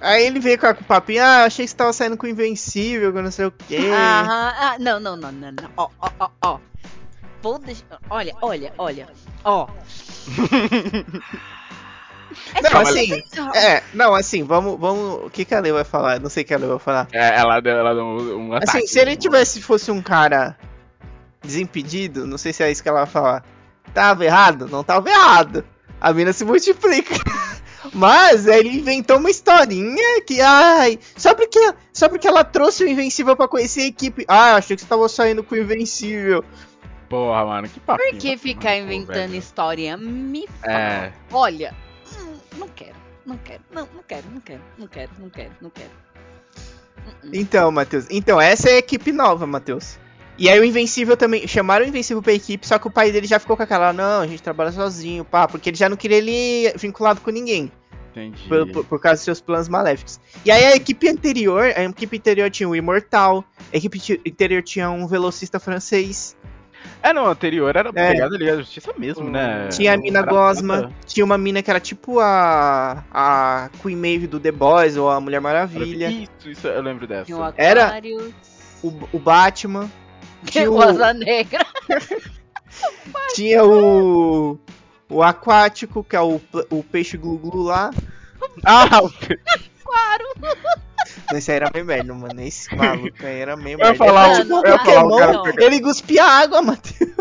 Aí 0.00 0.26
ele 0.26 0.38
veio 0.40 0.59
com 0.59 0.66
o 0.68 0.74
papinho, 0.85 1.22
ah, 1.22 1.44
achei 1.44 1.64
que 1.64 1.70
você 1.70 1.76
tava 1.76 1.92
saindo 1.92 2.16
com 2.16 2.26
o 2.26 2.28
Invencível, 2.28 3.12
não 3.12 3.30
sei 3.30 3.46
o 3.46 3.50
quê. 3.50 3.78
Aham, 3.90 4.54
ah, 4.59 4.76
não, 4.78 5.00
não, 5.00 5.16
não, 5.16 5.32
não, 5.32 5.52
não. 5.52 5.70
Ó, 5.76 5.88
ó, 6.00 6.11
ó, 6.20 6.28
ó. 6.42 6.59
Vou 7.42 7.59
deixar. 7.59 7.98
Olha, 8.11 8.35
olha, 8.42 8.72
olha. 8.78 9.09
Ó. 9.44 9.66
É 12.54 12.61
Não, 12.61 12.70
só- 12.70 12.78
assim, 12.82 13.22
é, 13.54 13.82
não, 13.94 14.14
assim, 14.14 14.42
vamos, 14.42 14.78
vamos, 14.78 15.24
o 15.26 15.30
que 15.30 15.44
que 15.44 15.54
a 15.54 15.61
Leo 15.61 15.74
vai 15.74 15.85
falar? 15.85 16.20
Não 16.20 16.28
sei 16.28 16.42
o 16.42 16.46
que 16.46 16.52
a 16.52 16.59
Leo 16.59 16.70
vai 16.70 16.78
falar. 16.78 17.09
É, 17.12 17.38
ela 17.38 17.61
deu, 17.61 17.72
ela 17.76 17.94
deu 17.94 18.04
um, 18.04 18.48
um 18.48 18.52
ataque. 18.54 18.76
Assim, 18.78 18.87
se 18.87 18.98
ele 18.98 19.16
tivesse, 19.16 19.62
fosse 19.62 19.90
um 19.90 20.02
cara 20.02 20.56
desimpedido, 21.42 22.26
não 22.26 22.37
sei 22.37 22.52
se 22.52 22.62
é 22.62 22.70
isso 22.70 22.82
que 22.82 22.88
ela 22.88 23.04
vai 23.04 23.11
falar. 23.11 23.44
Tava 23.94 24.24
errado? 24.24 24.68
Não 24.68 24.85
tava 24.85 25.09
errado. 25.09 25.64
A 26.00 26.12
mina 26.12 26.32
se 26.32 26.44
multiplica. 26.44 27.14
Mas 27.92 28.46
ele 28.46 28.68
inventou 28.70 29.18
uma 29.18 29.31
historinha 29.31 30.22
que, 30.22 30.40
ai, 30.40 30.99
só 31.16 31.35
porque, 31.35 31.75
só 31.92 32.09
porque 32.09 32.27
ela 32.27 32.44
trouxe 32.44 32.85
o 32.85 32.88
Invencível 32.88 33.37
pra 33.37 33.49
conhecer 33.49 33.83
a 33.83 33.87
equipe. 33.87 34.25
Ah, 34.29 34.57
achei 34.57 34.77
que 34.77 34.83
você 34.83 34.88
tava 34.88 35.09
saindo 35.09 35.42
com 35.42 35.55
o 35.55 35.59
Invencível. 35.59 36.44
Porra, 37.09 37.44
mano, 37.44 37.68
que 37.68 37.81
papinho. 37.81 38.11
Por 38.11 38.18
que 38.18 38.37
ficar 38.37 38.72
Pô, 38.72 38.77
inventando 38.79 39.29
velho. 39.29 39.37
história? 39.37 39.96
Me 39.96 40.46
fala. 40.61 40.75
É. 40.75 41.12
Olha, 41.31 41.75
hum, 42.18 42.35
não 42.57 42.68
quero, 42.68 42.96
não 43.25 43.38
quero, 43.38 43.62
não, 43.70 43.88
não 43.94 44.03
quero, 44.03 44.25
não 44.31 44.40
quero, 44.40 44.62
não 44.79 44.88
quero, 44.88 45.11
não 45.18 45.31
quero, 45.31 45.53
não 45.61 45.70
quero. 45.70 45.90
Então, 47.33 47.70
Matheus, 47.70 48.07
então 48.11 48.40
essa 48.40 48.68
é 48.68 48.75
a 48.75 48.79
equipe 48.79 49.12
nova, 49.12 49.46
Matheus. 49.46 49.99
E 50.38 50.49
aí 50.51 50.59
o 50.61 50.64
Invencível 50.64 51.16
também, 51.16 51.46
chamaram 51.49 51.85
o 51.85 51.88
Invencível 51.88 52.22
pra 52.22 52.33
equipe, 52.33 52.66
só 52.66 52.79
que 52.79 52.87
o 52.87 52.90
pai 52.90 53.11
dele 53.11 53.27
já 53.27 53.38
ficou 53.38 53.57
com 53.57 53.62
aquela, 53.62 53.92
não, 53.92 54.20
a 54.20 54.27
gente 54.27 54.42
trabalha 54.42 54.70
sozinho, 54.72 55.25
pá, 55.25 55.49
porque 55.49 55.70
ele 55.70 55.77
já 55.77 55.88
não 55.88 55.96
queria 55.96 56.18
ele 56.18 56.72
vinculado 56.77 57.20
com 57.20 57.31
ninguém. 57.31 57.70
Entendi. 58.11 58.49
por, 58.49 58.66
por- 58.72 58.85
por 58.87 58.99
causa 59.01 59.16
dos 59.16 59.25
seus 59.25 59.40
planos 59.42 59.68
maléficos. 59.68 60.18
E 60.42 60.51
aí 60.51 60.64
a 60.64 60.75
equipe 60.75 61.07
anterior, 61.07 61.64
a 61.77 61.85
equipe 61.85 62.16
anterior 62.16 62.51
tinha 62.51 62.66
o 62.66 62.75
Imortal, 62.75 63.44
a 63.70 63.77
equipe 63.77 64.01
anterior 64.27 64.62
tinha 64.62 64.88
um 64.90 65.07
velocista 65.07 65.59
francês, 65.61 66.35
É, 67.03 67.12
não, 67.12 67.27
anterior 67.27 67.77
era 67.77 67.90
É. 67.90 67.92
pegada 68.12 68.35
ali, 68.35 68.49
a 68.49 68.57
justiça 68.57 68.90
mesmo, 68.96 69.29
né? 69.29 69.68
tinha 69.68 69.92
a 69.92 69.96
mina 69.99 70.22
Gosma, 70.22 70.90
tinha 71.05 71.25
uma 71.27 71.37
mina 71.37 71.62
que 71.62 71.68
era 71.70 71.79
tipo 71.81 72.18
a 72.20 73.05
a 73.12 73.68
Queen 73.83 73.96
Maeve 73.96 74.27
do 74.27 74.40
The 74.40 74.53
Boys 74.53 74.96
ou 74.96 75.11
a 75.11 75.20
Mulher 75.20 75.40
Maravilha, 75.40 76.09
Isso, 76.11 76.49
isso, 76.51 76.66
eu 76.68 76.81
lembro 76.81 77.07
dessa. 77.07 77.25
Tinha 77.27 77.37
o 77.38 77.53
Era- 77.57 78.01
o, 78.83 78.92
o 79.12 79.18
Batman, 79.18 79.90
tinha 80.50 80.70
o 80.70 80.76
o, 80.76 80.82
Asa 80.82 81.12
Negra. 81.12 81.64
tinha 83.35 83.64
o 83.64 84.59
o 85.09 85.22
aquático, 85.22 86.02
que 86.02 86.16
é 86.16 86.20
o, 86.20 86.40
o 86.70 86.82
peixe 86.82 87.16
glu-glu 87.16 87.62
lá. 87.62 87.90
Ah, 88.64 89.00
o 89.02 89.11
Esse 91.35 91.50
aí 91.50 91.56
era 91.56 91.70
meio 91.72 91.85
merda, 91.85 92.14
mano. 92.14 92.40
Esse 92.40 92.74
maluco 92.74 93.24
aí 93.26 93.40
era 93.40 93.56
meio 93.56 93.76
Eu 93.76 93.78
ia 93.80 93.85
merda. 93.90 93.98
falar, 94.04 94.40
Ele 94.40 94.52
o- 94.52 94.64
eu 94.64 94.72
ia 94.72 94.78
falar, 94.78 95.04
o 95.04 95.42
cara 95.44 95.64
Ele 95.64 95.80
cuspia 95.80 96.24
água, 96.24 96.62
Matheus. 96.62 97.12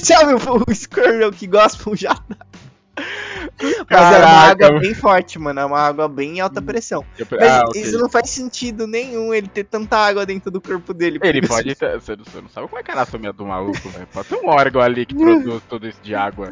Sabe 0.00 0.34
o, 0.34 0.64
o 0.68 0.74
Squirrel 0.74 1.32
que 1.32 1.46
gosta 1.46 1.88
um 1.90 1.96
jato? 1.96 2.36
Mas 3.62 4.12
é 4.12 4.18
uma 4.18 4.26
Caraca. 4.26 4.66
água 4.66 4.80
bem 4.80 4.94
forte, 4.94 5.38
mano. 5.38 5.60
É 5.60 5.64
uma 5.64 5.78
água 5.78 6.08
bem 6.08 6.38
em 6.38 6.40
alta 6.40 6.62
pressão. 6.62 7.04
Mas 7.30 7.42
Ah, 7.52 7.64
ok. 7.68 7.82
isso 7.82 7.98
não 7.98 8.08
faz 8.08 8.30
sentido 8.30 8.86
nenhum 8.86 9.34
ele 9.34 9.48
ter 9.48 9.64
tanta 9.64 9.96
água 9.98 10.24
dentro 10.24 10.50
do 10.50 10.60
corpo 10.60 10.94
dele. 10.94 11.18
Ele 11.22 11.46
pode 11.46 11.74
ter. 11.74 12.00
Você 12.00 12.16
não, 12.16 12.48
sabe 12.48 12.66
como 12.68 12.78
é 12.78 12.82
que 12.82 12.90
é 12.90 12.94
a 12.94 12.96
anatomia 12.98 13.32
do 13.32 13.44
maluco, 13.44 13.88
velho. 13.90 14.06
Pode 14.12 14.28
ter 14.28 14.36
um 14.36 14.48
órgão 14.48 14.80
ali 14.80 15.04
que 15.04 15.14
produz 15.14 15.62
tudo 15.68 15.86
isso 15.86 16.00
de 16.02 16.14
água. 16.14 16.50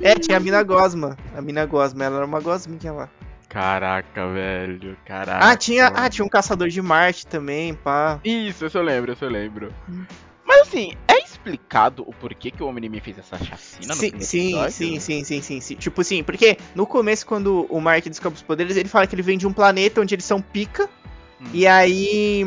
É, 0.00 0.14
tinha 0.14 0.36
a 0.36 0.40
mina 0.40 0.62
gosma. 0.62 1.16
A 1.36 1.40
mina 1.40 1.64
gosma, 1.66 2.04
ela 2.04 2.16
era 2.16 2.26
uma 2.26 2.40
gosminha 2.40 2.92
lá. 2.92 3.08
Caraca, 3.48 4.26
velho. 4.32 4.96
Caraca. 5.04 5.46
Ah, 5.46 5.56
tinha, 5.56 5.86
ah, 5.88 6.08
tinha 6.08 6.24
um 6.24 6.28
caçador 6.28 6.68
de 6.68 6.80
Marte 6.80 7.26
também, 7.26 7.74
pá. 7.74 8.18
Isso, 8.24 8.64
isso 8.64 8.78
eu 8.78 8.82
lembro, 8.82 9.12
isso 9.12 9.24
eu 9.24 9.30
lembro. 9.30 9.72
Mas 10.52 10.68
assim, 10.68 10.92
é 11.08 11.18
explicado 11.24 12.02
o 12.06 12.12
porquê 12.12 12.50
que 12.50 12.62
o 12.62 12.66
Homem-Man 12.66 13.00
fez 13.00 13.18
essa 13.18 13.38
chacina 13.38 13.88
no 13.88 13.94
Sim, 13.94 14.10
primeiro 14.10 14.24
sim, 14.26 14.48
episódio? 14.48 14.72
sim, 14.72 15.00
sim, 15.00 15.24
sim, 15.24 15.42
sim, 15.42 15.60
sim. 15.60 15.74
Tipo 15.76 16.00
assim, 16.02 16.22
porque 16.22 16.58
no 16.74 16.86
começo, 16.86 17.24
quando 17.26 17.66
o 17.70 17.80
Mark 17.80 18.04
descobre 18.04 18.36
os 18.36 18.42
poderes, 18.42 18.76
ele 18.76 18.88
fala 18.88 19.06
que 19.06 19.14
ele 19.14 19.22
vem 19.22 19.38
de 19.38 19.46
um 19.46 19.52
planeta 19.52 20.00
onde 20.00 20.14
eles 20.14 20.24
são 20.26 20.42
pica. 20.42 20.88
Hum. 21.40 21.46
E 21.54 21.66
aí. 21.66 22.46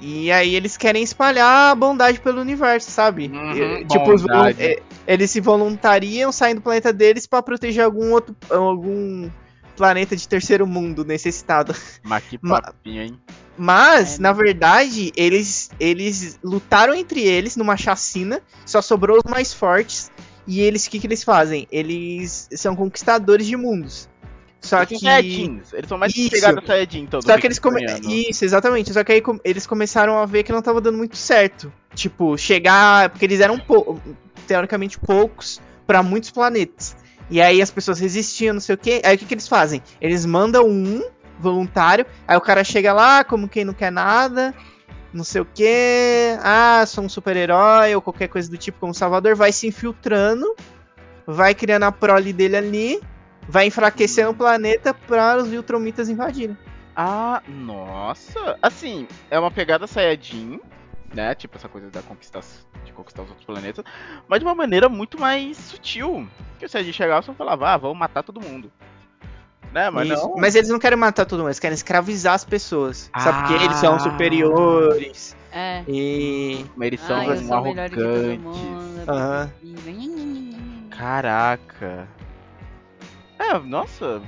E 0.00 0.30
aí 0.30 0.54
eles 0.54 0.76
querem 0.76 1.02
espalhar 1.02 1.72
a 1.72 1.74
bondade 1.74 2.20
pelo 2.20 2.40
universo, 2.40 2.88
sabe? 2.90 3.26
Uhum, 3.26 3.78
E, 3.80 3.84
tipo, 3.86 4.12
os 4.14 4.22
é, 4.58 4.80
eles 5.06 5.28
se 5.30 5.40
voluntariam, 5.40 6.30
saem 6.30 6.54
do 6.54 6.60
planeta 6.60 6.92
deles 6.92 7.26
pra 7.26 7.42
proteger 7.42 7.84
algum 7.84 8.12
outro. 8.12 8.36
algum 8.48 9.28
planeta 9.76 10.14
de 10.14 10.28
terceiro 10.28 10.66
mundo 10.66 11.04
necessitado. 11.04 11.74
Mas 12.04 12.22
que 12.24 12.36
papinho, 12.38 13.02
hein? 13.02 13.20
Mas, 13.58 14.18
É, 14.18 14.22
na 14.22 14.32
né? 14.32 14.42
verdade, 14.42 15.12
eles, 15.16 15.70
eles 15.80 16.38
lutaram 16.42 16.94
entre 16.94 17.20
eles 17.22 17.56
numa 17.56 17.76
chacina, 17.76 18.40
só 18.64 18.80
sobrou 18.80 19.18
os 19.18 19.30
mais 19.30 19.52
fortes. 19.52 20.10
E 20.46 20.60
eles, 20.60 20.86
o 20.86 20.90
que, 20.90 20.98
que 20.98 21.06
eles 21.06 21.22
fazem? 21.24 21.66
Eles 21.70 22.48
são 22.52 22.74
conquistadores 22.74 23.46
de 23.46 23.56
mundos. 23.56 24.08
Só 24.60 24.78
Eles 24.78 24.88
que. 24.88 24.98
Saiyajins. 25.00 25.72
Eles 25.72 25.88
são 25.88 25.98
mais 25.98 26.16
Isso. 26.16 26.30
pegados 26.30 26.64
a 26.64 26.66
Saiyajin, 26.66 27.00
então. 27.00 27.20
Só 27.20 27.36
que 27.38 27.46
eles 27.46 27.58
come... 27.58 27.80
coreano. 27.80 28.10
Isso, 28.10 28.44
exatamente. 28.44 28.92
Só 28.92 29.04
que 29.04 29.12
aí 29.12 29.20
com- 29.20 29.38
eles 29.44 29.66
começaram 29.66 30.16
a 30.18 30.24
ver 30.26 30.42
que 30.44 30.50
não 30.52 30.62
tava 30.62 30.80
dando 30.80 30.96
muito 30.98 31.16
certo. 31.16 31.70
Tipo, 31.94 32.36
chegar. 32.38 33.10
Porque 33.10 33.24
eles 33.26 33.40
eram 33.40 33.58
pou- 33.58 34.00
teoricamente 34.46 34.98
poucos 34.98 35.60
pra 35.86 36.02
muitos 36.02 36.30
planetas. 36.30 36.96
E 37.30 37.40
aí 37.42 37.60
as 37.60 37.70
pessoas 37.70 38.00
resistiam, 38.00 38.54
não 38.54 38.60
sei 38.60 38.74
o 38.74 38.78
quê. 38.78 39.02
Aí 39.04 39.16
o 39.16 39.18
que, 39.18 39.26
que 39.26 39.34
eles 39.34 39.46
fazem? 39.46 39.82
Eles 40.00 40.24
mandam 40.24 40.66
um 40.66 41.04
voluntário. 41.38 42.04
Aí 42.26 42.36
o 42.36 42.40
cara 42.40 42.64
chega 42.64 42.92
lá, 42.92 43.24
como 43.24 43.48
quem 43.48 43.64
não 43.64 43.74
quer 43.74 43.90
nada. 43.90 44.54
Não 45.12 45.24
sei 45.24 45.40
o 45.40 45.46
quê. 45.46 46.36
Ah, 46.42 46.84
sou 46.86 47.04
um 47.04 47.08
super-herói 47.08 47.94
ou 47.94 48.02
qualquer 48.02 48.28
coisa 48.28 48.50
do 48.50 48.58
tipo 48.58 48.78
como 48.78 48.94
Salvador. 48.94 49.34
Vai 49.34 49.52
se 49.52 49.66
infiltrando. 49.66 50.54
Vai 51.26 51.54
criando 51.54 51.84
a 51.84 51.92
prole 51.92 52.32
dele 52.32 52.56
ali. 52.56 53.00
Vai 53.48 53.66
enfraquecendo 53.66 54.30
o 54.30 54.34
planeta 54.34 54.92
para 54.92 55.38
os 55.38 55.48
Viltromitas 55.48 56.08
invadirem. 56.08 56.56
Ah, 56.94 57.42
nossa. 57.48 58.58
Assim, 58.60 59.08
é 59.30 59.38
uma 59.38 59.50
pegada 59.50 59.86
Saiyajin, 59.86 60.60
né? 61.14 61.34
Tipo 61.34 61.56
essa 61.56 61.68
coisa 61.68 61.88
da 61.90 62.00
de 62.00 62.92
conquistar 62.92 63.22
os 63.22 63.28
outros 63.28 63.46
planetas. 63.46 63.84
Mas 64.28 64.40
de 64.40 64.44
uma 64.44 64.54
maneira 64.54 64.88
muito 64.88 65.18
mais 65.18 65.56
sutil. 65.56 66.28
Que 66.58 66.66
o 66.66 66.68
Saiyajin 66.68 66.92
chegava 66.92 67.20
e 67.20 67.24
só 67.24 67.32
falava, 67.32 67.70
ah, 67.70 67.76
vamos 67.78 67.96
matar 67.96 68.22
todo 68.22 68.40
mundo. 68.40 68.70
Né, 69.72 69.90
mas 69.90 70.08
não. 70.08 70.34
Mas 70.36 70.54
eles 70.54 70.68
não 70.70 70.78
querem 70.78 70.98
matar 70.98 71.26
todo 71.26 71.40
mundo, 71.40 71.48
eles 71.48 71.58
querem 71.58 71.74
escravizar 71.74 72.34
as 72.34 72.44
pessoas. 72.44 73.10
Sabe? 73.18 73.38
Porque 73.48 73.64
eles 73.64 73.76
são 73.76 73.94
Ah. 73.94 73.98
superiores. 73.98 75.36
É. 75.52 75.82
E. 75.86 76.64
Mas 76.76 76.86
eles 76.88 77.00
são 77.00 77.16
ah, 77.16 77.32
assim, 77.32 77.52
arrogantes. 77.52 77.98
mundo. 78.40 79.02
Aham. 79.08 79.50
Caraca. 80.90 82.08
É, 83.38 83.58
nossa. 83.58 84.20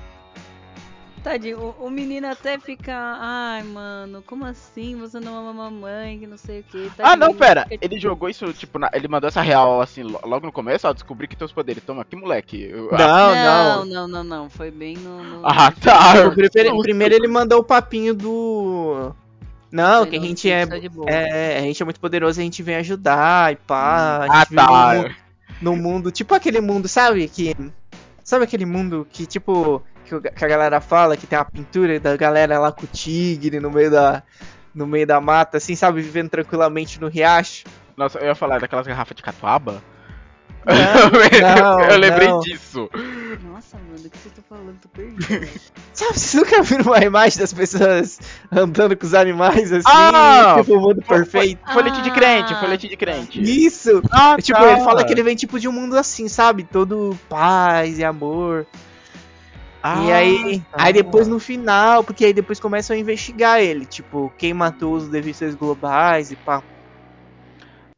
Tadinho, 1.22 1.74
o, 1.78 1.86
o 1.86 1.90
menino 1.90 2.26
até 2.28 2.58
fica. 2.58 2.92
Ai, 3.20 3.62
mano, 3.62 4.22
como 4.26 4.44
assim? 4.44 4.96
Você 4.96 5.20
não 5.20 5.36
ama 5.36 5.52
mamãe, 5.52 6.18
que 6.18 6.26
não 6.26 6.36
sei 6.38 6.60
o 6.60 6.62
que. 6.64 6.90
Ah, 6.98 7.14
não, 7.16 7.34
pera. 7.34 7.66
Ele 7.70 7.98
jogou 8.00 8.28
isso, 8.28 8.52
tipo, 8.52 8.78
na- 8.78 8.90
ele 8.94 9.06
mandou 9.06 9.28
essa 9.28 9.42
real, 9.42 9.80
assim, 9.82 10.02
lo- 10.02 10.20
logo 10.24 10.46
no 10.46 10.52
começo, 10.52 10.88
ó, 10.88 10.92
descobri 10.92 11.28
que 11.28 11.36
teus 11.36 11.52
poderes. 11.52 11.82
Toma 11.84 12.02
aqui, 12.02 12.16
moleque. 12.16 12.62
Eu- 12.62 12.88
ah, 12.92 12.98
Não, 12.98 13.34
Não, 13.34 13.34
não. 13.34 13.84
não, 13.86 14.08
não, 14.08 14.24
não. 14.24 14.50
Foi 14.50 14.70
bem 14.70 14.96
no. 14.96 15.22
no- 15.22 15.46
Ah, 15.46 15.70
tá. 15.72 16.26
O 16.26 16.34
primeiro, 16.34 16.78
primeiro 16.80 17.14
ele 17.14 17.28
mandou 17.28 17.60
o 17.60 17.64
papinho 17.64 18.14
do. 18.14 19.12
Não, 19.70 20.04
que 20.06 20.16
a 20.16 20.18
no- 20.18 20.26
gente 20.26 20.50
é, 20.50 20.66
boa. 20.66 21.08
é. 21.08 21.58
A 21.58 21.62
gente 21.62 21.80
é 21.80 21.84
muito 21.84 22.00
poderoso, 22.00 22.40
a 22.40 22.42
gente 22.42 22.62
vem 22.62 22.76
ajudar 22.76 23.52
e 23.52 23.56
pá. 23.56 24.26
A 24.28 24.40
Ah, 24.42 24.46
tá. 24.46 24.94
mundo- 24.94 25.14
num 25.60 25.76
mundo. 25.76 26.10
Tipo 26.10 26.34
aquele 26.34 26.60
mundo, 26.60 26.88
sabe? 26.88 27.28
Que. 27.28 27.54
Sabe 28.24 28.44
aquele 28.44 28.64
mundo 28.64 29.06
que, 29.12 29.26
tipo. 29.26 29.82
Que, 30.10 30.14
o- 30.16 30.20
que 30.20 30.44
a 30.44 30.48
galera 30.48 30.80
fala 30.80 31.16
que 31.16 31.24
tem 31.24 31.38
a 31.38 31.44
pintura 31.44 32.00
da 32.00 32.16
galera 32.16 32.58
lá 32.58 32.72
com 32.72 32.82
o 32.84 32.88
tigre 32.88 33.60
no 33.60 33.70
meio 33.70 33.92
da. 33.92 34.24
No 34.74 34.84
meio 34.86 35.06
da 35.06 35.20
mata, 35.20 35.56
assim, 35.58 35.76
sabe? 35.76 36.02
Vivendo 36.02 36.28
tranquilamente 36.30 37.00
no 37.00 37.06
riacho. 37.08 37.64
Nossa, 37.96 38.18
eu 38.18 38.26
ia 38.26 38.34
falar 38.34 38.58
daquelas 38.60 38.86
garrafas 38.86 39.16
de 39.16 39.22
catuaba. 39.22 39.82
Não, 40.64 41.80
eu 41.90 41.98
lembrei 41.98 42.28
não. 42.28 42.40
disso. 42.40 42.88
Nossa, 43.42 43.76
mano, 43.78 44.04
o 44.04 44.10
que 44.10 44.18
você 44.18 44.28
tá 44.30 44.42
falando? 44.48 44.76
Tô 44.80 44.88
perdido. 44.88 45.48
Sabe, 45.92 46.12
vocês 46.18 46.34
nunca 46.34 46.62
viram 46.62 46.84
uma 46.84 46.98
imagem 47.04 47.38
das 47.38 47.52
pessoas 47.52 48.20
andando 48.52 48.96
com 48.96 49.06
os 49.06 49.14
animais 49.14 49.72
assim? 49.72 49.84
Ah, 49.88 50.56
tipo, 50.58 50.76
o 50.76 50.80
mundo 50.80 51.02
perfeito. 51.02 51.60
Folhete 51.72 52.02
de 52.02 52.10
crente, 52.10 52.54
folhete 52.56 52.88
de 52.88 52.96
crente. 52.96 53.40
Isso! 53.40 54.02
Ah, 54.10 54.36
tipo, 54.40 54.58
tá. 54.58 54.72
ele 54.72 54.80
fala 54.84 55.04
que 55.04 55.12
ele 55.12 55.22
vem 55.22 55.34
tipo 55.36 55.58
de 55.58 55.66
um 55.68 55.72
mundo 55.72 55.96
assim, 55.96 56.28
sabe? 56.28 56.62
Todo 56.64 57.16
paz 57.28 57.98
e 57.98 58.04
amor. 58.04 58.66
E 59.82 60.12
Ah, 60.12 60.16
aí, 60.16 60.62
tá. 60.70 60.76
aí 60.78 60.92
depois 60.92 61.26
no 61.26 61.38
final, 61.38 62.04
porque 62.04 62.26
aí 62.26 62.34
depois 62.34 62.60
começam 62.60 62.94
a 62.94 62.98
investigar 62.98 63.60
ele, 63.60 63.86
tipo, 63.86 64.30
quem 64.36 64.52
matou 64.52 64.94
os 64.94 65.08
defensores 65.08 65.54
globais 65.54 66.30
e 66.30 66.36
pá. 66.36 66.62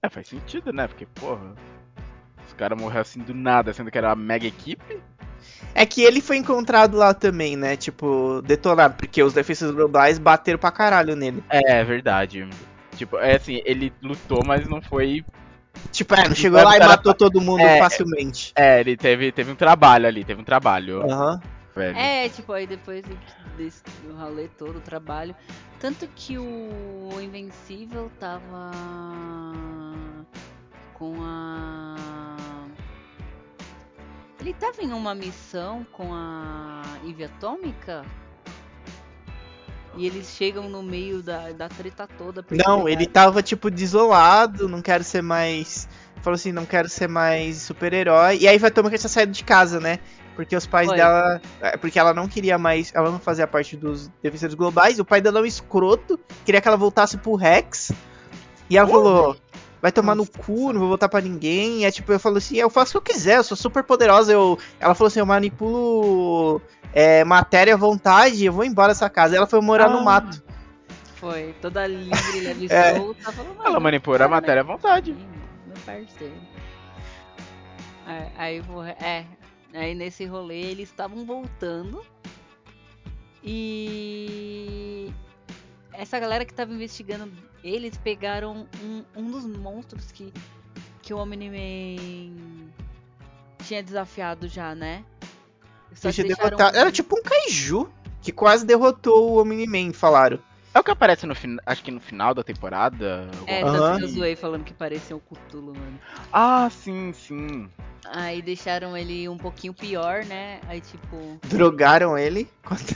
É, 0.00 0.08
faz 0.08 0.28
sentido, 0.28 0.72
né? 0.72 0.86
Porque, 0.86 1.06
porra. 1.06 1.54
Os 2.46 2.52
caras 2.54 2.78
morreram 2.80 3.02
assim 3.02 3.20
do 3.20 3.34
nada, 3.34 3.72
sendo 3.72 3.90
que 3.90 3.98
era 3.98 4.08
uma 4.08 4.16
mega 4.16 4.46
equipe. 4.46 5.00
É 5.74 5.86
que 5.86 6.02
ele 6.02 6.20
foi 6.20 6.36
encontrado 6.36 6.96
lá 6.96 7.14
também, 7.14 7.56
né? 7.56 7.76
Tipo, 7.76 8.42
detonado, 8.42 8.94
porque 8.94 9.22
os 9.22 9.32
defensores 9.32 9.74
globais 9.74 10.18
bateram 10.18 10.58
pra 10.58 10.70
caralho 10.70 11.16
nele. 11.16 11.42
É, 11.48 11.80
é 11.80 11.84
verdade. 11.84 12.48
Tipo, 12.96 13.16
é 13.18 13.36
assim, 13.36 13.60
ele 13.64 13.92
lutou, 14.02 14.44
mas 14.44 14.68
não 14.68 14.82
foi. 14.82 15.24
Tipo, 15.90 16.14
é, 16.14 16.28
não 16.28 16.34
chegou 16.34 16.62
lá 16.62 16.76
e 16.76 16.80
matou 16.80 17.14
todo 17.14 17.40
mundo 17.40 17.60
É, 17.60 17.78
facilmente. 17.78 18.52
É, 18.54 18.80
ele 18.80 18.96
teve, 18.96 19.32
teve 19.32 19.50
um 19.50 19.56
trabalho 19.56 20.06
ali, 20.06 20.24
teve 20.24 20.40
um 20.40 20.44
trabalho, 20.44 21.02
Aham. 21.10 21.40
Velho. 21.74 21.96
É, 21.96 22.28
tipo, 22.28 22.52
aí 22.52 22.66
depois 22.66 23.04
desse 23.56 23.82
do 24.04 24.14
rolê 24.14 24.48
todo, 24.48 24.78
o 24.78 24.80
trabalho. 24.80 25.34
Tanto 25.80 26.06
que 26.14 26.38
o 26.38 27.20
Invencível 27.20 28.10
tava 28.20 28.70
com 30.94 31.16
a. 31.22 31.96
Ele 34.40 34.54
tava 34.54 34.82
em 34.82 34.92
uma 34.92 35.14
missão 35.14 35.86
com 35.92 36.12
a 36.12 36.82
Ivy 37.04 37.24
Atômica? 37.24 38.04
E 39.94 40.06
eles 40.06 40.26
chegam 40.28 40.68
no 40.68 40.82
meio 40.82 41.22
da, 41.22 41.52
da 41.52 41.68
treta 41.68 42.06
toda. 42.06 42.44
Não, 42.50 42.88
ele 42.88 43.06
tava, 43.06 43.42
tipo, 43.42 43.70
desolado, 43.70 44.68
não 44.68 44.80
quero 44.80 45.04
ser 45.04 45.22
mais. 45.22 45.88
Falou 46.22 46.36
assim, 46.36 46.52
não 46.52 46.64
quero 46.64 46.88
ser 46.88 47.08
mais 47.08 47.58
super-herói. 47.58 48.38
E 48.38 48.48
aí 48.48 48.58
vai 48.58 48.70
tomar 48.70 48.88
que 48.88 48.94
essa 48.94 49.08
saída 49.08 49.32
de 49.32 49.44
casa, 49.44 49.80
né? 49.80 49.98
Porque 50.34 50.56
os 50.56 50.66
pais 50.66 50.88
Foi. 50.88 50.96
dela. 50.96 51.40
é, 51.60 51.76
Porque 51.76 51.98
ela 51.98 52.14
não 52.14 52.26
queria 52.26 52.56
mais. 52.58 52.90
Ela 52.94 53.10
não 53.10 53.18
fazia 53.18 53.46
parte 53.46 53.76
dos 53.76 54.08
defensores 54.22 54.54
globais. 54.54 54.98
O 54.98 55.04
pai 55.04 55.20
dela 55.20 55.38
é 55.38 55.42
um 55.42 55.46
escroto. 55.46 56.18
Queria 56.44 56.60
que 56.60 56.66
ela 56.68 56.76
voltasse 56.76 57.18
pro 57.18 57.34
Rex. 57.34 57.92
E 58.70 58.76
ela 58.78 58.88
falou. 58.88 59.36
Vai 59.82 59.90
tomar 59.90 60.14
no 60.14 60.24
cu, 60.24 60.72
não 60.72 60.78
vou 60.78 60.88
voltar 60.90 61.08
pra 61.08 61.20
ninguém. 61.20 61.80
E 61.80 61.84
é 61.84 61.90
tipo, 61.90 62.12
eu 62.12 62.20
falo 62.20 62.36
assim, 62.38 62.56
eu 62.56 62.70
faço 62.70 62.96
o 62.96 63.00
que 63.00 63.10
eu 63.10 63.14
quiser, 63.16 63.38
eu 63.38 63.42
sou 63.44 63.56
super 63.56 63.82
poderosa. 63.82 64.32
Eu... 64.32 64.56
Ela 64.78 64.94
falou 64.94 65.08
assim, 65.08 65.18
eu 65.18 65.26
manipulo 65.26 66.62
é, 66.94 67.24
matéria 67.24 67.74
à 67.74 67.76
vontade, 67.76 68.44
eu 68.44 68.52
vou 68.52 68.64
embora 68.64 68.88
dessa 68.92 69.10
casa. 69.10 69.36
Ela 69.36 69.46
foi 69.46 69.60
morar 69.60 69.88
no 69.90 69.98
Ah. 69.98 70.02
mato. 70.02 70.42
Foi 71.16 71.52
toda 71.60 71.84
livre, 71.86 72.12
leve 72.40 72.66
e 72.66 72.72
É. 72.72 72.94
solta. 72.96 73.32
Falou, 73.32 73.54
Ela 73.58 73.64
"Mano, 73.70 73.80
manipula 73.80 74.16
a 74.16 74.18
para, 74.20 74.28
né?" 74.28 74.34
matéria 74.36 74.60
à 74.62 74.64
vontade. 74.64 75.12
Sim, 75.14 75.26
Meu 75.66 75.76
parceiro. 75.84 76.34
Aí, 78.06 78.26
aí 78.38 78.60
vou. 78.60 78.84
É. 78.84 79.24
Aí 79.72 79.94
nesse 79.94 80.24
rolê 80.24 80.60
eles 80.60 80.88
estavam 80.88 81.24
voltando. 81.24 82.04
E. 83.42 85.10
Essa 85.92 86.18
galera 86.18 86.44
que 86.44 86.54
tava 86.54 86.72
investigando, 86.72 87.30
eles 87.62 87.96
pegaram 87.96 88.66
um, 88.82 89.04
um 89.14 89.30
dos 89.30 89.46
monstros 89.46 90.10
que, 90.10 90.32
que 91.02 91.12
o 91.12 91.18
Omni-Man 91.18 92.32
tinha 93.64 93.82
desafiado 93.82 94.48
já, 94.48 94.74
né? 94.74 95.04
Só 95.94 96.10
deixaram 96.10 96.58
Era 96.74 96.90
tipo 96.90 97.18
um 97.18 97.22
kaiju 97.22 97.90
que 98.22 98.32
quase 98.32 98.64
derrotou 98.64 99.32
o 99.32 99.40
Omni-Man, 99.40 99.92
falaram. 99.92 100.38
É 100.74 100.78
o 100.80 100.82
que 100.84 100.90
aparece 100.90 101.26
no 101.26 101.34
final, 101.34 101.62
acho 101.66 101.82
que 101.82 101.90
no 101.90 102.00
final 102.00 102.32
da 102.34 102.42
temporada. 102.42 103.28
É, 103.46 103.60
tanto 103.62 103.82
Aham. 103.82 103.98
que 103.98 104.04
eu 104.04 104.08
zoei 104.08 104.36
falando 104.36 104.64
que 104.64 104.72
parecia 104.72 105.14
o 105.14 105.20
Cthulhu, 105.20 105.74
mano. 105.74 105.98
Ah, 106.32 106.68
sim, 106.70 107.12
sim. 107.12 107.68
Aí 108.06 108.40
deixaram 108.40 108.96
ele 108.96 109.28
um 109.28 109.36
pouquinho 109.36 109.74
pior, 109.74 110.24
né? 110.24 110.60
Aí 110.66 110.80
tipo. 110.80 111.38
Drogaram 111.44 112.16
ele 112.16 112.48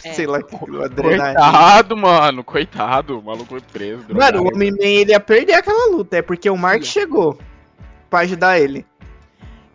É. 0.04 0.12
sei 0.14 0.26
lá, 0.26 0.42
que 0.42 0.54
adrenalina. 0.54 1.34
Coitado, 1.34 1.96
mano. 1.96 2.44
Coitado. 2.44 3.18
O 3.18 3.22
maluco 3.22 3.46
foi 3.46 3.60
preso. 3.60 3.98
Mano, 3.98 4.08
drogaram 4.08 4.42
o 4.42 4.48
Homem-Man 4.48 4.78
ele 4.82 5.10
ia 5.12 5.20
perder 5.20 5.54
aquela 5.54 5.90
luta, 5.94 6.16
é 6.16 6.22
porque 6.22 6.48
o 6.48 6.56
Mark 6.56 6.80
Ia. 6.80 6.86
chegou 6.86 7.38
pra 8.08 8.20
ajudar 8.20 8.58
ele. 8.58 8.86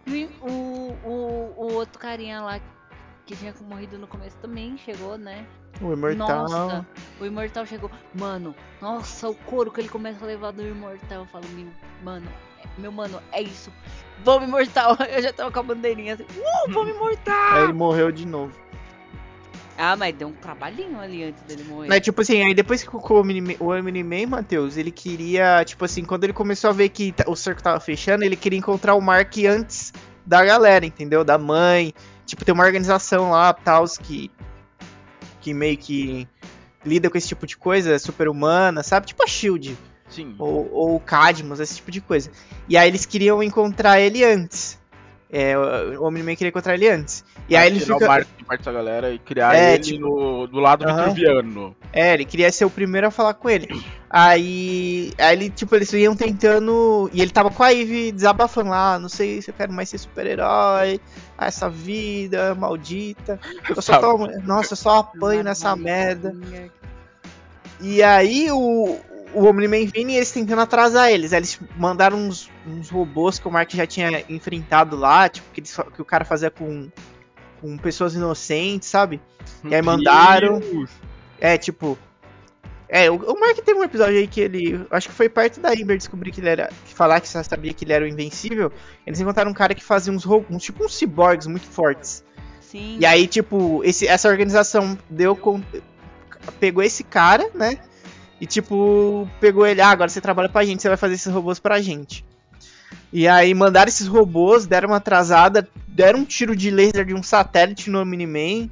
E 0.07 0.27
o, 0.41 0.95
o, 1.05 1.53
o 1.55 1.73
outro 1.75 1.99
carinha 1.99 2.41
lá 2.41 2.59
que 3.25 3.35
tinha 3.35 3.53
morrido 3.61 3.97
no 3.97 4.07
começo 4.07 4.35
também 4.41 4.77
chegou, 4.77 5.17
né? 5.17 5.45
O 5.81 5.91
Imortal. 5.93 6.47
Nossa, 6.49 6.87
o 7.19 7.25
Imortal 7.25 7.65
chegou. 7.65 7.89
Mano, 8.13 8.55
nossa, 8.81 9.29
o 9.29 9.35
couro 9.35 9.71
que 9.71 9.81
ele 9.81 9.89
começa 9.89 10.23
a 10.23 10.27
levar 10.27 10.51
do 10.51 10.61
Imortal. 10.65 11.19
Eu 11.21 11.25
falo, 11.25 11.45
meu, 11.55 11.67
mano, 12.03 12.27
é- 12.63 12.67
meu 12.81 12.91
mano, 12.91 13.21
é 13.31 13.41
isso. 13.41 13.71
Vamos 14.23 14.47
Imortal. 14.47 14.95
Eu 15.09 15.21
já 15.21 15.33
tava 15.33 15.51
com 15.51 15.59
a 15.59 15.63
bandeirinha 15.63 16.13
assim. 16.13 16.23
Uh, 16.23 16.71
vamos 16.71 16.93
Imortal. 16.95 17.53
Aí 17.53 17.63
ele 17.63 17.73
morreu 17.73 18.11
de 18.11 18.25
novo. 18.27 18.53
Ah, 19.77 19.95
mas 19.95 20.13
deu 20.15 20.27
um 20.27 20.33
trabalhinho 20.33 20.99
ali 20.99 21.23
antes 21.23 21.41
dele 21.43 21.63
morrer. 21.63 21.87
Mas, 21.87 22.01
tipo 22.01 22.21
assim, 22.21 22.43
aí 22.43 22.53
depois 22.53 22.83
que 22.83 22.95
o 22.95 22.99
Omni- 23.19 23.57
o 23.59 23.69
Omni-Man, 23.71 24.27
Matheus, 24.27 24.77
ele 24.77 24.91
queria, 24.91 25.63
tipo 25.65 25.83
assim, 25.85 26.03
quando 26.05 26.23
ele 26.25 26.33
começou 26.33 26.69
a 26.69 26.73
ver 26.73 26.89
que 26.89 27.11
ta- 27.11 27.23
o 27.27 27.35
cerco 27.35 27.63
tava 27.63 27.79
fechando, 27.79 28.23
ele 28.23 28.35
queria 28.35 28.59
encontrar 28.59 28.93
o 28.93 29.01
Mark 29.01 29.33
antes 29.49 29.91
da 30.23 30.45
galera, 30.45 30.85
entendeu? 30.85 31.23
Da 31.23 31.37
mãe. 31.39 31.95
Tipo, 32.27 32.45
tem 32.45 32.53
uma 32.53 32.63
organização 32.63 33.31
lá, 33.31 33.51
tals, 33.53 33.97
que, 33.97 34.29
que 35.41 35.53
meio 35.53 35.77
que 35.77 36.27
lida 36.85 37.09
com 37.09 37.17
esse 37.17 37.27
tipo 37.27 37.45
de 37.45 37.57
coisa, 37.57 37.99
super-humana, 37.99 38.83
sabe? 38.83 39.07
Tipo 39.07 39.23
a 39.23 39.27
SHIELD, 39.27 39.77
Sim. 40.09 40.35
ou, 40.39 40.71
ou 40.71 40.95
o 40.95 40.99
Cadmus, 40.99 41.59
esse 41.59 41.75
tipo 41.75 41.91
de 41.91 42.01
coisa. 42.01 42.31
E 42.69 42.77
aí 42.77 42.87
eles 42.87 43.05
queriam 43.05 43.41
encontrar 43.43 43.99
ele 43.99 44.23
antes. 44.23 44.79
É, 45.33 45.57
o 45.57 46.03
Omni-Man 46.03 46.35
queria 46.35 46.49
encontrar 46.49 46.73
ele 46.73 46.89
antes. 46.89 47.23
E 47.47 47.55
aí 47.55 47.67
ele 47.67 47.79
Tirar 47.79 47.93
fica... 47.95 48.05
o 48.05 48.07
Mark 48.09 48.27
de 48.37 48.43
parte 48.43 48.59
dessa 48.59 48.71
galera 48.73 49.11
e 49.13 49.17
criar 49.19 49.55
É, 49.55 49.75
ele 49.75 49.83
tipo- 49.83 50.01
no, 50.01 50.45
do 50.47 50.59
lado 50.59 50.83
Aham. 50.85 50.97
vitruviano. 51.13 51.73
É, 51.93 52.13
ele 52.13 52.25
queria 52.25 52.51
ser 52.51 52.65
o 52.65 52.69
primeiro 52.69 53.07
a 53.07 53.11
falar 53.11 53.33
com 53.35 53.49
ele. 53.49 53.67
Aí, 54.09 55.13
aí 55.17 55.33
ele, 55.37 55.49
tipo, 55.49 55.73
eles 55.73 55.91
iam 55.93 56.13
tentando. 56.17 57.09
E 57.13 57.21
ele 57.21 57.31
tava 57.31 57.49
com 57.49 57.63
a 57.63 57.69
Ivy 57.69 58.11
desabafando 58.11 58.71
lá, 58.71 58.95
"Ah, 58.95 58.99
não 58.99 59.07
sei 59.07 59.41
se 59.41 59.49
eu 59.51 59.53
quero 59.55 59.71
mais 59.71 59.87
ser 59.87 59.99
super-herói. 59.99 60.99
Ah, 61.37 61.47
essa 61.47 61.69
vida 61.69 62.53
maldita. 62.55 63.39
Eu 63.73 63.81
só 63.81 63.99
tomo. 63.99 64.27
Nossa, 64.43 64.73
eu 64.73 64.77
só 64.77 64.97
apanho 64.99 65.43
nessa 65.43 65.73
merda. 65.77 66.35
E 67.79 68.03
aí 68.03 68.51
o, 68.51 68.97
o 69.33 69.45
Omni-Man 69.45 69.77
e 69.77 69.91
eles 69.95 70.29
tentando 70.31 70.61
atrasar 70.61 71.09
eles. 71.09 71.31
Aí 71.33 71.39
eles 71.39 71.57
mandaram 71.77 72.17
uns, 72.17 72.49
uns 72.65 72.89
robôs 72.89 73.39
que 73.39 73.47
o 73.47 73.51
Mark 73.51 73.71
já 73.71 73.85
tinha 73.85 74.23
enfrentado 74.29 74.95
lá, 74.95 75.27
tipo, 75.29 75.47
que, 75.51 75.61
eles 75.61 75.75
que 75.93 76.01
o 76.01 76.05
cara 76.05 76.25
fazia 76.25 76.51
com, 76.51 76.89
com 77.59 77.77
pessoas 77.77 78.15
inocentes, 78.15 78.87
sabe? 78.87 79.21
E 79.63 79.73
aí 79.73 79.81
mandaram. 79.81 80.59
Deus. 80.59 80.89
É, 81.39 81.57
tipo. 81.57 81.97
É, 82.87 83.09
o, 83.09 83.15
o 83.15 83.39
Mark 83.39 83.57
teve 83.59 83.79
um 83.79 83.83
episódio 83.83 84.17
aí 84.17 84.27
que 84.27 84.41
ele. 84.41 84.85
Acho 84.91 85.09
que 85.09 85.15
foi 85.15 85.29
parte 85.29 85.59
da 85.59 85.73
Ember 85.73 85.97
descobrir 85.97 86.31
que 86.31 86.41
ele 86.41 86.49
era. 86.49 86.69
Que 86.85 86.93
falar 86.93 87.19
que 87.21 87.29
só 87.29 87.41
sabia 87.41 87.73
que 87.73 87.85
ele 87.85 87.93
era 87.93 88.05
o 88.05 88.07
invencível. 88.07 88.71
Eles 89.05 89.19
encontraram 89.19 89.51
um 89.51 89.55
cara 89.55 89.73
que 89.73 89.83
fazia 89.83 90.11
uns 90.11 90.23
robôs. 90.23 90.61
Tipo 90.61 90.85
uns 90.85 90.95
ciborgues 90.95 91.47
muito 91.47 91.67
fortes. 91.67 92.23
Sim. 92.59 92.97
E 92.99 93.05
aí, 93.05 93.27
tipo, 93.27 93.83
esse, 93.83 94.07
essa 94.07 94.29
organização 94.29 94.97
deu 95.09 95.35
com, 95.35 95.61
pegou 96.59 96.81
esse 96.83 97.03
cara, 97.03 97.49
né? 97.53 97.77
E 98.39 98.45
tipo, 98.45 99.29
pegou 99.39 99.67
ele, 99.67 99.81
ah, 99.81 99.89
agora 99.89 100.09
você 100.09 100.19
trabalha 100.19 100.49
pra 100.49 100.63
gente, 100.63 100.81
você 100.81 100.87
vai 100.87 100.97
fazer 100.97 101.15
esses 101.15 101.31
robôs 101.31 101.59
pra 101.59 101.81
gente. 101.81 102.25
E 103.13 103.27
aí 103.27 103.53
mandaram 103.53 103.89
esses 103.89 104.07
robôs, 104.07 104.65
deram 104.65 104.89
uma 104.89 104.97
atrasada, 104.97 105.67
deram 105.87 106.19
um 106.19 106.25
tiro 106.25 106.55
de 106.55 106.69
laser 106.71 107.05
de 107.05 107.13
um 107.13 107.21
satélite 107.23 107.89
no 107.89 108.05
Miniman. 108.05 108.69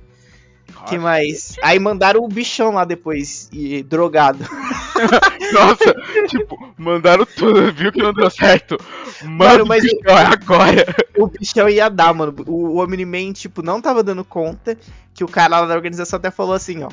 Que 0.88 0.98
mais? 0.98 1.56
Aí 1.62 1.78
mandaram 1.80 2.22
o 2.24 2.28
bichão 2.28 2.72
lá 2.72 2.86
depois, 2.86 3.50
e 3.52 3.84
drogado. 3.84 4.40
Nossa, 5.52 5.94
tipo, 6.28 6.74
mandaram 6.78 7.26
tudo, 7.26 7.72
viu 7.74 7.92
que 7.92 8.02
não 8.02 8.14
deu 8.14 8.30
certo. 8.30 8.78
Mano, 9.24 9.36
Mano, 9.38 9.66
mas- 9.66 9.84
mas 9.84 10.06
é 10.06 10.26
agora. 10.26 10.96
o 11.18 11.28
bichão 11.28 11.68
ia 11.68 11.90
dar, 11.90 12.14
mano. 12.14 12.34
O, 12.48 12.68
o 12.78 12.84
Omni-Man, 12.84 13.34
tipo, 13.34 13.62
não 13.62 13.82
tava 13.82 14.04
dando 14.04 14.24
conta. 14.24 14.78
Que 15.14 15.24
o 15.24 15.28
cara 15.28 15.60
lá 15.60 15.66
da 15.66 15.74
organização 15.76 16.18
até 16.18 16.32
falou 16.32 16.54
assim, 16.54 16.84
ó. 16.84 16.90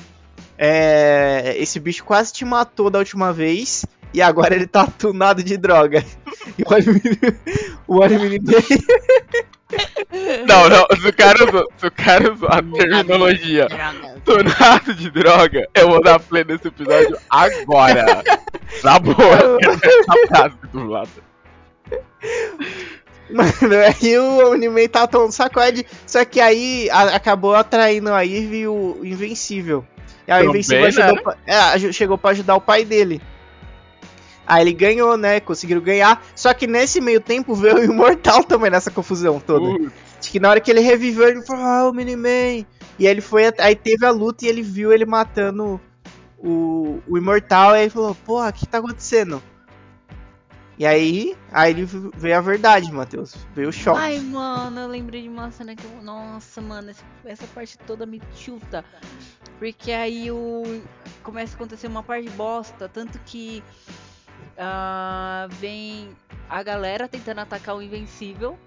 É, 0.58 1.54
esse 1.58 1.78
bicho 1.78 2.02
quase 2.02 2.32
te 2.32 2.44
matou 2.44 2.90
da 2.90 2.98
última 2.98 3.32
vez. 3.32 3.84
E 4.12 4.20
agora 4.22 4.54
ele 4.54 4.66
tá 4.66 4.86
tunado 4.86 5.42
de 5.44 5.56
droga. 5.56 6.04
E 6.58 6.62
o 6.62 6.72
Omni- 6.74 7.38
o 7.88 7.96
Omni-Man. 8.00 8.52
Não, 10.46 10.68
não, 10.68 10.86
se 11.00 11.08
o 11.08 11.12
cara 11.12 11.44
usou, 11.44 11.68
se 11.76 11.86
o 11.86 11.90
cara 11.90 12.32
usou 12.32 12.48
a 12.48 12.62
terminologia 12.62 13.66
tonado 14.24 14.94
de 14.94 15.10
droga, 15.10 15.68
eu 15.74 15.88
vou 15.88 16.00
dar 16.02 16.20
play 16.20 16.44
nesse 16.44 16.68
episódio 16.68 17.16
agora. 17.28 18.22
Na 18.84 18.98
boa, 18.98 19.58
essa 19.60 20.26
frase 20.28 20.56
do 20.72 20.84
lado. 20.86 21.10
Mano, 23.28 23.74
aí 24.02 24.18
o 24.18 24.52
Omni-Man 24.52 24.86
tá 24.88 25.06
tomando 25.06 25.32
sacode. 25.32 25.84
Só 26.06 26.24
que 26.24 26.40
aí 26.40 26.88
a- 26.90 27.16
acabou 27.16 27.54
atraindo 27.54 28.12
a 28.12 28.24
Eve 28.24 28.58
e 28.60 28.68
o 28.68 29.00
Invencível. 29.02 29.84
E 30.26 30.30
Também, 30.32 30.48
Invencível 30.48 30.80
né? 30.82 30.86
ajudou 30.88 31.22
pra- 31.22 31.36
é, 31.46 31.92
chegou 31.92 32.16
pra 32.18 32.30
ajudar 32.30 32.54
o 32.56 32.60
pai 32.60 32.84
dele. 32.84 33.20
Aí 34.46 34.62
ele 34.62 34.72
ganhou, 34.72 35.16
né? 35.16 35.40
Conseguiram 35.40 35.80
ganhar. 35.80 36.24
Só 36.34 36.54
que 36.54 36.66
nesse 36.66 37.00
meio 37.00 37.20
tempo 37.20 37.54
veio 37.54 37.76
o 37.76 37.84
Imortal 37.84 38.42
também 38.44 38.70
nessa 38.70 38.90
confusão 38.90 39.40
toda. 39.40 39.90
Acho 40.18 40.30
que 40.30 40.40
na 40.40 40.50
hora 40.50 40.60
que 40.60 40.70
ele 40.70 40.80
reviveu, 40.80 41.28
ele 41.28 41.42
falou, 41.42 41.64
ah, 41.64 41.88
o 41.88 41.92
Miniman. 41.92 42.64
E 42.98 43.06
aí 43.06 43.12
ele 43.12 43.20
foi, 43.20 43.44
aí 43.58 43.74
teve 43.74 44.06
a 44.06 44.10
luta 44.10 44.44
e 44.44 44.48
ele 44.48 44.62
viu 44.62 44.92
ele 44.92 45.04
matando 45.04 45.80
o, 46.38 47.00
o 47.08 47.18
Imortal. 47.18 47.72
E 47.72 47.78
aí 47.78 47.82
ele 47.82 47.90
falou, 47.90 48.14
porra, 48.14 48.50
o 48.50 48.52
que 48.52 48.66
tá 48.66 48.78
acontecendo? 48.78 49.42
E 50.78 50.84
aí, 50.84 51.34
aí 51.50 51.70
ele 51.72 51.86
veio 51.86 52.36
a 52.36 52.40
verdade, 52.40 52.92
Matheus. 52.92 53.34
Veio 53.54 53.70
o 53.70 53.72
choque. 53.72 53.98
Ai, 53.98 54.18
mano, 54.20 54.80
eu 54.80 54.88
lembrei 54.88 55.22
de 55.22 55.28
uma 55.28 55.50
cena 55.50 55.74
que 55.74 55.82
eu. 55.82 56.02
Nossa, 56.02 56.60
mano, 56.60 56.90
essa, 56.90 57.02
essa 57.24 57.46
parte 57.48 57.78
toda 57.78 58.04
me 58.04 58.20
chuta. 58.34 58.84
Porque 59.58 59.90
aí 59.90 60.30
o. 60.30 60.82
Começa 61.22 61.54
a 61.54 61.56
acontecer 61.56 61.86
uma 61.86 62.02
parte 62.02 62.28
bosta. 62.30 62.88
Tanto 62.90 63.18
que. 63.24 63.64
Ah, 64.58 65.46
vem 65.50 66.08
a 66.48 66.62
galera 66.62 67.08
tentando 67.08 67.40
atacar 67.40 67.76
o 67.76 67.82
Invencível. 67.82 68.58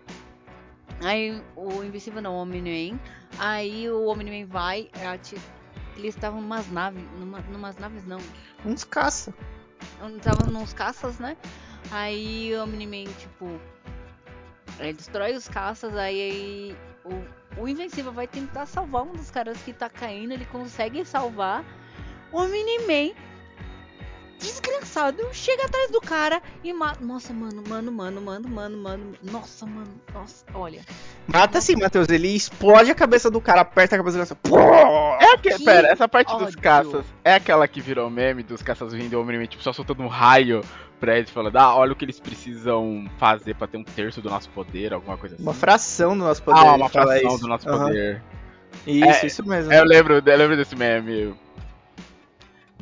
Aí 1.02 1.42
o 1.56 1.84
Invencível 1.84 2.22
não, 2.22 2.36
o 2.36 2.42
Omni-Man. 2.42 3.00
Aí 3.38 3.90
o 3.90 4.08
Omni-Man 4.08 4.48
vai. 4.48 4.90
ati- 5.12 5.38
Eles 5.96 6.16
estavam 6.16 6.42
numas 6.42 6.70
naves. 6.72 7.04
Numa, 7.18 7.40
numas 7.42 7.78
naves 7.78 8.06
não. 8.06 8.20
Uns 8.66 8.84
caça. 8.84 9.34
Estavam 10.18 10.52
nos 10.52 10.74
caças, 10.74 11.20
né? 11.20 11.38
Aí 11.92 12.54
o 12.56 12.64
Omni-Man, 12.64 13.12
tipo. 13.18 13.60
Ele 14.80 14.94
destrói 14.94 15.34
os 15.36 15.48
caças, 15.48 15.96
aí, 15.96 16.22
aí 16.22 16.78
o, 17.58 17.62
o 17.64 17.68
Invencível 17.68 18.12
vai 18.14 18.28
tentar 18.28 18.66
salvar 18.66 19.04
um 19.04 19.12
dos 19.12 19.30
caras 19.30 19.62
que 19.62 19.74
tá 19.74 19.90
caindo, 19.90 20.32
ele 20.34 20.46
consegue 20.46 21.04
salvar. 21.04 21.66
O 22.32 22.38
Omni-Man, 22.42 23.14
desgraçado, 24.40 25.28
chega 25.34 25.66
atrás 25.66 25.92
do 25.92 26.00
cara 26.02 26.42
e 26.64 26.72
mata. 26.74 27.04
Nossa, 27.04 27.34
mano, 27.34 27.62
mano, 27.68 27.92
mano, 27.92 28.22
mano, 28.22 28.50
mano, 28.50 28.78
mano. 28.78 29.14
Nossa, 29.22 29.66
mano, 29.66 29.90
nossa, 30.14 30.46
olha. 30.54 30.82
Mata 31.28 31.58
assim, 31.60 31.76
Matheus. 31.76 32.08
Ele 32.10 32.30
explode 32.30 32.90
a 32.90 32.96
cabeça 32.96 33.30
do 33.30 33.40
cara, 33.42 33.62
aperta 33.62 33.96
a 33.96 34.00
cabeça 34.00 34.18
do 34.18 34.26
cara. 34.26 34.40
Pô! 34.44 35.16
É 35.24 35.38
que, 35.38 35.50
Que 35.58 35.64
pera, 35.66 35.90
essa 35.90 36.08
parte 36.08 36.32
dos 36.38 36.48
ódio. 36.48 36.62
caças 36.62 37.06
é 37.24 37.34
aquela 37.36 37.68
que 37.68 37.82
virou 37.82 38.10
meme 38.10 38.42
dos 38.42 38.62
caças 38.62 38.94
vindo 38.94 39.16
ao 39.16 39.22
Omni-Man, 39.22 39.46
tipo, 39.46 39.62
só 39.62 39.72
soltando 39.74 40.02
um 40.02 40.08
raio 40.08 40.62
pra 41.00 41.18
eles 41.18 41.30
falando, 41.30 41.56
ah, 41.58 41.76
olha 41.76 41.94
o 41.94 41.96
que 41.96 42.04
eles 42.04 42.20
precisam 42.20 43.06
fazer 43.18 43.56
pra 43.56 43.68
ter 43.68 43.78
um 43.78 43.84
terço 43.84 44.22
do 44.22 44.30
nosso 44.30 44.50
poder, 44.50 44.94
alguma 44.94 45.18
coisa 45.18 45.36
assim. 45.36 45.44
Uma 45.44 45.54
fração 45.54 46.18
do 46.18 46.24
nosso 46.26 46.42
poder. 46.44 46.60
ah, 46.60 46.76
uma 46.76 46.90
fração 46.90 47.38
do 47.38 47.48
nosso 47.48 47.70
Aham. 47.70 47.86
poder. 47.88 48.22
Isso, 48.86 49.26
É, 49.26 49.28
isso 49.28 49.48
mesmo. 49.48 49.72
Eu 49.74 49.84
lembro, 49.86 50.22
eu 50.26 50.38
lembro 50.38 50.56
desse 50.58 50.76
meme. 50.76 51.34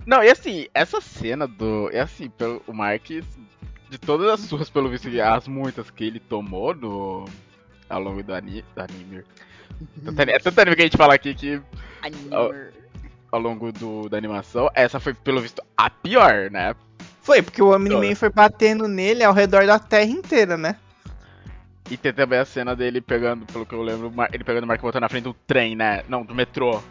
Não, 0.08 0.24
e 0.24 0.30
assim, 0.30 0.68
essa 0.74 1.02
cena 1.02 1.46
do. 1.46 1.90
É 1.92 2.00
assim, 2.00 2.30
pelo, 2.30 2.64
o 2.66 2.72
Marques, 2.72 3.26
de 3.90 3.98
todas 3.98 4.30
as 4.30 4.40
suas, 4.40 4.70
pelo 4.70 4.88
visto, 4.88 5.10
as 5.22 5.50
muitas 5.50 5.92
que 5.92 6.06
ele 6.06 6.18
tomou 6.18 6.74
no. 6.74 7.26
ao 7.90 8.02
longo 8.02 8.24
do, 8.24 8.34
ani, 8.34 8.64
do 8.74 8.82
anime. 8.82 9.24
Tanto 10.06 10.22
É 10.22 10.40
tanto 10.40 10.62
anime 10.62 10.78
que 10.78 10.82
a 10.84 10.86
gente 10.86 10.96
fala 10.96 11.14
aqui 11.14 11.36
que 11.36 11.62
Animer. 12.02 12.74
ao 13.30 13.40
longo 13.40 13.70
do, 13.74 14.08
da 14.08 14.18
animação, 14.18 14.70
essa 14.74 14.98
foi, 14.98 15.14
pelo 15.14 15.42
visto, 15.42 15.62
a 15.76 15.90
pior, 15.90 16.50
né? 16.50 16.74
Foi, 17.22 17.42
porque 17.42 17.62
o 17.62 17.76
Omni-Man 17.76 18.16
foi 18.16 18.30
batendo 18.30 18.88
nele 18.88 19.26
ao 19.26 19.34
redor 19.34 19.68
da 19.68 19.78
terra 19.78 20.10
inteira, 20.10 20.56
né? 20.56 20.78
E 21.92 21.98
tem 21.98 22.14
também 22.14 22.40
a 22.40 22.46
cena 22.46 22.74
dele 22.74 23.02
pegando, 23.02 23.46
pelo 23.46 23.66
que 23.66 23.76
eu 23.76 23.82
lembro, 23.82 24.14
ele 24.32 24.44
pegando 24.46 24.64
o 24.64 24.68
Mark 24.68 24.82
botando 24.82 25.02
na 25.02 25.10
frente 25.10 25.26
do 25.26 25.34
trem, 25.34 25.76
né? 25.76 26.04
Não, 26.08 26.24
do 26.24 26.34
metrô. 26.34 26.82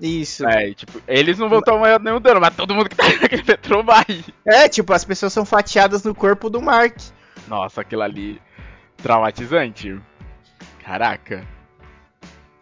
Isso. 0.00 0.46
É, 0.46 0.68
e, 0.68 0.74
tipo, 0.74 1.00
eles 1.06 1.38
não 1.38 1.48
vão 1.48 1.60
tomar 1.60 2.00
nenhum 2.00 2.20
dano, 2.20 2.40
mas 2.40 2.54
todo 2.54 2.74
mundo 2.74 2.88
que 2.88 2.96
tá 2.96 3.04
naquele 3.20 3.44
metrô 3.46 3.82
vai. 3.82 4.04
É, 4.46 4.68
tipo, 4.68 4.92
as 4.92 5.04
pessoas 5.04 5.32
são 5.32 5.44
fatiadas 5.44 6.02
no 6.02 6.14
corpo 6.14 6.48
do 6.48 6.60
Mark. 6.60 6.96
Nossa, 7.46 7.82
aquilo 7.82 8.02
ali. 8.02 8.40
Traumatizante. 9.02 10.00
Caraca. 10.82 11.46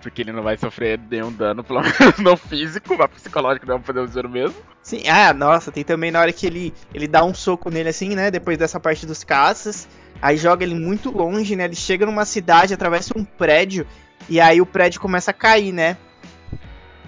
Porque 0.01 0.23
ele 0.23 0.33
não 0.33 0.43
vai 0.43 0.57
sofrer 0.57 0.99
nenhum 1.11 1.33
dano, 1.33 1.65
pelo 1.65 1.81
menos 1.83 2.19
no 2.19 2.37
físico, 2.37 2.97
mas 2.97 3.11
psicológico 3.11 3.67
não 3.67 3.77
vai 3.77 3.85
fazer 3.85 4.01
o 4.01 4.07
zero 4.07 4.29
mesmo. 4.29 4.57
Sim, 4.83 5.09
ah, 5.09 5.33
nossa, 5.35 5.71
tem 5.73 5.85
também 5.85 6.11
na 6.11 6.21
hora 6.21 6.33
que 6.33 6.47
ele, 6.47 6.73
ele 6.95 7.07
dá 7.07 7.25
um 7.25 7.35
soco 7.35 7.69
nele 7.71 7.89
assim, 7.89 8.15
né? 8.15 8.31
Depois 8.31 8.57
dessa 8.57 8.81
parte 8.81 9.05
dos 9.05 9.23
caças. 9.25 9.89
Aí 10.21 10.37
joga 10.37 10.65
ele 10.65 10.75
muito 10.75 11.11
longe, 11.11 11.55
né? 11.55 11.65
Ele 11.65 11.77
chega 11.77 12.07
numa 12.07 12.25
cidade, 12.25 12.75
atravessa 12.75 13.13
um 13.17 13.25
prédio. 13.25 13.87
E 14.29 14.41
aí 14.41 14.61
o 14.61 14.67
prédio 14.67 15.01
começa 15.01 15.31
a 15.31 15.35
cair, 15.35 15.73
né? 15.73 15.97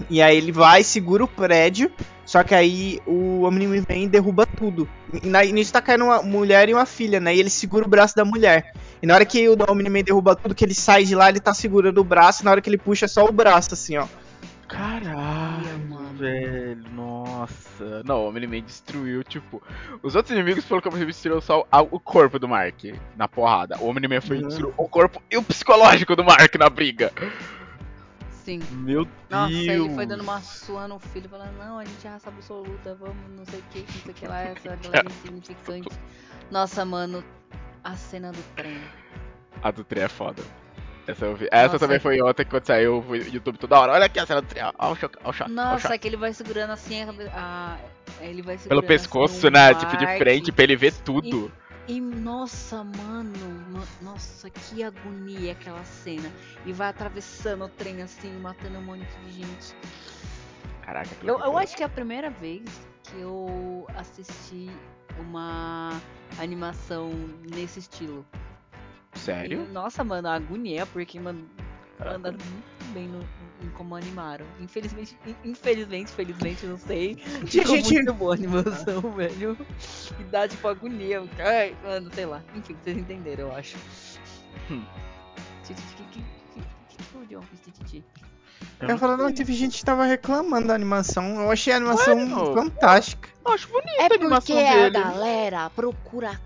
E 0.08 0.22
aí 0.22 0.36
ele 0.36 0.52
vai, 0.52 0.82
segura 0.84 1.24
o 1.24 1.28
prédio. 1.28 1.90
Só 2.24 2.44
que 2.44 2.54
aí 2.54 3.00
o 3.06 3.42
Omni-Man 3.42 3.82
vem 3.88 4.04
e 4.04 4.08
derruba 4.08 4.46
tudo. 4.46 4.88
E 5.20 5.26
na- 5.26 5.42
nisso 5.44 5.72
tá 5.72 5.82
caindo 5.82 6.04
uma 6.04 6.22
mulher 6.22 6.68
e 6.68 6.74
uma 6.74 6.86
filha, 6.86 7.18
né? 7.18 7.34
E 7.34 7.40
ele 7.40 7.50
segura 7.50 7.84
o 7.84 7.88
braço 7.88 8.14
da 8.14 8.24
mulher. 8.24 8.72
E 9.02 9.06
na 9.06 9.14
hora 9.14 9.24
que 9.24 9.48
o 9.48 9.56
Omni-Man 9.68 10.02
derruba 10.04 10.36
tudo, 10.36 10.54
que 10.54 10.64
ele 10.64 10.74
sai 10.74 11.04
de 11.04 11.14
lá, 11.16 11.28
ele 11.28 11.40
tá 11.40 11.52
segurando 11.52 11.98
o 11.98 12.04
braço. 12.04 12.42
E 12.42 12.44
na 12.44 12.52
hora 12.52 12.60
que 12.60 12.70
ele 12.70 12.78
puxa, 12.78 13.06
é 13.06 13.08
só 13.08 13.24
o 13.24 13.32
braço, 13.32 13.74
assim, 13.74 13.96
ó. 13.96 14.06
Caralho, 14.68 15.78
mano. 15.88 16.10
velho, 16.16 16.84
nossa. 16.94 18.02
Não, 18.04 18.24
o 18.24 18.28
Omni-Man 18.28 18.60
destruiu, 18.60 19.24
tipo. 19.24 19.60
Os 20.02 20.14
outros 20.14 20.32
inimigos, 20.36 20.64
pelo 20.64 20.80
que 20.80 20.86
eu 20.86 20.92
percebi, 20.92 21.10
destruiu 21.12 21.40
só 21.40 21.66
o 21.90 21.98
corpo 21.98 22.38
do 22.38 22.46
Mark 22.46 22.84
na 23.16 23.26
porrada. 23.26 23.76
O 23.80 23.88
Omni-Man 23.88 24.20
foi 24.20 24.36
Uhum. 24.38 24.46
destruiu 24.48 24.74
o 24.76 24.86
corpo 24.88 25.20
e 25.30 25.36
o 25.36 25.42
psicológico 25.42 26.14
do 26.14 26.22
Mark 26.22 26.54
na 26.56 26.68
briga. 26.70 27.10
Sim. 28.58 28.76
Meu 28.76 29.06
Nossa, 29.28 29.52
Deus. 29.52 29.66
ele 29.68 29.94
foi 29.94 30.06
dando 30.06 30.22
uma 30.22 30.40
sua 30.40 30.88
no 30.88 30.98
filho, 30.98 31.28
falando, 31.28 31.56
não, 31.58 31.78
a 31.78 31.84
gente 31.84 32.06
é 32.06 32.10
raça 32.10 32.28
absoluta, 32.28 32.94
vamos, 32.94 33.16
não 33.36 33.44
sei 33.44 33.60
o 33.60 33.62
que, 33.70 33.78
não 33.80 33.86
sei 34.02 34.10
o 34.10 34.14
que 34.14 34.26
lá, 34.26 34.40
essa 34.42 34.76
galera 34.82 35.06
insignificante. 35.08 35.88
Nossa, 36.50 36.84
mano, 36.84 37.22
a 37.84 37.94
cena 37.96 38.32
do 38.32 38.42
trem. 38.56 38.80
A 39.62 39.70
do 39.70 39.84
trem 39.84 40.02
é 40.04 40.08
foda. 40.08 40.42
Essa 41.06 41.24
eu 41.24 41.34
vi. 41.36 41.48
Essa 41.50 41.64
Nossa, 41.72 41.78
também 41.80 41.96
é- 41.96 42.00
foi 42.00 42.20
ontem 42.22 42.44
quando 42.44 42.66
saiu 42.66 43.04
o 43.08 43.16
YouTube 43.16 43.58
toda 43.58 43.78
hora. 43.78 43.92
Olha 43.92 44.04
aqui 44.06 44.18
a 44.18 44.26
cena 44.26 44.40
do 44.42 44.46
trem. 44.48 44.62
Olha 44.62 44.92
o 44.92 44.94
choque, 44.96 45.16
olha 45.22 45.30
o 45.30 45.32
choque. 45.32 45.50
Nossa, 45.50 45.88
choque. 45.88 45.98
que 45.98 46.08
ele 46.08 46.16
vai 46.16 46.32
segurando 46.32 46.70
assim, 46.70 47.02
a, 47.02 47.08
a- 47.34 47.78
ele 48.20 48.42
vai 48.42 48.56
Pelo 48.56 48.62
segurando 48.62 48.86
pescoço, 48.86 49.34
assim, 49.38 49.46
um 49.48 49.50
né? 49.50 49.74
Tipo, 49.74 49.96
de 49.96 50.06
frente, 50.18 50.52
pra 50.52 50.64
ele 50.64 50.76
ver 50.76 50.92
tudo. 50.92 51.50
E 51.90 52.00
nossa, 52.00 52.84
mano, 52.84 53.32
ma- 53.72 53.84
nossa, 54.00 54.48
que 54.48 54.80
agonia 54.80 55.50
aquela 55.50 55.84
cena. 55.84 56.30
E 56.64 56.72
vai 56.72 56.88
atravessando 56.88 57.64
o 57.64 57.68
trem 57.68 58.00
assim, 58.00 58.30
matando 58.38 58.78
um 58.78 58.82
monte 58.82 59.08
de 59.24 59.32
gente. 59.32 59.74
Caraca, 60.82 61.12
que 61.12 61.26
Eu, 61.26 61.40
eu 61.40 61.58
acho 61.58 61.76
que 61.76 61.82
é 61.82 61.86
a 61.86 61.88
primeira 61.88 62.30
vez 62.30 62.62
que 63.02 63.18
eu 63.18 63.88
assisti 63.96 64.70
uma 65.18 65.90
animação 66.38 67.10
nesse 67.52 67.80
estilo. 67.80 68.24
Sério? 69.14 69.64
E, 69.64 69.72
nossa, 69.72 70.04
mano, 70.04 70.28
a 70.28 70.34
agonia, 70.34 70.86
porque, 70.86 71.18
mano, 71.18 71.44
muito 71.98 72.40
bem 72.90 73.08
no, 73.08 73.20
em 73.62 73.68
como 73.70 73.94
animaram. 73.96 74.44
Infelizmente, 74.60 75.16
in- 75.26 75.50
infelizmente, 75.50 76.10
felizmente, 76.12 76.66
não 76.66 76.76
sei. 76.78 77.16
Ficou 77.46 77.76
Gente- 77.76 77.94
muito 77.94 78.14
boa 78.14 78.34
a 78.34 78.36
animação, 78.36 79.00
velho. 79.12 79.56
E 80.18 80.24
dá, 80.24 80.46
tipo, 80.48 80.66
agonia. 80.68 81.22
Ai, 81.38 81.76
mano, 81.82 82.10
sei 82.14 82.26
lá. 82.26 82.42
Enfim, 82.54 82.76
vocês 82.82 82.96
entenderam, 82.96 83.48
eu 83.48 83.54
acho. 83.56 83.76
Hum. 84.70 84.84
Que 85.66 85.74
que 85.74 85.82
que 85.82 86.04
que 86.88 86.96
que 87.04 87.16
o 87.18 87.26
John 87.26 87.42
fez, 87.42 87.60
Titi? 87.78 88.04
Eu 88.80 88.86
Eu 88.86 88.88
não 88.88 88.98
falando, 88.98 89.22
não, 89.22 89.32
teve 89.32 89.52
gente 89.54 89.78
que 89.78 89.84
tava 89.84 90.04
reclamando 90.04 90.68
da 90.68 90.74
animação. 90.74 91.40
Eu 91.40 91.50
achei 91.50 91.72
a 91.72 91.76
animação 91.76 92.16
Mano. 92.26 92.54
fantástica. 92.54 93.28
acho 93.44 93.68
bonito 93.68 93.88
É 93.98 94.04
a 94.04 94.08
porque 94.08 94.22
animação 94.24 94.58
a 94.58 94.72
dele. 94.74 94.90
galera 94.90 95.70
procura 95.70 96.40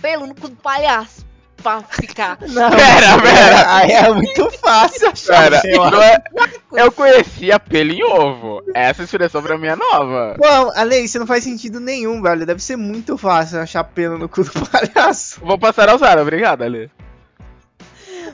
pelo 0.00 0.26
no 0.26 0.34
cu 0.34 0.48
do 0.48 0.56
palhaço 0.56 1.21
pra 1.62 1.82
ficar. 1.82 2.38
Não, 2.48 2.70
Pera, 2.70 3.22
pera. 3.22 3.74
Aí 3.76 3.90
é 3.92 4.12
muito 4.12 4.50
fácil 4.58 5.08
achar. 5.10 5.50
Pera, 5.50 5.62
é- 5.64 6.82
eu 6.84 6.90
conhecia 6.92 7.58
pelo 7.60 7.92
em 7.92 8.02
ovo. 8.04 8.62
Essa 8.74 9.02
expressão 9.04 9.42
pra 9.42 9.56
mim 9.56 9.68
é 9.68 9.76
nova. 9.76 10.34
Pô, 10.38 10.46
Ale, 10.74 10.98
isso 11.00 11.18
não 11.18 11.26
faz 11.26 11.44
sentido 11.44 11.78
nenhum, 11.80 12.20
velho. 12.20 12.44
Deve 12.46 12.62
ser 12.62 12.76
muito 12.76 13.16
fácil 13.16 13.60
achar 13.60 13.84
pelo 13.84 14.18
no 14.18 14.28
cu 14.28 14.42
do 14.44 14.50
palhaço. 14.68 15.40
Vou 15.40 15.58
passar 15.58 15.88
a 15.88 15.94
usar, 15.94 16.18
obrigado, 16.18 16.62
Ali. 16.62 16.90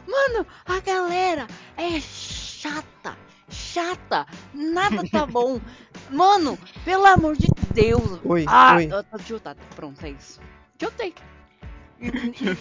Mano, 0.07 0.47
a 0.66 0.81
galera 0.81 1.47
é 1.76 2.01
chata. 2.01 3.16
Chata. 3.51 4.26
Nada 4.55 5.03
tá 5.11 5.24
bom. 5.26 5.61
Mano, 6.11 6.59
pelo 6.85 7.05
amor 7.07 7.37
de 7.37 7.49
Deus. 7.72 8.18
Oi, 8.24 8.45
ah, 8.49 8.76
oi. 8.76 8.89
eu 8.91 9.03
tô 9.05 9.18
tiltada. 9.18 9.59
Pronto, 9.76 10.05
é 10.05 10.11
isso. 10.11 10.41
Tiltei. 10.79 11.14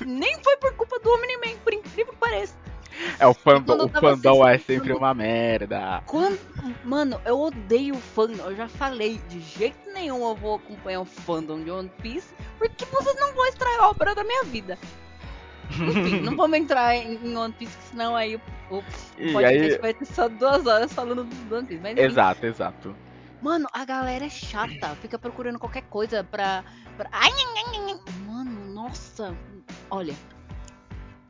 Nem 0.06 0.44
foi 0.44 0.58
por 0.58 0.74
culpa 0.74 1.00
do 1.00 1.10
Omni-Man, 1.12 1.58
por 1.64 1.74
incrível 1.74 2.14
que 2.14 2.20
pareça. 2.20 2.56
É 3.20 3.28
o 3.28 3.34
fandom, 3.34 3.86
o 3.86 3.90
fandom 3.90 4.48
é 4.48 4.58
sempre 4.58 4.92
uma 4.94 5.14
merda. 5.14 6.02
Quando, 6.06 6.40
mano, 6.84 7.22
eu 7.26 7.40
odeio 7.40 7.96
o 7.96 8.00
fandom. 8.00 8.44
Eu 8.46 8.56
já 8.56 8.68
falei, 8.68 9.20
de 9.30 9.40
jeito 9.40 9.92
nenhum 9.94 10.28
eu 10.28 10.36
vou 10.36 10.56
acompanhar 10.56 11.02
o 11.02 11.06
fandom 11.06 11.64
de 11.64 11.70
One 11.70 11.92
Piece, 12.02 12.34
porque 12.58 12.86
vocês 12.86 13.16
não 13.20 13.34
vão 13.34 13.46
extrair 13.48 13.80
a 13.80 13.90
obra 13.90 14.16
da 14.16 14.24
minha 14.24 14.44
vida. 14.44 14.78
Enfim, 15.70 16.22
não 16.22 16.36
vamos 16.36 16.58
entrar 16.58 16.96
em, 16.96 17.36
One 17.36 17.54
Piece, 17.54 17.78
senão 17.90 18.16
aí 18.16 18.36
o, 18.70 18.84
podcast 19.32 19.74
aí, 19.74 19.78
vai 19.80 19.94
ter 19.94 20.06
só 20.06 20.28
duas 20.28 20.66
horas 20.66 20.92
falando 20.92 21.24
do 21.24 21.56
One 21.56 21.68
Piece. 21.68 21.82
Mas, 21.82 21.94
enfim, 21.94 22.02
exato, 22.02 22.46
exato. 22.46 22.96
mano, 23.42 23.68
a 23.74 23.86
galera 23.86 24.26
é 24.26 24.30
chata, 24.30 24.96
fica 25.02 25.20
procurando 25.20 25.60
qualquer 25.60 25.84
coisa 25.84 26.24
pra. 26.24 26.64
pra... 26.96 27.10
Ai, 27.12 27.32
ai, 27.32 27.64
ai, 27.76 28.00
nossa, 29.18 29.36
olha. 29.90 30.14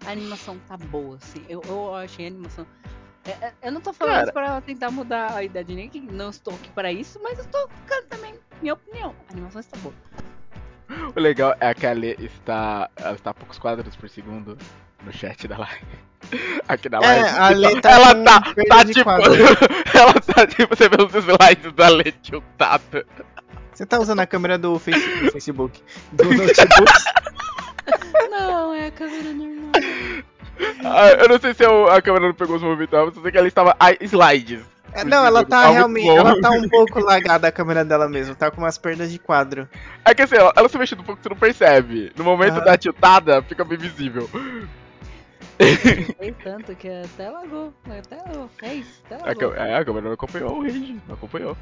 A 0.05 0.11
animação 0.11 0.57
tá 0.67 0.77
boa, 0.77 1.17
assim. 1.17 1.43
Eu, 1.49 1.61
eu 1.67 1.95
achei 1.95 2.25
a 2.25 2.29
animação. 2.29 2.65
é- 3.25 3.31
é- 3.47 3.53
Eu 3.63 3.71
não 3.71 3.81
tô 3.81 3.91
falando 3.93 4.13
Cara. 4.13 4.23
isso 4.25 4.33
pra 4.33 4.61
tentar 4.61 4.91
mudar 4.91 5.33
a 5.33 5.43
idade 5.43 5.73
nem 5.75 5.89
que 5.89 5.99
não 5.99 6.29
estou 6.29 6.53
aqui 6.53 6.69
pra 6.69 6.91
isso, 6.91 7.19
mas 7.21 7.37
eu 7.37 7.45
estou 7.45 7.67
ficando 7.81 8.05
também 8.07 8.35
minha 8.61 8.73
opinião. 8.73 9.13
A 9.29 9.33
animação 9.33 9.59
está 9.59 9.77
boa. 9.79 9.93
O 11.15 11.19
legal 11.19 11.53
é 11.59 11.73
que 11.73 11.85
a 11.85 11.91
Ale 11.91 12.15
está. 12.19 12.89
Ela 12.95 13.13
está 13.15 13.31
a 13.31 13.33
poucos 13.33 13.59
quadros 13.59 13.95
por 13.97 14.07
segundo 14.09 14.57
no 15.03 15.11
chat 15.11 15.45
da 15.47 15.57
live. 15.57 15.85
Aqui 16.67 16.87
na 16.89 16.99
live. 16.99 17.25
É, 17.25 17.29
a 17.29 17.51
Então, 17.51 17.81
tá 17.81 17.91
ela 17.91 18.23
tá, 18.23 18.41
tá 18.69 18.83
de 18.83 18.93
tipo. 18.93 19.03
quadro. 19.03 19.33
ela 19.93 20.13
tá 20.13 20.47
tipo, 20.47 20.73
você 20.75 20.87
vê 20.87 20.95
os 21.03 21.13
slides 21.13 21.73
da 21.73 21.87
Ale 21.87 22.11
tiltada. 22.13 23.05
Você 23.73 23.85
tá 23.85 23.99
usando 23.99 24.21
a 24.21 24.25
câmera 24.25 24.57
do, 24.57 24.79
face- 24.79 25.19
do 25.25 25.31
Facebook? 25.31 25.83
Do 26.13 26.23
notebook? 26.23 26.47
Não, 28.29 28.73
é 28.73 28.87
a 28.87 28.91
câmera 28.91 29.33
normal. 29.33 29.71
Ah, 30.83 31.09
eu 31.21 31.29
não 31.29 31.39
sei 31.39 31.53
se 31.53 31.63
eu- 31.63 31.87
a 31.87 32.01
câmera 32.01 32.25
não 32.27 32.33
pegou 32.33 32.55
os 32.55 32.61
movimentos, 32.63 32.97
mas 32.97 33.15
eu 33.15 33.21
sei 33.21 33.31
que 33.31 33.37
ela 33.37 33.47
estava. 33.47 33.75
Ah, 33.79 33.91
slides. 34.01 34.61
É, 34.93 35.03
não, 35.03 35.23
ela 35.25 35.45
tá 35.45 35.65
Ah, 35.67 35.69
realmente. 35.69 36.09
Ela 36.09 36.39
tá 36.41 36.49
um 36.49 36.67
pouco 36.67 36.99
lagada 36.99 37.47
a 37.47 37.51
câmera 37.51 37.85
dela 37.85 38.09
mesmo. 38.09 38.33
Tá 38.35 38.49
com 38.49 38.61
umas 38.61 38.77
perdas 38.77 39.11
de 39.11 39.19
quadro. 39.19 39.67
É 40.03 40.15
que 40.15 40.21
assim, 40.23 40.35
ela, 40.35 40.51
ela 40.55 40.67
se 40.69 40.77
mexendo 40.77 41.01
um 41.01 41.03
pouco, 41.03 41.21
você 41.21 41.29
não 41.29 41.35
percebe. 41.37 42.11
No 42.17 42.23
momento 42.23 42.55
Aham. 42.55 42.65
da 42.65 42.77
tiltada, 42.77 43.41
fica 43.43 43.63
bem 43.63 43.77
visível. 43.77 44.27
Fez 45.59 46.35
tanto 46.43 46.75
que 46.75 46.87
até 46.89 47.29
lagou. 47.29 47.73
Até. 47.85 48.17
É 48.67 48.73
isso, 48.75 49.01
até 49.05 49.15
A, 49.15 49.27
lagou. 49.27 49.51
cam- 49.51 49.55
é, 49.63 49.75
a 49.77 49.85
câmera 49.85 50.05
não 50.05 50.13
acompanhou 50.13 50.57
o 50.57 50.61
range, 50.63 50.99
não 51.07 51.15
acompanhou. 51.15 51.57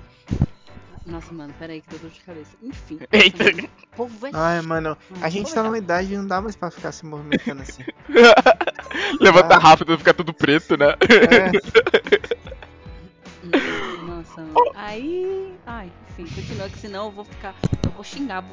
Nossa, 1.05 1.31
mano, 1.33 1.53
peraí 1.59 1.81
que 1.81 1.89
deu 1.89 1.99
dor 1.99 2.09
de 2.09 2.19
cabeça. 2.21 2.51
Enfim. 2.63 2.99
Eita. 3.11 3.43
mano, 3.43 3.69
o 3.83 3.95
povo 3.95 4.27
é 4.27 4.31
Ai, 4.33 4.61
mano, 4.61 4.97
a 5.21 5.29
gente 5.29 5.53
tá 5.53 5.61
olhar. 5.61 5.69
numa 5.69 5.77
idade 5.77 6.13
e 6.13 6.17
não 6.17 6.25
dá 6.25 6.41
mais 6.41 6.55
pra 6.55 6.71
ficar 6.71 6.91
se 6.91 7.05
movimentando 7.05 7.61
assim. 7.61 7.83
Levanta 9.21 9.55
Ah. 9.55 9.59
rápido, 9.59 9.97
fica 9.97 10.13
tudo 10.13 10.33
preto, 10.33 10.75
né? 10.77 10.95
É, 11.09 11.51
Nossa, 14.05 14.41
mano. 14.41 14.71
Aí. 14.75 15.53
Ai, 15.65 15.91
enfim, 16.09 16.25
continua 16.33 16.69
que 16.69 16.79
senão 16.79 17.05
eu 17.05 17.11
vou 17.11 17.25
ficar. 17.25 17.53
Eu 17.83 17.91
vou 17.91 18.03
xingar 18.03 18.41
vou- 18.41 18.51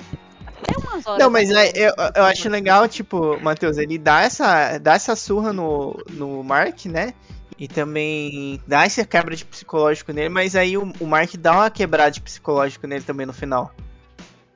até 0.61 0.79
umas 0.79 1.07
horas. 1.07 1.19
Não, 1.19 1.31
mas 1.31 1.51
é, 1.51 1.73
eu, 1.75 1.93
eu 2.15 2.25
acho 2.25 2.49
legal, 2.49 2.89
tipo, 2.89 3.39
Matheus, 3.41 3.79
ele 3.79 3.99
dá 3.99 4.23
essa, 4.23 4.79
dá 4.79 4.95
essa 4.95 5.17
surra 5.17 5.53
no, 5.53 5.97
no 6.11 6.43
Mark, 6.43 6.87
né? 6.87 7.15
E 7.59 7.69
também 7.69 8.61
dá 8.67 8.85
essa 8.85 9.05
quebra 9.05 9.37
de 9.37 9.45
psicológico 9.45 10.13
nele, 10.13 10.29
mas 10.29 10.57
aí 10.57 10.77
o, 10.77 10.93
o 10.99 11.07
Mark 11.07 11.35
dá 11.37 11.53
uma 11.53 11.71
quebrada 11.71 12.11
de 12.11 12.21
psicológico 12.21 12.87
nele 12.87 13.05
também 13.05 13.27
no 13.27 13.33
final. 13.33 13.73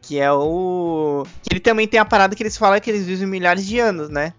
Que 0.01 0.21
é 0.21 0.31
o. 0.33 1.25
Que 1.43 1.53
ele 1.53 1.61
também 1.61 1.87
tem 1.87 1.99
a 1.99 2.05
parada 2.05 2.35
que 2.35 2.43
eles 2.43 2.57
falam 2.57 2.81
que 2.81 2.91
eles 2.91 3.07
vivem 3.07 3.27
milhares 3.27 3.67
de 3.67 3.79
anos, 3.79 4.09
né? 4.09 4.33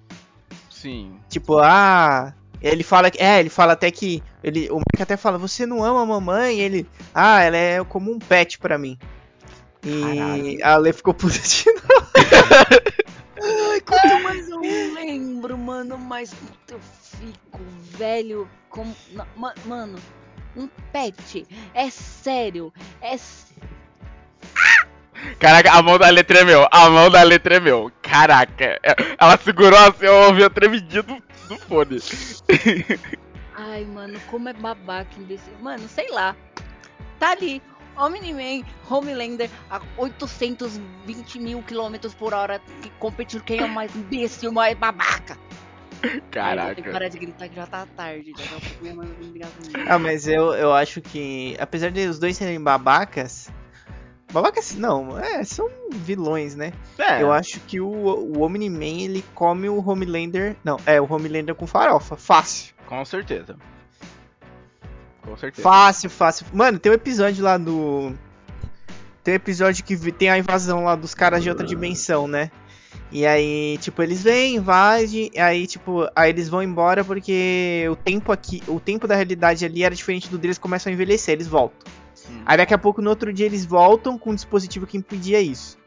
Sim. 0.70 1.20
Tipo, 1.30 1.60
ah. 1.60 2.34
Ele 2.62 2.84
fala 2.84 3.12
que. 3.12 3.22
É, 3.22 3.40
ele 3.40 3.50
fala 3.50 3.74
até 3.74 3.92
que. 3.92 4.24
Ele, 4.44 4.70
o 4.70 4.76
Mark 4.76 5.02
até 5.02 5.18
fala, 5.18 5.38
você 5.38 5.66
não 5.66 5.84
ama 5.84 6.02
a 6.02 6.06
mamãe? 6.06 6.58
E 6.58 6.62
ele. 6.62 6.88
Ah, 7.14 7.42
ela 7.42 7.58
é 7.58 7.84
como 7.84 8.12
um 8.12 8.18
pet 8.18 8.58
pra 8.60 8.78
mim. 8.78 8.98
E 9.84 10.02
Caralho. 10.02 10.66
a 10.66 10.74
Ale 10.74 10.94
ficou 10.94 11.14
puta 11.14 11.38
de 11.40 11.66
novo. 11.72 12.12
Ai, 13.72 13.82
quanto 13.82 14.24
mais 14.24 14.50
eu 14.50 14.60
lembro, 14.60 15.58
mano, 15.58 15.98
mais 15.98 16.34
puto 16.34 16.74
eu 16.74 16.80
fico 16.80 17.60
velho. 17.98 18.50
Como. 18.70 18.96
ma- 19.36 19.54
Mano, 19.66 19.98
um 20.56 20.68
pet. 20.92 21.46
É 21.74 21.90
sério. 21.90 22.74
É. 23.02 23.16
Caraca, 25.40 25.72
a 25.72 25.82
mão 25.82 25.98
da 25.98 26.10
letra 26.10 26.40
é 26.40 26.44
meu, 26.44 26.68
a 26.72 26.90
mão 26.90 27.10
da 27.10 27.22
letra 27.24 27.56
é 27.56 27.60
meu. 27.60 27.92
Caraca, 28.02 28.80
é- 28.84 28.96
ela 29.20 29.38
segurou 29.38 29.80
assim, 29.80 30.06
eu 30.06 30.14
ouvi 30.14 30.44
a 30.44 30.50
tremidinha 30.50 31.04
do 31.04 31.22
do 31.48 31.58
fone. 31.58 31.98
Ai, 33.56 33.86
mano, 33.86 34.20
como 34.30 34.50
é 34.50 34.54
babaca, 34.54 35.10
imbecil. 35.18 35.54
Mano, 35.62 35.88
sei 35.88 36.10
lá. 36.12 36.36
Tá 37.20 37.32
ali. 37.32 37.62
Omni-Man, 37.98 38.66
Homelander 38.90 39.50
a 39.70 39.82
820 39.98 41.40
mil 41.40 41.64
quilômetros 41.64 42.14
por 42.14 42.34
hora 42.34 42.62
que 42.82 42.90
competindo 43.00 43.44
quem 43.44 43.60
é 43.60 43.66
o 43.66 43.70
mais 43.70 43.96
imbecil, 43.96 44.52
mais 44.52 44.78
babaca. 44.78 45.38
Eu 46.04 46.10
tenho 46.10 46.22
que 46.22 46.30
Caraca. 46.30 46.92
parar 46.92 47.08
de 47.10 47.18
gritar 47.18 47.50
que 47.50 47.56
já 47.56 47.66
tá 47.66 47.88
tarde. 47.96 48.32
Já 48.38 48.44
tá 48.46 48.62
ligar 49.20 49.50
comigo. 49.50 49.90
Ah, 49.90 49.98
mas 49.98 50.28
eu, 50.28 50.54
eu 50.54 50.72
acho 50.72 51.02
que, 51.02 51.56
apesar 51.60 51.90
de 51.90 52.06
os 52.06 52.20
dois 52.20 52.38
serem 52.38 52.62
babacas. 52.62 53.50
Babacas 54.32 54.76
não, 54.76 55.18
é, 55.18 55.44
são 55.44 55.70
vilões, 55.92 56.54
né? 56.54 56.74
É, 57.00 57.24
Eu 57.24 57.32
acho 57.32 57.62
que 57.62 57.80
o, 57.80 57.88
o 57.88 58.42
Omni-Man 58.42 59.02
ele 59.02 59.26
come 59.34 59.70
o 59.70 59.78
Homelander. 59.90 60.56
Não, 60.64 60.78
é 60.86 61.00
o 61.00 61.12
Homelander 61.12 61.56
com 61.56 61.66
farofa. 61.66 62.16
Fácil. 62.16 62.76
com 62.86 63.04
certeza. 63.06 63.56
Com 65.28 65.36
certeza. 65.38 65.62
Fácil, 65.62 66.10
fácil. 66.10 66.46
Mano, 66.54 66.80
tem 66.80 66.92
um 66.92 66.96
episódio 66.96 67.44
lá 67.44 67.58
do. 67.58 68.14
Tem 69.24 69.34
um 69.34 69.36
episódio 69.36 69.84
que 69.84 69.98
tem 70.12 70.30
a 70.30 70.38
invasão 70.38 70.86
lá 70.86 70.96
dos 70.96 71.14
caras 71.14 71.44
de 71.44 71.50
outra 71.50 71.66
dimensão, 71.66 72.28
né? 72.28 72.50
E 73.12 73.26
aí, 73.26 73.78
tipo, 73.80 74.02
eles 74.02 74.24
vêm, 74.24 74.56
invadem, 74.56 75.32
aí, 75.38 75.66
tipo, 75.68 76.08
aí 76.16 76.30
eles 76.30 76.50
vão 76.50 76.62
embora 76.64 77.04
porque 77.04 77.86
o 77.90 77.96
tempo 77.96 78.32
aqui, 78.32 78.62
o 78.68 78.80
tempo 78.80 79.08
da 79.08 79.16
realidade 79.16 79.66
ali 79.66 79.84
era 79.84 79.96
diferente 79.96 80.30
do 80.30 80.38
deles, 80.38 80.58
começam 80.58 80.90
a 80.90 80.94
envelhecer, 80.94 81.34
eles 81.34 81.48
voltam. 81.48 81.92
Hum. 82.30 82.42
Aí 82.46 82.58
daqui 82.58 82.74
a 82.74 82.78
pouco, 82.78 83.02
no 83.02 83.10
outro 83.10 83.32
dia, 83.32 83.46
eles 83.46 83.66
voltam 83.66 84.18
com 84.18 84.32
um 84.32 84.36
dispositivo 84.36 84.86
que 84.86 84.98
impedia 84.98 85.40
isso. 85.42 85.78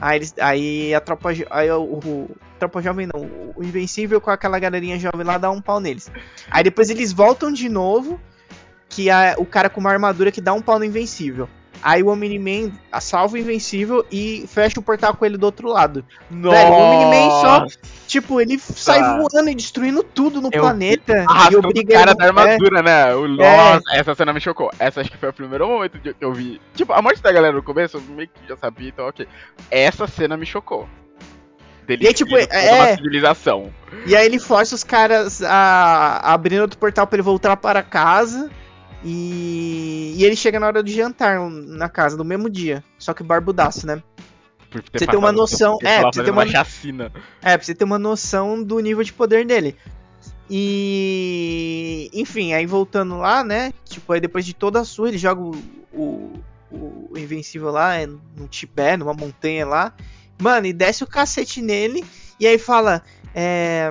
Aí, 0.00 0.18
eles, 0.18 0.34
aí 0.40 0.92
a 0.94 1.00
tropa, 1.00 1.30
aí 1.50 1.70
o, 1.70 1.82
o- 1.82 2.30
tropa 2.58 2.82
jovem 2.82 3.08
não, 3.12 3.22
o 3.56 3.62
Invencível 3.62 4.20
com 4.20 4.30
aquela 4.30 4.58
galerinha 4.58 4.98
jovem 4.98 5.24
lá 5.24 5.38
dá 5.38 5.50
um 5.50 5.60
pau 5.60 5.78
neles. 5.78 6.10
Aí 6.50 6.64
depois 6.64 6.90
eles 6.90 7.12
voltam 7.12 7.52
de 7.52 7.68
novo, 7.68 8.20
que 8.94 9.10
é 9.10 9.34
o 9.38 9.44
cara 9.44 9.68
com 9.68 9.80
uma 9.80 9.90
armadura 9.90 10.30
que 10.30 10.40
dá 10.40 10.52
um 10.52 10.62
pau 10.62 10.78
no 10.78 10.84
Invencível. 10.84 11.48
Aí 11.82 12.02
o 12.02 12.08
Omni-Man 12.08 12.70
salva 13.00 13.34
o 13.34 13.36
Invencível 13.38 14.06
e 14.10 14.46
fecha 14.48 14.80
o 14.80 14.82
portal 14.82 15.14
com 15.14 15.26
ele 15.26 15.36
do 15.36 15.44
outro 15.44 15.68
lado. 15.68 16.02
Velho, 16.30 16.70
o 16.70 16.72
Omni-Man 16.72 17.30
só, 17.42 17.60
Nossa, 17.60 17.78
tipo, 18.06 18.40
ele 18.40 18.58
sai 18.58 19.00
voando 19.18 19.50
e 19.50 19.54
destruindo 19.54 20.02
tudo 20.02 20.40
no 20.40 20.48
Eu- 20.50 20.62
planeta. 20.62 21.12
e 21.12 21.26
Arrastando 21.28 21.68
o 21.68 21.86
cara 21.86 22.10
ele- 22.12 22.14
da 22.18 22.24
armadura, 22.26 22.82
né? 22.82 23.14
O, 23.14 23.26
É. 23.42 23.56
nossa, 23.74 23.82
essa 23.92 24.14
cena 24.14 24.32
me 24.32 24.40
chocou. 24.40 24.70
Essa 24.78 25.00
acho 25.02 25.10
que 25.10 25.18
foi 25.18 25.28
o 25.28 25.32
primeiro 25.32 25.66
momento 25.68 25.98
que 25.98 26.14
eu 26.20 26.32
vi. 26.32 26.58
Tipo, 26.74 26.92
a 26.94 27.02
morte 27.02 27.20
da 27.20 27.30
galera 27.32 27.54
no 27.54 27.62
começo, 27.62 27.98
eu 27.98 28.02
meio 28.14 28.28
que 28.28 28.48
já 28.48 28.56
sabia, 28.56 28.88
então 28.88 29.06
ok. 29.06 29.26
Essa 29.70 30.06
cena 30.06 30.36
me 30.38 30.46
chocou. 30.46 30.88
Dele 31.86 32.04
E 32.04 32.06
aí, 32.08 32.14
tipo, 32.14 32.34
é- 32.34 32.72
uma 32.72 32.96
civilização. 32.96 33.70
E 34.06 34.16
aí 34.16 34.24
ele 34.24 34.38
força 34.38 34.74
os 34.74 34.82
caras 34.82 35.42
a, 35.42 36.20
a 36.22 36.32
abrir 36.32 36.58
outro 36.58 36.78
portal 36.78 37.06
pra 37.06 37.16
ele 37.16 37.22
voltar 37.22 37.58
para 37.58 37.82
casa. 37.82 38.50
E, 39.04 40.14
e 40.16 40.24
ele 40.24 40.34
chega 40.34 40.58
na 40.58 40.66
hora 40.66 40.82
de 40.82 40.92
jantar 40.94 41.38
na 41.50 41.88
casa, 41.88 42.16
no 42.16 42.24
mesmo 42.24 42.48
dia. 42.48 42.82
Só 42.98 43.12
que 43.12 43.22
barbudaço, 43.22 43.86
né? 43.86 44.02
Por 44.70 44.82
ter 44.82 44.98
Você 45.00 45.06
tem 45.06 45.18
uma 45.18 45.30
noção- 45.30 45.78
é, 45.82 46.00
pra 46.00 46.12
você 46.12 46.20
ter 46.20 46.26
fazendo 46.26 46.32
uma- 46.32 46.46
chacina. 46.46 47.12
É, 47.42 47.56
pra 47.56 47.64
você 47.64 47.74
ter 47.74 47.84
uma 47.84 47.98
noção 47.98 48.62
do 48.62 48.78
nível 48.80 49.04
de 49.04 49.12
poder 49.12 49.44
dele. 49.46 49.76
E. 50.50 52.10
Enfim, 52.12 52.52
aí 52.52 52.66
voltando 52.66 53.16
lá, 53.18 53.44
né? 53.44 53.72
Tipo, 53.84 54.12
aí 54.12 54.20
depois 54.20 54.44
de 54.44 54.54
toda 54.54 54.80
a 54.80 54.84
sua, 54.84 55.08
ele 55.08 55.18
joga 55.18 55.40
o, 55.40 55.52
o, 55.92 56.40
o 57.10 57.18
Invencível 57.18 57.70
lá 57.70 57.94
é, 57.94 58.06
no 58.06 58.48
Tibete, 58.48 58.98
numa 58.98 59.14
montanha 59.14 59.66
lá. 59.66 59.92
Mano, 60.40 60.66
e 60.66 60.72
desce 60.72 61.04
o 61.04 61.06
cacete 61.06 61.60
nele. 61.62 62.04
E 62.40 62.46
aí 62.46 62.58
fala. 62.58 63.02
É, 63.34 63.90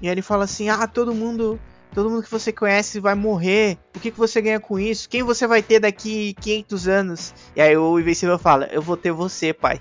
e 0.00 0.06
aí 0.06 0.12
ele 0.12 0.22
fala 0.22 0.44
assim: 0.44 0.68
Ah, 0.68 0.86
todo 0.86 1.14
mundo. 1.14 1.58
Todo 1.98 2.10
mundo 2.10 2.22
que 2.22 2.30
você 2.30 2.52
conhece 2.52 3.00
vai 3.00 3.16
morrer. 3.16 3.76
O 3.96 3.98
que, 3.98 4.12
que 4.12 4.16
você 4.16 4.40
ganha 4.40 4.60
com 4.60 4.78
isso? 4.78 5.08
Quem 5.08 5.24
você 5.24 5.48
vai 5.48 5.60
ter 5.60 5.80
daqui 5.80 6.32
500 6.40 6.86
anos? 6.86 7.34
E 7.56 7.60
aí 7.60 7.76
o 7.76 7.98
Invencível 7.98 8.38
fala: 8.38 8.68
Eu 8.70 8.80
vou 8.80 8.96
ter 8.96 9.10
você, 9.10 9.52
pai. 9.52 9.80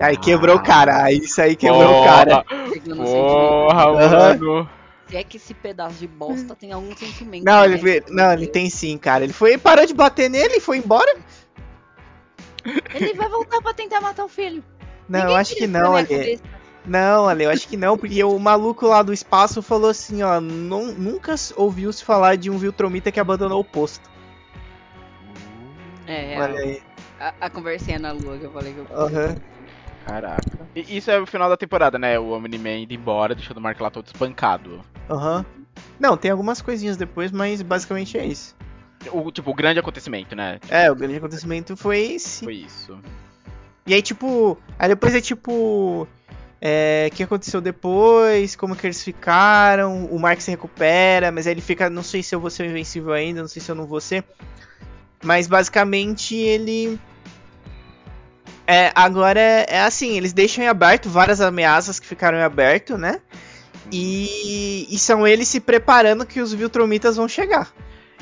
Aí 0.00 0.16
quebrou 0.16 0.56
o 0.56 0.62
cara. 0.62 1.12
Isso 1.12 1.38
aí 1.42 1.54
quebrou 1.54 2.00
o 2.00 2.02
cara. 2.02 2.42
Porra, 2.42 3.92
mano. 3.92 4.70
Se 5.06 5.16
é 5.18 5.22
que 5.22 5.36
esse 5.36 5.52
pedaço 5.52 5.96
de 5.96 6.06
bosta 6.06 6.54
tem 6.54 6.72
algum 6.72 6.96
sentimento. 6.96 7.44
Não, 7.44 7.68
né? 7.68 7.74
ele, 7.74 8.04
não, 8.08 8.32
ele 8.32 8.46
tem 8.46 8.70
sim, 8.70 8.96
cara. 8.96 9.22
Ele 9.22 9.34
foi 9.34 9.58
parou 9.58 9.84
de 9.84 9.92
bater 9.92 10.30
nele 10.30 10.56
e 10.56 10.60
foi 10.60 10.78
embora? 10.78 11.14
Ele 12.94 13.12
vai 13.12 13.28
voltar 13.28 13.60
pra 13.60 13.74
tentar 13.74 14.00
matar 14.00 14.24
o 14.24 14.28
filho. 14.30 14.64
Não, 15.06 15.20
Ninguém 15.20 15.34
eu 15.34 15.36
acho 15.38 15.54
que 15.56 15.66
não, 15.66 15.92
cabeça. 15.92 16.42
Não, 16.86 17.28
Ale, 17.28 17.44
eu 17.44 17.50
acho 17.50 17.66
que 17.66 17.76
não, 17.76 17.98
porque 17.98 18.22
o 18.22 18.38
maluco 18.38 18.86
lá 18.86 19.02
do 19.02 19.12
espaço 19.12 19.60
falou 19.60 19.90
assim, 19.90 20.22
ó, 20.22 20.40
não, 20.40 20.92
nunca 20.92 21.34
ouviu 21.56 21.92
se 21.92 22.04
falar 22.04 22.36
de 22.36 22.48
um 22.48 22.56
Viltromita 22.56 23.10
que 23.10 23.18
abandonou 23.18 23.60
o 23.60 23.64
posto. 23.64 24.08
É, 26.06 26.40
Olha 26.40 26.60
aí. 26.60 26.82
a, 27.18 27.34
a 27.40 27.50
conversinha 27.50 27.98
na 27.98 28.12
lua 28.12 28.38
que 28.38 28.44
eu 28.44 28.52
falei 28.52 28.72
que 28.72 28.78
eu. 28.78 28.86
Aham. 28.96 29.36
Caraca. 30.04 30.68
E 30.74 30.96
isso 30.96 31.10
é 31.10 31.18
o 31.18 31.26
final 31.26 31.48
da 31.48 31.56
temporada, 31.56 31.98
né? 31.98 32.16
O 32.16 32.30
Omni-Man 32.30 32.78
indo 32.78 32.94
embora, 32.94 33.34
deixando 33.34 33.56
o 33.56 33.60
Mark 33.60 33.80
lá 33.80 33.90
todo 33.90 34.06
espancado. 34.06 34.80
Aham. 35.10 35.44
Não, 35.98 36.16
tem 36.16 36.30
algumas 36.30 36.62
coisinhas 36.62 36.96
depois, 36.96 37.32
mas 37.32 37.60
basicamente 37.60 38.16
é 38.16 38.24
isso. 38.24 38.54
O, 39.12 39.32
tipo, 39.32 39.50
o 39.50 39.54
grande 39.54 39.80
acontecimento, 39.80 40.36
né? 40.36 40.60
É, 40.68 40.90
o 40.90 40.94
grande 40.94 41.16
acontecimento 41.16 41.76
foi 41.76 41.98
esse. 41.98 42.44
Foi 42.44 42.54
isso. 42.54 42.96
E 43.84 43.94
aí, 43.94 44.00
tipo. 44.00 44.56
Aí 44.78 44.88
depois 44.88 45.14
é 45.14 45.20
tipo. 45.20 46.06
É, 46.60 47.10
que 47.14 47.22
aconteceu 47.22 47.60
depois, 47.60 48.56
como 48.56 48.74
que 48.74 48.86
eles 48.86 49.02
ficaram, 49.02 50.06
o 50.06 50.18
Mark 50.18 50.40
se 50.40 50.50
recupera, 50.50 51.30
mas 51.30 51.46
aí 51.46 51.52
ele 51.52 51.60
fica, 51.60 51.90
não 51.90 52.02
sei 52.02 52.22
se 52.22 52.34
eu 52.34 52.40
vou 52.40 52.48
ser 52.48 52.66
invencível 52.66 53.12
ainda, 53.12 53.42
não 53.42 53.48
sei 53.48 53.60
se 53.60 53.70
eu 53.70 53.74
não 53.74 53.86
vou 53.86 54.00
ser. 54.00 54.24
Mas 55.22 55.46
basicamente 55.46 56.34
ele. 56.34 56.98
É, 58.66 58.90
agora 58.94 59.38
é, 59.38 59.66
é 59.68 59.80
assim, 59.80 60.16
eles 60.16 60.32
deixam 60.32 60.64
em 60.64 60.66
aberto 60.66 61.08
várias 61.08 61.40
ameaças 61.40 62.00
que 62.00 62.06
ficaram 62.06 62.38
em 62.38 62.42
aberto, 62.42 62.96
né? 62.98 63.20
E, 63.92 64.86
e 64.90 64.98
são 64.98 65.26
eles 65.26 65.48
se 65.48 65.60
preparando 65.60 66.26
que 66.26 66.40
os 66.40 66.52
Viltromitas 66.52 67.16
vão 67.16 67.28
chegar. 67.28 67.72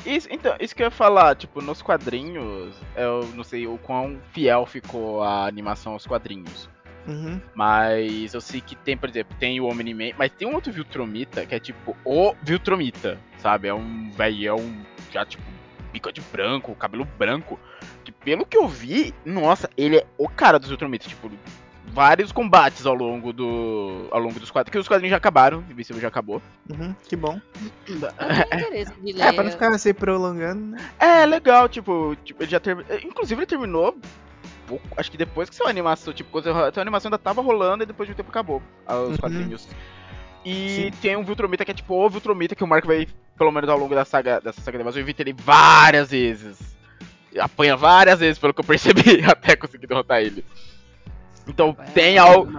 Isso, 0.04 0.28
então, 0.30 0.54
isso 0.60 0.74
que 0.74 0.82
eu 0.82 0.86
ia 0.86 0.90
falar, 0.90 1.34
tipo, 1.34 1.62
nos 1.62 1.80
quadrinhos, 1.80 2.74
eu 2.94 3.26
não 3.34 3.42
sei 3.42 3.66
o 3.66 3.78
quão 3.78 4.20
fiel 4.32 4.66
ficou 4.66 5.22
a 5.22 5.46
animação 5.46 5.92
aos 5.92 6.06
quadrinhos. 6.06 6.68
Uhum. 7.06 7.40
Mas 7.54 8.34
eu 8.34 8.40
sei 8.40 8.60
que 8.60 8.74
tem, 8.76 8.96
por 8.96 9.08
exemplo, 9.08 9.36
tem 9.38 9.60
o 9.60 9.66
Omni-Man, 9.66 10.14
mas 10.18 10.32
tem 10.32 10.48
um 10.48 10.54
outro 10.54 10.72
Viltromita 10.72 11.44
que 11.44 11.54
é 11.54 11.60
tipo 11.60 11.96
o 12.04 12.34
Viltromita, 12.42 13.18
sabe? 13.38 13.68
É 13.68 13.74
um 13.74 14.10
velhão, 14.10 14.58
já 15.10 15.24
tipo, 15.24 15.42
bigode 15.92 16.20
branco, 16.32 16.74
cabelo 16.74 17.06
branco. 17.18 17.58
Que 18.04 18.12
pelo 18.12 18.44
que 18.44 18.56
eu 18.56 18.66
vi, 18.66 19.14
nossa, 19.24 19.68
ele 19.76 19.98
é 19.98 20.06
o 20.18 20.28
cara 20.28 20.58
dos 20.58 20.68
Viltromitas, 20.68 21.08
tipo, 21.08 21.30
vários 21.94 22.32
combates 22.32 22.84
ao 22.84 22.94
longo 22.94 23.32
do. 23.32 24.08
ao 24.10 24.18
longo 24.18 24.38
dos 24.40 24.50
quadrinhos. 24.50 24.64
Porque 24.64 24.78
os 24.78 24.88
quadrinhos 24.88 25.10
já 25.10 25.16
acabaram, 25.16 25.58
o 25.58 25.72
Invencível 25.72 26.02
já 26.02 26.08
acabou. 26.08 26.42
Uhum, 26.68 26.94
que 27.08 27.16
bom. 27.16 27.40
Ler. 27.88 28.88
É, 29.20 29.32
pra 29.32 29.44
não 29.44 29.50
ficar 29.50 29.78
se 29.78 29.94
prolongando, 29.94 30.66
né? 30.66 30.78
É, 30.98 31.24
legal, 31.24 31.68
tipo, 31.68 32.16
tipo 32.24 32.42
ele 32.42 32.50
já 32.50 32.58
terminou. 32.58 32.98
Inclusive 32.98 33.40
ele 33.40 33.46
terminou. 33.46 33.96
Pouco- 34.78 35.00
Acho 35.00 35.10
que 35.10 35.16
depois 35.16 35.48
que 35.50 35.56
saiu 35.56 35.66
a 35.66 35.70
animação, 35.70 36.12
tipo, 36.12 36.30
quando 36.30 36.48
a 36.50 36.68
a 36.68 36.80
animação 36.80 37.08
ainda 37.08 37.18
tava 37.18 37.40
rolando 37.42 37.82
e 37.82 37.86
depois 37.86 38.06
de 38.08 38.12
um 38.12 38.16
tempo 38.16 38.30
acabou 38.30 38.62
os 38.86 39.10
Uhum. 39.10 39.16
quadrinhos. 39.16 39.68
E 40.44 40.68
Sim. 40.68 40.90
tem 41.00 41.16
um 41.16 41.24
Viltromita 41.24 41.64
que 41.64 41.70
é 41.70 41.74
tipo 41.74 41.94
o 41.94 42.08
Viltromita 42.10 42.54
que 42.54 42.62
o 42.62 42.66
Marco 42.66 42.86
vai, 42.86 43.08
pelo 43.38 43.50
menos 43.50 43.68
ao 43.70 43.78
longo 43.78 43.94
da 43.94 44.04
saga, 44.04 44.40
dessa 44.40 44.60
saga 44.60 44.76
da 44.78 44.82
invasão, 44.82 45.00
evita 45.00 45.22
ele 45.22 45.32
várias 45.32 46.10
vezes. 46.10 46.58
Apanha 47.40 47.76
várias 47.76 48.20
vezes, 48.20 48.38
pelo 48.38 48.52
que 48.54 48.60
eu 48.60 48.64
percebi, 48.64 49.02
até 49.26 49.56
conseguir 49.56 49.86
derrotar 49.86 50.20
ele. 50.20 50.44
Então 51.48 51.76
É, 51.78 51.82
tem 51.90 52.18
algo, 52.18 52.50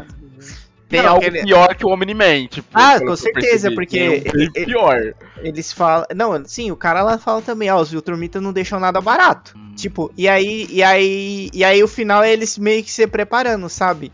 tem 0.87 1.01
Não, 1.01 1.09
algo 1.13 1.23
ele- 1.25 1.43
pior 1.43 1.75
que 1.75 1.85
o 1.85 1.89
Omni-Man, 1.89 2.47
tipo. 2.47 2.67
Ah, 2.73 2.99
com 2.99 3.15
certeza, 3.15 3.69
percebi. 3.71 3.75
porque 3.75 3.97
Tem 3.97 4.09
um 4.09 4.13
ele- 4.13 4.49
pior. 4.65 5.13
Eles 5.37 5.71
falam. 5.73 6.05
Não, 6.15 6.43
sim, 6.45 6.71
o 6.71 6.75
cara 6.75 7.01
lá 7.01 7.17
fala 7.17 7.41
também, 7.41 7.69
ó, 7.71 7.79
os 7.81 7.91
Viltromitas 7.91 8.41
não 8.41 8.53
deixam 8.53 8.79
nada 8.79 9.01
barato. 9.01 9.53
Hum. 9.57 9.73
Tipo, 9.75 10.11
e 10.17 10.27
aí, 10.27 10.67
e 10.69 10.81
aí, 10.83 11.49
e 11.53 11.63
aí 11.63 11.83
o 11.83 11.87
final 11.87 12.23
é 12.23 12.31
eles 12.31 12.57
meio 12.57 12.83
que 12.83 12.91
se 12.91 13.05
preparando, 13.07 13.67
sabe? 13.69 14.11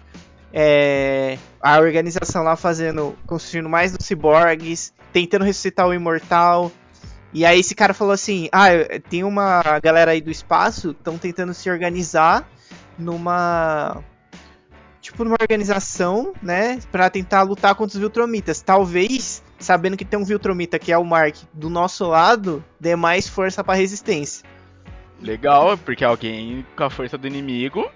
É, 0.54 1.38
a 1.62 1.80
organização 1.80 2.44
lá 2.44 2.56
fazendo, 2.56 3.16
construindo 3.26 3.70
mais 3.70 3.96
dos 3.96 4.06
ciborgues, 4.06 4.94
tentando 5.14 5.46
ressuscitar 5.46 5.88
o 5.88 5.94
imortal. 5.94 6.72
E 7.34 7.46
aí 7.46 7.60
esse 7.62 7.74
cara 7.76 7.94
falou 7.94 8.14
assim: 8.14 8.50
"Ah, 8.52 8.68
tem 9.10 9.24
uma 9.24 9.62
galera 9.82 10.12
aí 10.12 10.20
do 10.22 10.30
espaço, 10.32 10.92
estão 10.92 11.18
tentando 11.18 11.54
se 11.54 11.70
organizar 11.70 12.46
numa 13.00 14.04
tipo 15.12 15.24
numa 15.24 15.38
organização, 15.40 16.34
né, 16.42 16.80
Pra 16.92 17.10
tentar 17.10 17.42
lutar 17.44 17.76
contra 17.76 17.96
os 17.96 18.00
Viltromitas. 18.00 18.62
Talvez, 18.62 19.44
sabendo 19.60 19.98
que 19.98 20.06
tem 20.06 20.20
um 20.20 20.24
Viltromita 20.26 20.80
que 20.80 20.92
é 20.92 20.98
o 20.98 21.04
Mark 21.04 21.36
do 21.54 21.70
nosso 21.70 22.08
lado, 22.08 22.64
dê 22.80 22.96
mais 22.96 23.28
força 23.28 23.64
pra 23.64 23.74
resistência. 23.74 24.46
Legal, 25.22 25.78
porque 25.78 26.04
alguém 26.04 26.66
com 26.76 26.84
a 26.84 26.90
força 26.90 27.18
do 27.18 27.28
inimigo. 27.28 27.88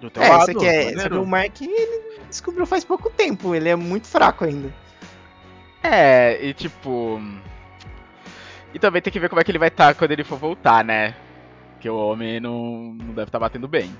Do 0.00 0.10
teu 0.10 0.22
É, 0.22 0.28
lado, 0.28 0.50
isso 0.50 0.64
é, 0.64 0.82
só 0.82 0.88
que 0.90 0.96
Tá 0.96 1.02
maneiro. 1.02 1.22
o 1.22 1.26
Mark 1.26 1.60
ele 1.62 2.02
descobriu 2.28 2.66
faz 2.66 2.84
pouco 2.84 3.08
tempo, 3.10 3.54
ele 3.54 3.68
é 3.68 3.76
muito 3.76 4.06
fraco 4.06 4.44
ainda. 4.44 4.72
É, 5.82 6.44
e 6.44 6.52
tipo. 6.52 7.20
E 8.72 8.78
também 8.78 9.00
tem 9.00 9.12
que 9.12 9.20
ver 9.20 9.28
como 9.28 9.40
é 9.40 9.44
que 9.44 9.50
ele 9.50 9.58
vai 9.58 9.68
estar 9.68 9.94
quando 9.94 10.10
ele 10.10 10.24
for 10.24 10.38
voltar, 10.38 10.84
né? 10.84 11.14
Porque 11.74 11.88
o 11.88 11.96
homem 11.96 12.40
não, 12.40 12.92
não 12.94 13.14
deve 13.14 13.28
estar 13.28 13.38
batendo 13.38 13.68
bem. 13.68 13.94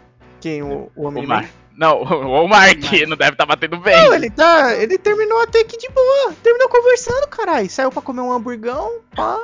Quem? 0.45 0.63
O, 0.63 0.67
o 0.67 0.93
O 0.95 1.07
homem 1.07 1.27
Mar... 1.27 1.49
Não, 1.75 2.03
o 2.05 2.47
Mark 2.47 2.79
não 3.09 3.17
deve 3.17 3.33
estar 3.33 3.47
batendo 3.47 3.79
bem. 3.79 3.97
Não, 3.97 4.15
ele 4.15 4.29
tá. 4.29 4.75
Ele 4.75 4.99
terminou 4.99 5.41
até 5.41 5.65
que 5.65 5.79
de 5.79 5.89
boa. 5.89 6.35
Terminou 6.43 6.69
conversando, 6.69 7.27
caralho. 7.29 7.71
Saiu 7.71 7.91
pra 7.91 8.03
comer 8.03 8.21
um 8.21 8.31
hamburgão, 8.31 9.01
pá. 9.17 9.39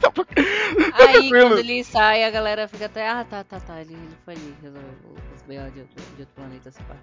Aí 0.94 1.12
tranquilo. 1.12 1.48
quando 1.50 1.58
ele 1.58 1.84
sai, 1.84 2.24
a 2.24 2.30
galera 2.30 2.66
fica 2.66 2.86
até, 2.86 3.06
ah, 3.06 3.22
tá, 3.22 3.44
tá, 3.44 3.60
tá, 3.60 3.82
ele, 3.82 3.92
ele 3.92 4.16
foi 4.24 4.32
ali 4.32 4.56
resolver 4.62 4.86
os 5.36 5.42
B.O. 5.42 5.70
de 5.72 5.80
outro, 5.80 6.04
de 6.16 6.22
outro 6.22 6.34
planeta, 6.34 6.70
se 6.70 6.82
pá. 6.84 6.96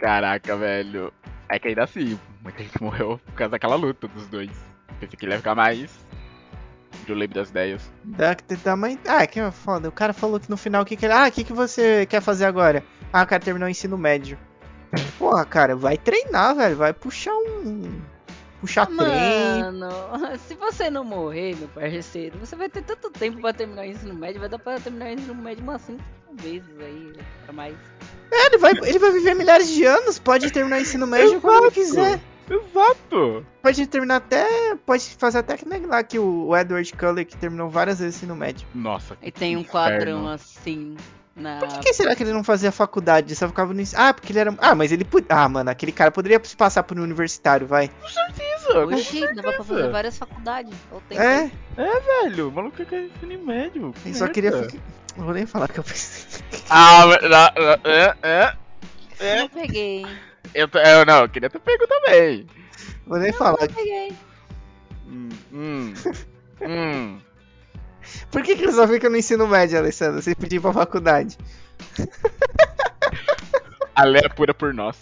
Caraca, 0.00 0.56
velho. 0.56 1.12
É 1.48 1.60
que 1.60 1.68
ainda 1.68 1.84
assim, 1.84 2.18
muita 2.42 2.60
gente 2.60 2.82
morreu 2.82 3.20
por 3.24 3.34
causa 3.34 3.52
daquela 3.52 3.76
luta 3.76 4.08
dos 4.08 4.26
dois. 4.26 4.50
Pensei 4.98 5.16
que 5.16 5.24
ele 5.24 5.32
ia 5.32 5.38
ficar 5.38 5.54
mais. 5.54 5.96
De 7.06 7.14
lembro 7.14 7.34
das 7.34 7.50
ideias. 7.50 7.82
Da, 8.04 8.36
da 8.64 8.76
mãe. 8.76 8.98
Ah, 9.06 9.26
que 9.26 9.40
foda. 9.50 9.88
O 9.88 9.92
cara 9.92 10.12
falou 10.12 10.38
que 10.38 10.50
no 10.50 10.56
final 10.56 10.82
o 10.82 10.86
que, 10.86 10.96
que 10.96 11.06
ele. 11.06 11.12
Ah, 11.12 11.26
o 11.28 11.32
que, 11.32 11.44
que 11.44 11.52
você 11.52 12.06
quer 12.06 12.20
fazer 12.20 12.44
agora? 12.44 12.84
Ah, 13.12 13.22
o 13.22 13.26
cara 13.26 13.42
terminou 13.42 13.66
o 13.66 13.70
ensino 13.70 13.98
médio. 13.98 14.38
Porra, 15.18 15.44
cara, 15.44 15.74
vai 15.74 15.96
treinar, 15.96 16.54
velho. 16.54 16.76
Vai 16.76 16.92
puxar 16.92 17.34
um. 17.34 18.00
Puxar 18.60 18.86
trem. 18.86 18.98
Mano, 18.98 19.90
se 20.46 20.54
você 20.54 20.88
não 20.88 21.02
morrer, 21.02 21.56
meu 21.56 21.66
parceiro, 21.68 22.38
você 22.38 22.54
vai 22.54 22.68
ter 22.68 22.82
tanto 22.82 23.10
tempo 23.10 23.40
pra 23.40 23.52
terminar 23.52 23.82
o 23.82 23.86
ensino 23.86 24.14
médio, 24.14 24.38
vai 24.38 24.48
dar 24.48 24.58
pra 24.60 24.78
terminar 24.78 25.06
o 25.06 25.08
ensino 25.10 25.34
médio 25.34 25.64
umas 25.64 25.82
5 25.82 26.00
vezes 26.34 26.70
aí, 26.78 27.12
pra 27.44 27.52
mais. 27.52 27.74
É, 28.30 28.46
ele 28.46 28.58
vai, 28.58 28.72
ele 28.72 28.98
vai 29.00 29.10
viver 29.10 29.34
milhares 29.34 29.68
de 29.68 29.84
anos. 29.84 30.20
Pode 30.20 30.52
terminar 30.52 30.78
o 30.78 30.80
ensino 30.80 31.06
médio 31.08 31.40
quando 31.40 31.72
quiser. 31.72 32.20
Exato! 32.52 33.46
Pode 33.62 33.86
terminar 33.86 34.16
até. 34.16 34.74
Pode 34.84 35.04
fazer 35.18 35.38
até 35.38 35.56
que 35.56 35.66
nem 35.66 35.86
lá 35.86 36.02
que 36.02 36.18
o 36.18 36.54
Edward 36.56 36.92
Cullen 36.92 37.24
que 37.24 37.36
terminou 37.36 37.68
várias 37.70 37.98
vezes 38.00 38.14
o 38.14 38.18
ensino 38.18 38.36
médio. 38.36 38.66
Nossa. 38.74 39.16
E 39.22 39.30
tem 39.32 39.56
um 39.56 39.60
inferno. 39.60 39.70
quadrão 39.96 40.28
assim 40.28 40.96
na. 41.34 41.58
Por 41.60 41.68
que, 41.68 41.78
que 41.80 41.94
será 41.94 42.14
que 42.14 42.22
ele 42.22 42.32
não 42.32 42.44
fazia 42.44 42.70
faculdade? 42.70 43.34
Só 43.34 43.48
ficava 43.48 43.72
no 43.72 43.80
ensino. 43.80 44.02
Ah, 44.02 44.12
porque 44.12 44.32
ele 44.32 44.38
era. 44.40 44.54
Ah, 44.58 44.74
mas 44.74 44.92
ele. 44.92 45.06
Ah, 45.28 45.48
mano, 45.48 45.70
aquele 45.70 45.92
cara 45.92 46.10
poderia 46.10 46.40
se 46.44 46.56
passar 46.56 46.82
por 46.82 46.98
um 46.98 47.02
universitário, 47.02 47.66
vai. 47.66 47.90
Isso, 48.04 48.72
com 48.72 48.94
Oxi, 48.94 49.20
dava 49.20 49.42
pra 49.42 49.52
fazer 49.52 49.66
certeza. 49.68 49.90
várias 49.90 50.18
faculdades. 50.18 50.74
tempo. 51.08 51.20
É, 51.22 51.50
Velho, 52.24 52.48
o 52.48 52.52
maluco 52.52 52.84
quer 52.84 53.04
ensino 53.06 53.44
médio. 53.46 53.94
ele 54.04 54.14
só 54.14 54.28
queria. 54.28 54.52
ficar- 54.52 54.78
Não 55.16 55.24
vou 55.24 55.34
nem 55.34 55.46
falar 55.46 55.68
que 55.68 55.78
eu 55.80 55.84
pensei. 55.84 56.42
Ah, 56.68 57.06
mas- 57.06 57.32
ah, 57.32 57.54
é, 57.84 58.14
é, 58.22 58.56
Eu 59.20 59.26
é. 59.26 59.38
não 59.40 59.48
peguei. 59.48 60.06
Eu, 60.54 60.68
eu 60.74 61.06
não, 61.06 61.22
eu 61.22 61.28
queria 61.28 61.48
ter 61.50 61.58
pego 61.58 61.86
também. 61.86 62.46
Vou 63.06 63.18
nem 63.18 63.32
falar. 63.32 63.62
Eu 63.62 63.68
peguei. 63.70 64.12
Hum, 65.06 65.28
hum, 65.52 65.94
hum. 66.60 67.18
Por 68.30 68.42
que, 68.42 68.56
que 68.56 68.62
ele 68.64 68.72
só 68.72 68.86
fica 68.88 69.08
no 69.08 69.16
ensino 69.16 69.46
médio, 69.46 69.78
Alessandro? 69.78 70.20
Sem 70.22 70.34
pedir 70.34 70.60
pra 70.60 70.72
faculdade? 70.72 71.38
A 73.94 74.04
Lé 74.04 74.20
é 74.24 74.28
pura 74.28 74.52
por 74.54 74.72
nós. 74.74 74.96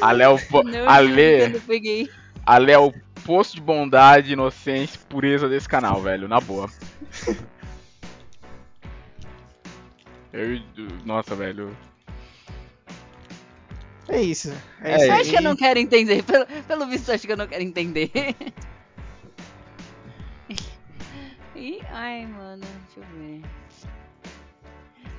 A 0.00 0.12
Lé 0.12 0.24
é 0.24 0.28
o, 0.28 0.38
po- 0.38 0.62
Não, 0.62 0.88
a 0.88 0.98
Lé, 0.98 1.48
não 1.48 1.60
a 2.46 2.58
Lé 2.58 2.72
é 2.72 2.78
o 2.78 2.92
posto 3.24 3.56
de 3.56 3.60
bondade, 3.60 4.32
inocência, 4.32 5.00
pureza 5.08 5.48
desse 5.48 5.68
canal, 5.68 6.00
velho, 6.00 6.28
na 6.28 6.40
boa. 6.40 6.70
Eu, 10.32 10.60
nossa, 11.04 11.34
velho. 11.34 11.76
É 14.08 14.20
isso. 14.20 14.50
É, 14.82 14.92
É 14.92 14.96
isso 14.96 15.12
acho 15.12 15.30
que 15.30 15.36
eu 15.36 15.42
não 15.42 15.56
quero 15.56 15.78
entender. 15.78 16.22
Pelo, 16.24 16.46
pelo 16.46 16.86
visto, 16.86 17.10
acho 17.12 17.26
que 17.26 17.32
eu 17.32 17.36
não 17.36 17.46
quero 17.46 17.62
entender. 17.62 18.10
E, 21.54 21.80
ai, 21.90 22.24
mano, 22.26 22.62
deixa 22.86 23.00
eu 23.00 23.18
ver. 23.18 23.42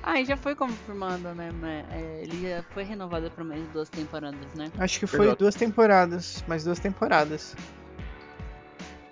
Ai, 0.02 0.24
já 0.24 0.38
foi 0.38 0.54
confirmado, 0.54 1.34
né? 1.34 1.50
mas, 1.52 1.84
é, 1.92 2.22
ele 2.22 2.48
já 2.48 2.62
foi 2.72 2.82
renovado 2.82 3.30
por 3.32 3.44
mais 3.44 3.62
duas 3.68 3.90
temporadas, 3.90 4.54
né? 4.54 4.72
Acho 4.78 4.98
que 5.00 5.06
foi 5.06 5.26
Exato. 5.26 5.38
duas 5.44 5.54
temporadas. 5.54 6.42
Mais 6.48 6.64
duas 6.64 6.78
temporadas. 6.78 7.54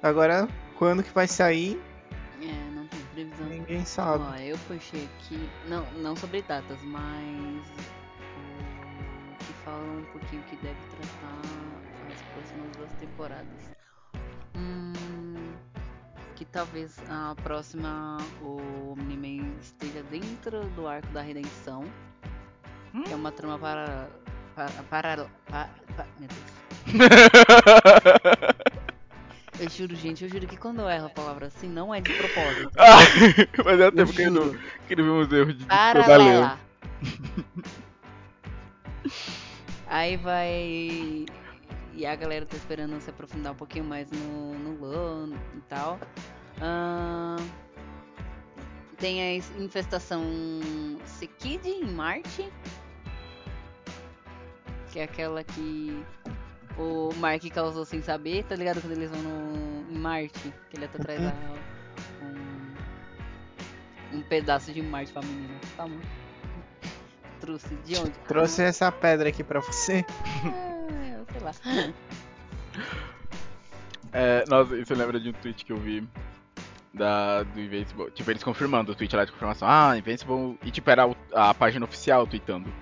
Agora, 0.02 0.48
quando 0.78 1.02
que 1.02 1.12
vai 1.12 1.26
sair, 1.28 1.78
É, 2.40 2.74
não 2.74 2.86
tem 2.86 3.00
previsão. 3.12 3.46
ninguém 3.46 3.84
sabe. 3.84 4.24
Ó, 4.26 4.34
eu 4.36 4.56
puxei 4.66 5.06
aqui. 5.18 5.50
Não, 5.68 5.84
não 5.98 6.16
sobre 6.16 6.40
datas, 6.40 6.78
mas. 6.82 7.62
Fala 9.78 9.92
um 9.92 10.04
pouquinho 10.12 10.42
que 10.44 10.56
deve 10.56 10.78
tratar 10.90 11.40
as 12.12 12.22
próximas 12.32 12.76
duas 12.76 12.90
temporadas. 12.92 13.70
Hum, 14.56 15.52
que 16.34 16.44
talvez 16.44 16.98
a 17.08 17.34
próxima 17.42 18.18
o 18.42 18.92
Omni-Man 18.92 19.54
esteja 19.60 20.02
dentro 20.10 20.64
do 20.70 20.86
arco 20.86 21.08
da 21.12 21.22
redenção. 21.22 21.84
Que 23.04 23.12
é 23.12 23.16
uma 23.16 23.30
trama 23.30 23.58
para. 23.58 24.08
para. 24.54 24.70
para, 24.90 25.24
pa- 25.48 25.68
pa- 25.96 26.06
meu 26.18 26.28
Deus. 26.28 26.58
Eu 29.60 29.68
juro, 29.68 29.96
gente, 29.96 30.22
eu 30.22 30.30
juro 30.30 30.46
que 30.46 30.56
quando 30.56 30.82
eu 30.82 30.88
erro 30.88 31.06
a 31.06 31.10
palavra 31.10 31.48
assim, 31.48 31.68
não 31.68 31.92
é 31.92 32.00
de 32.00 32.12
propósito. 32.12 32.70
Ah, 32.78 32.98
Mas 33.64 33.80
é 33.80 33.86
Eu 33.86 33.92
tempo 33.92 34.12
que 34.12 34.30
não 34.30 34.54
que 34.86 34.94
não 34.94 35.02
vi 35.02 35.10
uns 35.10 35.32
erros 35.32 35.58
de 35.58 35.64
Paralela. 35.66 36.60
Aí 39.88 40.16
vai. 40.16 41.26
E 41.94 42.06
a 42.06 42.14
galera 42.14 42.46
tá 42.46 42.56
esperando 42.56 43.00
se 43.00 43.10
aprofundar 43.10 43.52
um 43.52 43.56
pouquinho 43.56 43.84
mais 43.84 44.08
no, 44.10 44.54
no 44.58 44.78
LoL 44.80 45.28
e 45.56 45.60
tal. 45.68 45.98
Ahn, 46.60 47.36
Tem 48.98 49.20
a 49.20 49.34
es- 49.34 49.52
infestação 49.56 50.22
Sekid 51.04 51.66
em 51.66 51.84
Marte. 51.86 52.48
Que 54.92 55.00
é 55.00 55.04
aquela 55.04 55.42
que 55.44 56.04
o 56.78 57.12
Mark 57.16 57.42
causou 57.52 57.84
sem 57.84 58.00
saber, 58.00 58.44
tá 58.44 58.54
ligado? 58.56 58.80
Quando 58.80 58.92
eles 58.92 59.10
vão 59.10 59.20
no, 59.22 59.90
em 59.90 59.98
Marte, 59.98 60.52
que 60.70 60.76
ele 60.76 60.84
até 60.84 60.98
traz 60.98 61.20
a, 61.20 61.32
um, 62.22 64.18
um 64.18 64.22
pedaço 64.22 64.72
de 64.72 64.80
Marte 64.82 65.12
pra 65.12 65.22
menina. 65.22 65.54
Tá 65.76 65.86
muito. 65.86 66.06
Trouxe 67.40 67.74
de 67.84 67.96
onde? 67.98 68.10
Trouxe 68.26 68.62
essa 68.62 68.90
pedra 68.90 69.28
aqui 69.28 69.42
pra 69.44 69.60
você. 69.60 70.04
Ah, 70.90 71.24
sei 71.32 71.40
lá. 71.42 71.52
É, 74.12 74.44
nossa, 74.48 74.76
isso 74.78 74.94
lembra 74.94 75.20
de 75.20 75.28
um 75.28 75.32
tweet 75.34 75.64
que 75.64 75.72
eu 75.72 75.76
vi 75.76 76.08
da, 76.94 77.42
do 77.42 77.60
Invincible. 77.60 78.10
Tipo, 78.12 78.30
eles 78.30 78.42
confirmando 78.42 78.92
o 78.92 78.94
tweet 78.94 79.14
lá 79.14 79.24
de 79.24 79.32
confirmação. 79.32 79.68
Ah, 79.68 79.96
Invincible. 79.98 80.58
E 80.64 80.70
tipo, 80.70 80.88
era 80.90 81.06
o- 81.06 81.16
a 81.34 81.52
página 81.52 81.84
oficial 81.84 82.26
tweetando. 82.26 82.72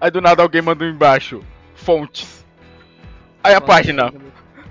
Aí 0.00 0.10
do 0.10 0.20
nada 0.22 0.42
alguém 0.42 0.62
mandou 0.62 0.88
embaixo. 0.88 1.44
Fontes. 1.74 2.44
Aí 3.44 3.52
a 3.54 3.60
página. 3.60 4.10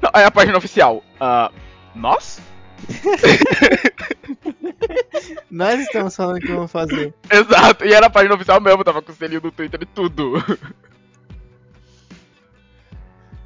Não, 0.02 0.10
aí 0.14 0.24
a 0.24 0.32
página 0.32 0.58
oficial. 0.58 1.04
Ah, 1.20 1.52
nós? 1.94 2.42
Nós 5.50 5.80
estamos 5.80 6.16
falando 6.16 6.40
que 6.40 6.52
vamos 6.52 6.72
fazer. 6.72 7.14
Exato, 7.30 7.86
e 7.86 7.94
era 7.94 8.08
a 8.08 8.10
página 8.10 8.36
oficial 8.36 8.62
mesmo, 8.62 8.84
tava 8.84 9.02
com 9.02 9.12
o 9.12 9.16
selinho 9.16 9.42
do 9.42 9.52
Twitter 9.52 9.82
e 9.82 9.86
tudo. 9.86 10.34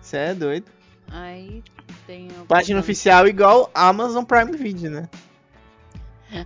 Você 0.02 0.18
é 0.18 0.34
doido. 0.34 0.66
Aí 1.10 1.64
tem 2.08 2.28
a 2.42 2.46
Página 2.46 2.80
oficial 2.80 3.28
igual 3.28 3.70
Amazon 3.74 4.24
Prime 4.24 4.52
Video, 4.58 4.92
né? 4.92 5.10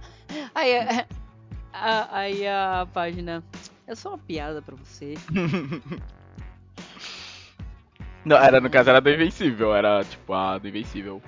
Aí, 0.54 0.72
é- 0.72 1.08
a, 1.72 2.18
aí 2.20 2.48
a 2.48 2.88
página. 2.94 3.44
É 3.86 3.96
só 3.96 4.10
uma 4.10 4.18
piada 4.18 4.62
pra 4.62 4.76
você. 4.76 5.14
Não, 8.26 8.36
era 8.36 8.60
no 8.60 8.70
caso 8.70 8.90
era 8.90 9.00
do 9.00 9.10
Invencível, 9.10 9.74
era 9.74 10.04
tipo 10.04 10.34
a 10.34 10.58
do 10.58 10.68
Invencível. 10.68 11.22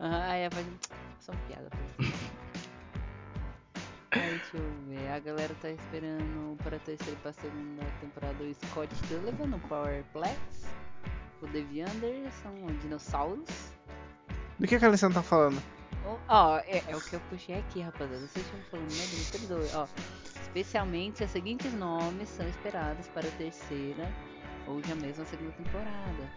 Aham, 0.00 0.22
aí 0.22 0.46
a 0.46 0.50
página. 0.50 0.72
Só 1.22 1.32
piada. 1.46 1.70
Aí, 4.10 4.30
deixa 4.38 4.56
eu 4.56 4.72
ver. 4.88 5.08
A 5.12 5.20
galera 5.20 5.54
tá 5.62 5.70
esperando 5.70 6.56
pra 6.64 6.80
terceira 6.80 7.12
e 7.12 7.22
pra 7.22 7.32
segunda 7.32 7.84
temporada 8.00 8.42
o 8.42 8.54
Scott 8.54 8.92
Sullivan 9.06 9.46
no 9.46 9.60
Powerplex. 9.60 10.36
O 11.40 11.46
Devi 11.46 11.82
Anderson, 11.82 12.48
o 12.64 12.72
Dinossauros. 12.80 13.72
Do 14.58 14.66
que 14.66 14.76
que 14.76 14.84
a 14.84 14.88
Alessandra 14.88 15.22
tá 15.22 15.28
falando? 15.28 15.62
Ó, 16.04 16.18
ó, 16.28 16.58
é, 16.58 16.82
é 16.88 16.96
o 16.96 17.00
que 17.00 17.14
eu 17.14 17.20
puxei 17.30 17.56
aqui, 17.56 17.80
rapaziada. 17.80 18.26
Vocês 18.26 18.44
estão 18.44 18.60
falando, 18.68 18.90
meu 18.90 19.06
Deus, 19.06 19.30
perdoe. 19.30 19.70
Ó, 19.74 19.86
especialmente 20.42 21.22
os 21.22 21.30
seguintes 21.30 21.72
nomes 21.72 22.28
são 22.30 22.48
esperados 22.48 23.06
para 23.08 23.28
a 23.28 23.30
terceira 23.32 24.10
ou 24.66 24.82
já 24.82 24.96
mesmo 24.96 25.22
a 25.22 25.26
segunda 25.26 25.52
temporada. 25.52 26.30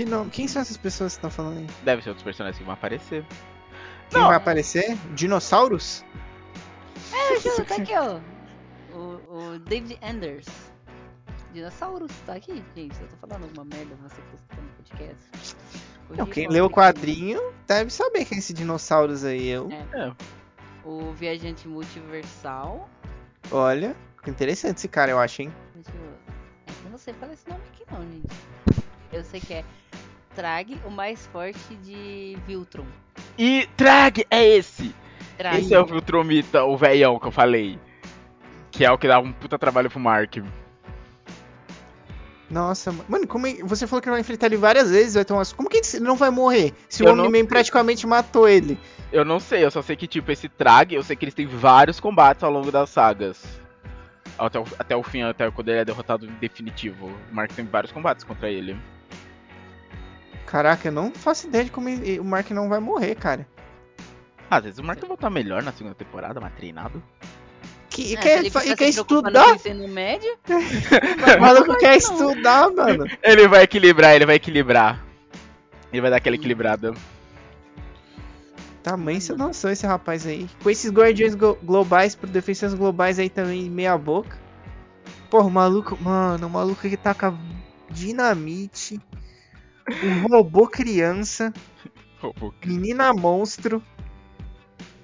Que 0.00 0.06
nome? 0.06 0.30
Quem 0.30 0.48
são 0.48 0.62
essas 0.62 0.78
pessoas 0.78 1.12
que 1.12 1.18
estão 1.18 1.30
falando 1.30 1.58
aí? 1.58 1.66
Deve 1.84 2.00
ser 2.00 2.08
outros 2.08 2.24
personagens 2.24 2.56
que 2.56 2.64
vão 2.64 2.72
aparecer. 2.72 3.22
Quem 4.08 4.18
Não. 4.18 4.28
vai 4.28 4.36
aparecer? 4.38 4.96
Dinossauros? 5.14 6.02
É, 7.12 7.36
Ju, 7.38 7.62
tá 7.66 7.74
aqui, 7.74 7.92
ó. 7.94 8.18
O, 8.96 9.52
o 9.52 9.58
David 9.58 9.98
Anders. 10.02 10.46
Dinossauros, 11.52 12.10
tá 12.24 12.32
aqui, 12.32 12.64
gente. 12.74 12.98
Eu 12.98 13.08
tô 13.08 13.16
falando 13.28 13.42
alguma 13.42 13.62
merda, 13.66 13.94
você 13.96 14.22
que 14.22 14.28
tá 14.28 14.36
escutando 14.36 14.64
o 14.64 14.76
podcast. 14.78 15.56
Não, 16.16 16.24
quem 16.24 16.48
leu 16.48 16.64
o 16.64 16.70
quadrinho 16.70 17.52
deve 17.66 17.90
saber 17.90 18.24
quem 18.24 18.36
é 18.36 18.38
esse 18.38 18.54
dinossauros 18.54 19.22
aí. 19.22 19.48
Eu, 19.48 19.68
É. 19.92 20.14
O 20.82 21.12
Viajante 21.12 21.68
Multiversal. 21.68 22.88
olha, 23.52 23.94
interessante 24.26 24.78
esse 24.78 24.88
cara, 24.88 25.10
eu 25.10 25.18
acho, 25.18 25.42
hein? 25.42 25.52
É 25.78 25.82
que 25.82 26.86
eu 26.86 26.90
não 26.90 26.96
sei 26.96 27.12
falar 27.12 27.34
esse 27.34 27.46
nome 27.46 27.60
aqui 27.74 27.84
não, 27.92 28.00
gente. 28.00 28.80
Eu 29.12 29.24
sei 29.24 29.40
que 29.40 29.52
é 29.52 29.64
Trag, 30.34 30.80
o 30.84 30.90
mais 30.90 31.26
forte 31.26 31.74
de 31.82 32.36
Viltron. 32.46 32.86
E 33.38 33.68
Trag 33.76 34.24
é 34.30 34.46
esse! 34.46 34.94
Trag. 35.36 35.58
Esse 35.58 35.74
é 35.74 35.80
o 35.80 35.86
Viltromita, 35.86 36.64
o 36.64 36.76
velhão 36.76 37.18
que 37.18 37.26
eu 37.26 37.32
falei. 37.32 37.78
Que 38.70 38.84
é 38.84 38.90
o 38.90 38.98
que 38.98 39.08
dá 39.08 39.18
um 39.18 39.32
puta 39.32 39.58
trabalho 39.58 39.90
pro 39.90 39.98
Mark. 39.98 40.36
Nossa, 42.50 42.90
ma- 42.90 43.04
mano, 43.08 43.26
como 43.26 43.46
é... 43.46 43.54
você 43.62 43.86
falou 43.86 44.02
que 44.02 44.10
vai 44.10 44.20
enfrentar 44.20 44.46
ele 44.46 44.56
várias 44.56 44.90
vezes, 44.90 45.14
vai 45.14 45.24
ter 45.24 45.32
umas... 45.32 45.52
Como 45.52 45.68
que 45.68 45.80
ele 45.94 46.04
não 46.04 46.16
vai 46.16 46.30
morrer? 46.30 46.72
Se 46.88 47.02
o 47.02 47.06
Eu 47.06 47.14
não 47.14 47.26
Omni-Man 47.26 47.46
praticamente 47.46 48.06
matou 48.06 48.48
ele. 48.48 48.78
Eu 49.12 49.24
não 49.24 49.38
sei, 49.38 49.64
eu 49.64 49.70
só 49.70 49.82
sei 49.82 49.96
que, 49.96 50.06
tipo, 50.06 50.30
esse 50.32 50.48
Trag, 50.48 50.94
eu 50.94 51.02
sei 51.02 51.16
que 51.16 51.24
eles 51.24 51.34
têm 51.34 51.46
vários 51.46 52.00
combates 52.00 52.42
ao 52.42 52.50
longo 52.50 52.70
das 52.70 52.90
sagas. 52.90 53.42
Até 54.38 54.58
o, 54.58 54.64
até 54.78 54.96
o 54.96 55.02
fim, 55.02 55.22
até 55.22 55.50
quando 55.50 55.68
ele 55.68 55.78
é 55.78 55.84
derrotado 55.84 56.26
em 56.26 56.32
definitivo. 56.40 57.06
O 57.30 57.34
Mark 57.34 57.52
tem 57.52 57.64
vários 57.64 57.92
combates 57.92 58.24
contra 58.24 58.48
ele. 58.48 58.76
Caraca, 60.50 60.88
eu 60.88 60.92
não 60.92 61.12
faço 61.12 61.46
ideia 61.46 61.64
de 61.64 61.70
como 61.70 61.88
o 61.88 62.24
Mark 62.24 62.50
não 62.50 62.68
vai 62.68 62.80
morrer, 62.80 63.14
cara. 63.14 63.46
Ah, 64.50 64.56
às 64.56 64.64
vezes 64.64 64.78
o 64.80 64.82
Mark 64.84 64.98
vai 64.98 65.06
voltar 65.08 65.30
melhor 65.30 65.62
na 65.62 65.72
segunda 65.72 65.94
temporada, 65.94 66.40
mais 66.40 66.52
treinado. 66.54 67.00
Que, 67.88 68.12
e 68.12 68.16
Ah, 68.16 68.20
quer, 68.20 68.38
ele 68.38 68.50
quer 68.50 68.88
estudar? 68.88 69.54
ensino 69.54 69.86
médio, 69.86 70.28
O 71.38 71.40
maluco 71.40 71.76
quer 71.78 71.90
não. 71.90 71.96
estudar, 71.96 72.70
mano. 72.70 73.06
Ele 73.22 73.46
vai 73.48 73.62
equilibrar, 73.62 74.14
ele 74.14 74.26
vai 74.26 74.36
equilibrar. 74.36 75.04
Ele 75.92 76.00
vai 76.00 76.10
dar 76.10 76.16
aquela 76.18 76.36
equilibrada. 76.36 76.94
Tamanho 78.82 79.20
sem 79.20 79.36
noção 79.36 79.70
esse 79.70 79.86
rapaz 79.86 80.26
aí. 80.26 80.48
Com 80.62 80.70
esses 80.70 80.90
guardiões 80.90 81.34
glo- 81.34 81.58
globais, 81.62 82.14
por 82.14 82.28
defensas 82.28 82.74
globais 82.74 83.18
aí 83.18 83.28
também, 83.28 83.68
meia 83.68 83.96
boca. 83.98 84.38
Porra, 85.28 85.46
o 85.46 85.50
maluco, 85.50 85.98
mano, 86.00 86.46
o 86.46 86.50
maluco 86.50 86.80
que 86.88 86.96
taca 86.96 87.34
dinamite. 87.90 89.00
O 90.02 90.28
robô 90.28 90.66
criança. 90.68 91.52
Menina 92.64 93.12
monstro. 93.12 93.82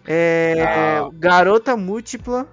É. 0.06 0.54
Garota 1.14 1.76
múltipla. 1.76 2.46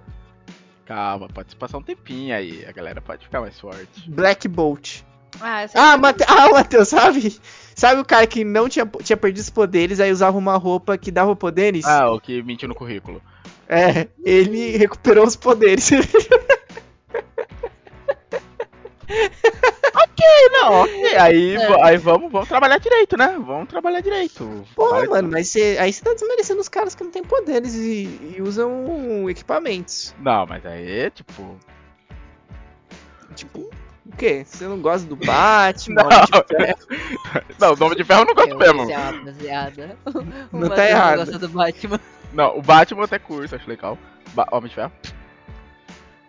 Calma, 0.86 1.28
pode 1.28 1.54
passar 1.56 1.78
um 1.78 1.82
tempinho 1.82 2.34
aí. 2.34 2.64
A 2.66 2.72
galera 2.72 3.00
pode 3.00 3.24
ficar 3.24 3.40
mais 3.40 3.58
forte. 3.58 4.10
Black 4.10 4.46
Bolt. 4.48 5.02
Ah, 5.40 5.66
Ah, 5.74 5.94
que- 5.94 6.00
Mate... 6.00 6.24
ah 6.28 6.48
Matheus, 6.50 6.88
sabe? 6.88 7.38
Sabe 7.74 8.00
o 8.00 8.04
cara 8.04 8.26
que 8.26 8.44
não 8.44 8.68
tinha, 8.68 8.86
tinha 9.02 9.16
perdido 9.16 9.42
os 9.42 9.50
poderes, 9.50 9.98
aí 9.98 10.12
usava 10.12 10.36
uma 10.38 10.56
roupa 10.56 10.96
que 10.98 11.10
dava 11.10 11.34
poderes? 11.34 11.84
Ah, 11.84 12.10
o 12.10 12.20
que 12.20 12.42
mentiu 12.42 12.68
no 12.68 12.74
currículo. 12.74 13.20
É, 13.68 14.08
ele 14.24 14.76
recuperou 14.76 15.26
os 15.26 15.34
poderes. 15.36 15.90
Não, 20.52 20.82
ok. 20.82 21.16
Aí, 21.16 21.56
É. 21.56 21.84
aí 21.84 21.96
vamos, 21.96 22.30
vamos 22.30 22.48
trabalhar 22.48 22.78
direito, 22.78 23.16
né? 23.16 23.36
Vamos 23.44 23.68
trabalhar 23.68 24.00
direito. 24.00 24.64
Pô, 24.74 25.00
de- 25.00 25.08
mano, 25.08 25.28
mas 25.30 25.48
cê- 25.48 25.76
aí 25.80 25.92
você 25.92 26.02
tá 26.02 26.12
desmerecendo 26.12 26.60
os 26.60 26.68
caras 26.68 26.94
que 26.94 27.02
não 27.04 27.10
têm 27.10 27.22
poderes 27.24 27.74
e, 27.74 28.34
e 28.36 28.42
usam 28.42 29.28
equipamentos. 29.28 30.14
Não, 30.20 30.46
mas 30.46 30.64
aí, 30.66 31.10
tipo. 31.10 31.56
Tipo, 33.34 33.58
o 34.06 34.16
quê? 34.16 34.44
Você 34.46 34.64
não 34.66 34.80
gosta 34.80 35.06
do 35.08 35.16
Batman? 35.26 36.02
Não. 36.02 36.08
Homem 36.08 36.26
de 36.26 36.56
Ferro? 36.56 37.44
Não, 37.58 37.72
o 37.72 37.76
Nome 37.76 37.96
de 37.96 38.04
Ferro 38.04 38.20
eu 38.22 38.26
não 38.26 38.34
gosto 38.34 38.56
mesmo. 38.56 38.90
É 38.90 38.96
uma 38.98 39.10
rapaziada. 39.10 39.98
O 40.52 40.56
Não 40.58 40.68
tá 40.68 40.88
errado. 40.88 41.16
gosta 41.18 41.38
do 41.38 41.48
Batman. 41.48 42.00
Não, 42.32 42.58
o 42.58 42.62
Batman 42.62 43.00
eu 43.00 43.04
até 43.04 43.18
curso, 43.18 43.54
acho 43.56 43.68
legal. 43.68 43.98
Ba 44.34 44.46
Homem 44.52 44.68
de 44.68 44.74
Ferro? 44.74 44.92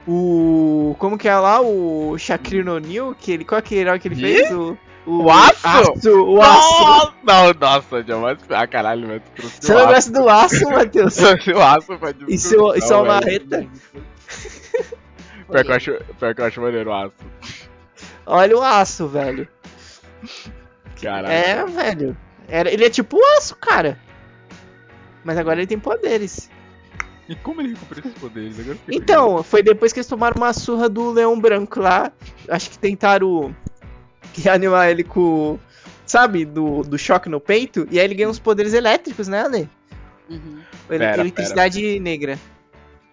O. 0.07 0.95
Como 0.99 1.17
que 1.17 1.27
é 1.27 1.35
lá? 1.35 1.61
O 1.61 2.17
Shaquille 2.17 2.69
O'Neal? 2.69 3.15
Que 3.19 3.31
ele, 3.31 3.45
qual 3.45 3.61
que 3.61 3.75
é 3.75 3.77
o 3.77 3.81
herói 3.81 3.99
que 3.99 4.07
ele 4.07 4.15
fez? 4.15 4.51
O, 4.51 4.77
O 5.05 5.29
Aço? 5.31 6.11
O 6.21 6.41
Aço! 6.41 6.83
Nossa! 6.83 7.13
Não, 7.23 7.53
nossa, 7.59 8.03
jamais. 8.03 8.37
Ah, 8.49 8.67
caralho, 8.67 9.07
velho. 9.07 9.23
tu 9.35 9.41
Você 9.47 9.71
o 9.71 9.75
não 9.75 9.83
Aço. 9.85 9.93
gosta 9.93 10.11
do 10.11 10.29
Aço, 10.29 10.69
Matheus? 10.69 11.17
O 11.55 11.61
Aço 11.61 11.97
pra 11.97 12.13
E 12.27 12.37
seu, 12.37 12.69
e 12.69 12.73
discussão, 12.73 12.79
sua 12.81 12.97
velho. 12.99 13.07
marreta? 13.07 13.67
Pior 15.47 15.63
que, 15.63 15.71
eu 15.71 15.75
acho, 15.75 15.91
pior 16.19 16.33
que 16.35 16.41
eu 16.41 16.45
acho 16.45 16.61
maneiro 16.61 16.89
o 16.89 16.93
Aço. 16.93 17.13
Olha 18.25 18.57
o 18.57 18.63
Aço, 18.63 19.07
velho. 19.07 19.47
Caralho. 21.01 21.27
É, 21.31 21.65
velho. 21.65 22.17
Era, 22.47 22.71
ele 22.71 22.85
é 22.85 22.89
tipo 22.89 23.17
o 23.17 23.37
Aço, 23.37 23.55
cara. 23.55 23.99
Mas 25.23 25.37
agora 25.37 25.59
ele 25.59 25.67
tem 25.67 25.77
poderes. 25.79 26.49
E 27.27 27.35
como 27.35 27.61
ele 27.61 27.69
recuperou 27.73 28.03
esses 28.05 28.19
poderes? 28.19 28.59
Agora 28.59 28.77
Então, 28.87 29.43
foi 29.43 29.63
depois 29.63 29.91
que 29.91 29.99
eles 29.99 30.07
tomaram 30.07 30.35
uma 30.37 30.53
surra 30.53 30.87
do 30.87 31.09
Leão 31.11 31.39
Branco 31.39 31.79
lá. 31.79 32.11
Acho 32.47 32.69
que 32.69 32.77
tentaram 32.77 33.55
reanimar 34.37 34.89
ele 34.89 35.03
com. 35.03 35.57
Sabe, 36.05 36.45
do, 36.45 36.83
do 36.83 36.97
choque 36.99 37.27
no 37.27 37.39
peito. 37.39 37.87
E 37.89 37.99
aí 37.99 38.05
ele 38.05 38.13
ganhou 38.13 38.31
uns 38.31 38.37
poderes 38.39 38.73
elétricos, 38.73 39.27
né, 39.27 39.41
Ale? 39.41 39.69
Uhum. 40.29 40.59
Ele- 40.89 40.99
Pera, 40.99 41.21
Eletricidade 41.21 41.99
negra. 41.99 42.37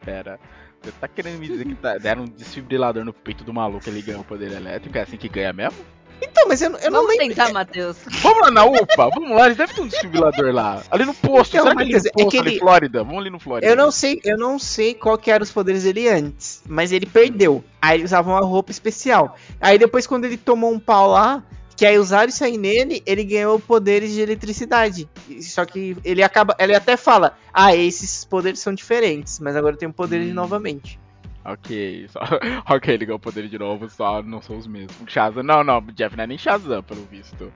Pera. 0.04 0.38
Você 0.82 0.92
tá 1.00 1.08
querendo 1.08 1.38
me 1.38 1.46
dizer 1.48 1.64
que 1.64 1.74
tá, 1.76 1.96
deram 1.96 2.22
um 2.24 2.26
desfibrilador 2.26 3.04
no 3.04 3.12
peito 3.12 3.44
do 3.44 3.54
maluco 3.54 3.84
e 3.86 3.90
ele 3.90 4.02
ganhou 4.02 4.24
poder 4.24 4.50
elétrico? 4.52 4.98
É 4.98 5.02
assim 5.02 5.16
que 5.16 5.28
ganha 5.28 5.52
mesmo? 5.52 5.78
Então, 6.22 6.46
mas 6.48 6.62
eu, 6.62 6.70
eu 6.76 6.90
não 6.90 7.00
Vamos 7.02 7.16
lembro. 7.18 7.28
tentar, 7.34 7.52
Matheus. 7.52 7.96
Vamos 8.22 8.40
lá 8.42 8.50
na 8.50 8.64
UPA, 8.64 9.10
vamos 9.14 9.30
lá, 9.36 9.46
eles 9.46 9.56
devem 9.56 9.74
ter 9.74 9.80
um 9.82 9.86
desfibrilador 9.88 10.52
lá. 10.54 10.82
Ali 10.90 11.04
no 11.04 11.14
posto, 11.14 11.56
Então, 11.56 11.64
será 11.64 11.74
que 11.76 11.82
ali 11.82 11.92
Matheus, 11.92 12.04
no 12.04 12.08
é 12.08 12.12
posto, 12.24 12.30
que 12.30 12.38
ali 12.38 12.50
ele- 12.50 12.58
Flórida? 12.60 13.04
Vamos 13.04 13.18
ali 13.20 13.30
no 13.30 13.40
Flórida. 13.40 13.66
Eu 13.70 13.76
não 13.76 13.90
sei, 13.90 14.20
eu 14.24 14.38
não 14.38 14.58
sei 14.58 14.94
qual 14.94 15.18
que 15.18 15.30
eram 15.30 15.42
os 15.42 15.50
poderes 15.50 15.82
dele 15.82 16.08
antes, 16.08 16.62
mas 16.66 16.92
ele 16.92 17.06
perdeu. 17.06 17.64
Aí 17.80 17.96
ele 17.98 18.04
usava 18.04 18.30
uma 18.30 18.40
roupa 18.40 18.70
especial. 18.70 19.36
Aí 19.60 19.78
depois 19.78 20.06
quando 20.06 20.24
ele 20.24 20.36
tomou 20.36 20.72
um 20.72 20.78
pau 20.78 21.08
lá, 21.10 21.42
que 21.76 21.84
aí 21.86 21.98
usaram 21.98 22.28
isso 22.28 22.44
aí 22.44 22.56
nele, 22.56 23.02
ele 23.04 23.24
ganhou 23.24 23.58
poderes 23.58 24.12
de 24.12 24.20
eletricidade. 24.20 25.08
Só 25.40 25.64
que 25.64 25.96
ele 26.04 26.22
acaba, 26.22 26.54
ele 26.58 26.74
até 26.76 26.96
fala: 26.96 27.36
"Ah, 27.52 27.74
esses 27.74 28.24
poderes 28.24 28.60
são 28.60 28.72
diferentes, 28.72 29.40
mas 29.40 29.56
agora 29.56 29.74
eu 29.74 29.78
tenho 29.78 29.92
poderes 29.92 30.30
Hum. 30.30 30.34
novamente". 30.34 31.00
Ok, 31.44 32.06
só... 32.08 32.20
ok, 32.68 32.94
ele 32.94 33.06
ganhou 33.06 33.18
poder 33.18 33.48
de 33.48 33.58
novo, 33.58 33.88
só 33.90 34.22
não 34.22 34.40
são 34.40 34.56
os 34.56 34.66
mesmos. 34.66 34.96
Shazam, 35.06 35.42
não, 35.42 35.64
não, 35.64 35.80
Jeff 35.94 36.16
não 36.16 36.24
é 36.24 36.26
nem 36.26 36.38
Shazam, 36.38 36.82
pelo 36.82 37.04
visto. 37.06 37.52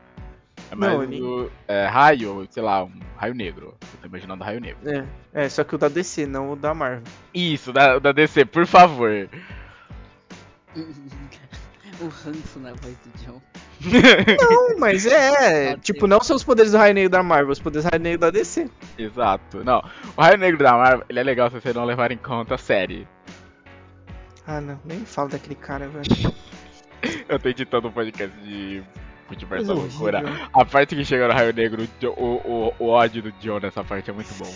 É 0.71 0.75
mais 0.75 0.93
Não, 0.93 1.03
ele- 1.03 1.23
o 1.23 1.51
é, 1.69 1.87
raio, 1.87 2.47
sei 2.51 2.63
lá, 2.63 2.85
um 2.85 2.93
raio 3.17 3.35
negro. 3.35 3.77
Eu 3.81 4.01
tô 4.01 4.07
imaginando 4.09 4.43
raio 4.43 4.61
negro. 4.61 4.79
É, 4.89 5.05
é, 5.45 5.49
só 5.49 5.63
que 5.63 5.75
o 5.75 5.79
da 5.79 5.89
DC, 5.89 6.27
não 6.27 6.53
o 6.53 6.57
da 6.57 6.75
Marvel. 6.75 7.05
Isso, 7.33 7.73
da, 7.73 7.99
da 7.99 8.13
DC, 8.13 8.45
por 8.47 8.67
favor. 8.67 9.29
o 12.01 12.09
ranço 12.09 12.59
na 12.59 12.73
voz 12.73 12.97
do 12.99 13.25
John. 13.25 13.41
Não, 13.81 14.79
mas 14.79 15.07
é, 15.07 15.77
tipo, 15.77 16.07
não 16.07 16.21
são 16.21 16.35
os 16.35 16.43
poderes 16.43 16.73
do 16.73 16.79
Raio 16.79 16.95
Negro 16.95 17.11
da 17.11 17.23
Marvel, 17.23 17.53
os 17.53 17.61
poderes 17.61 17.85
do 17.85 17.91
Raio 17.91 18.03
Negro 18.03 18.21
da 18.21 18.31
DC. 18.31 18.69
Exato. 18.99 19.63
Não, 19.63 19.85
o 20.17 20.21
raio 20.21 20.39
negro 20.39 20.63
da 20.63 20.73
Marvel, 20.73 21.05
ele 21.09 21.21
é 21.21 21.23
legal 21.23 21.51
se 21.51 21.61
você 21.61 21.73
não 21.73 21.85
levar 21.85 22.11
em 22.11 22.17
conta 22.17 22.55
a 22.55 22.59
série. 22.59 23.07
Ah, 24.47 24.61
não, 24.61 24.79
nem 24.85 24.99
me 24.99 25.07
fala 25.07 25.31
daquele 25.31 25.57
cara, 25.57 25.89
velho. 25.89 26.35
Eu 27.29 27.39
tô 27.39 27.49
editando 27.49 27.89
um 27.89 27.93
podcast 27.93 28.37
de 28.41 28.83
Multiverso 29.29 29.67
da 29.67 29.75
Loucura. 29.75 30.23
A 30.53 30.65
parte 30.65 30.95
que 30.95 31.05
chega 31.05 31.29
no 31.29 31.35
raio 31.35 31.53
negro, 31.53 31.87
o, 32.03 32.07
o, 32.09 32.75
o 32.79 32.89
ódio 32.89 33.23
do 33.23 33.33
John 33.33 33.59
nessa 33.61 33.83
parte 33.83 34.11
é 34.11 34.13
muito 34.13 34.33
bom. 34.39 34.53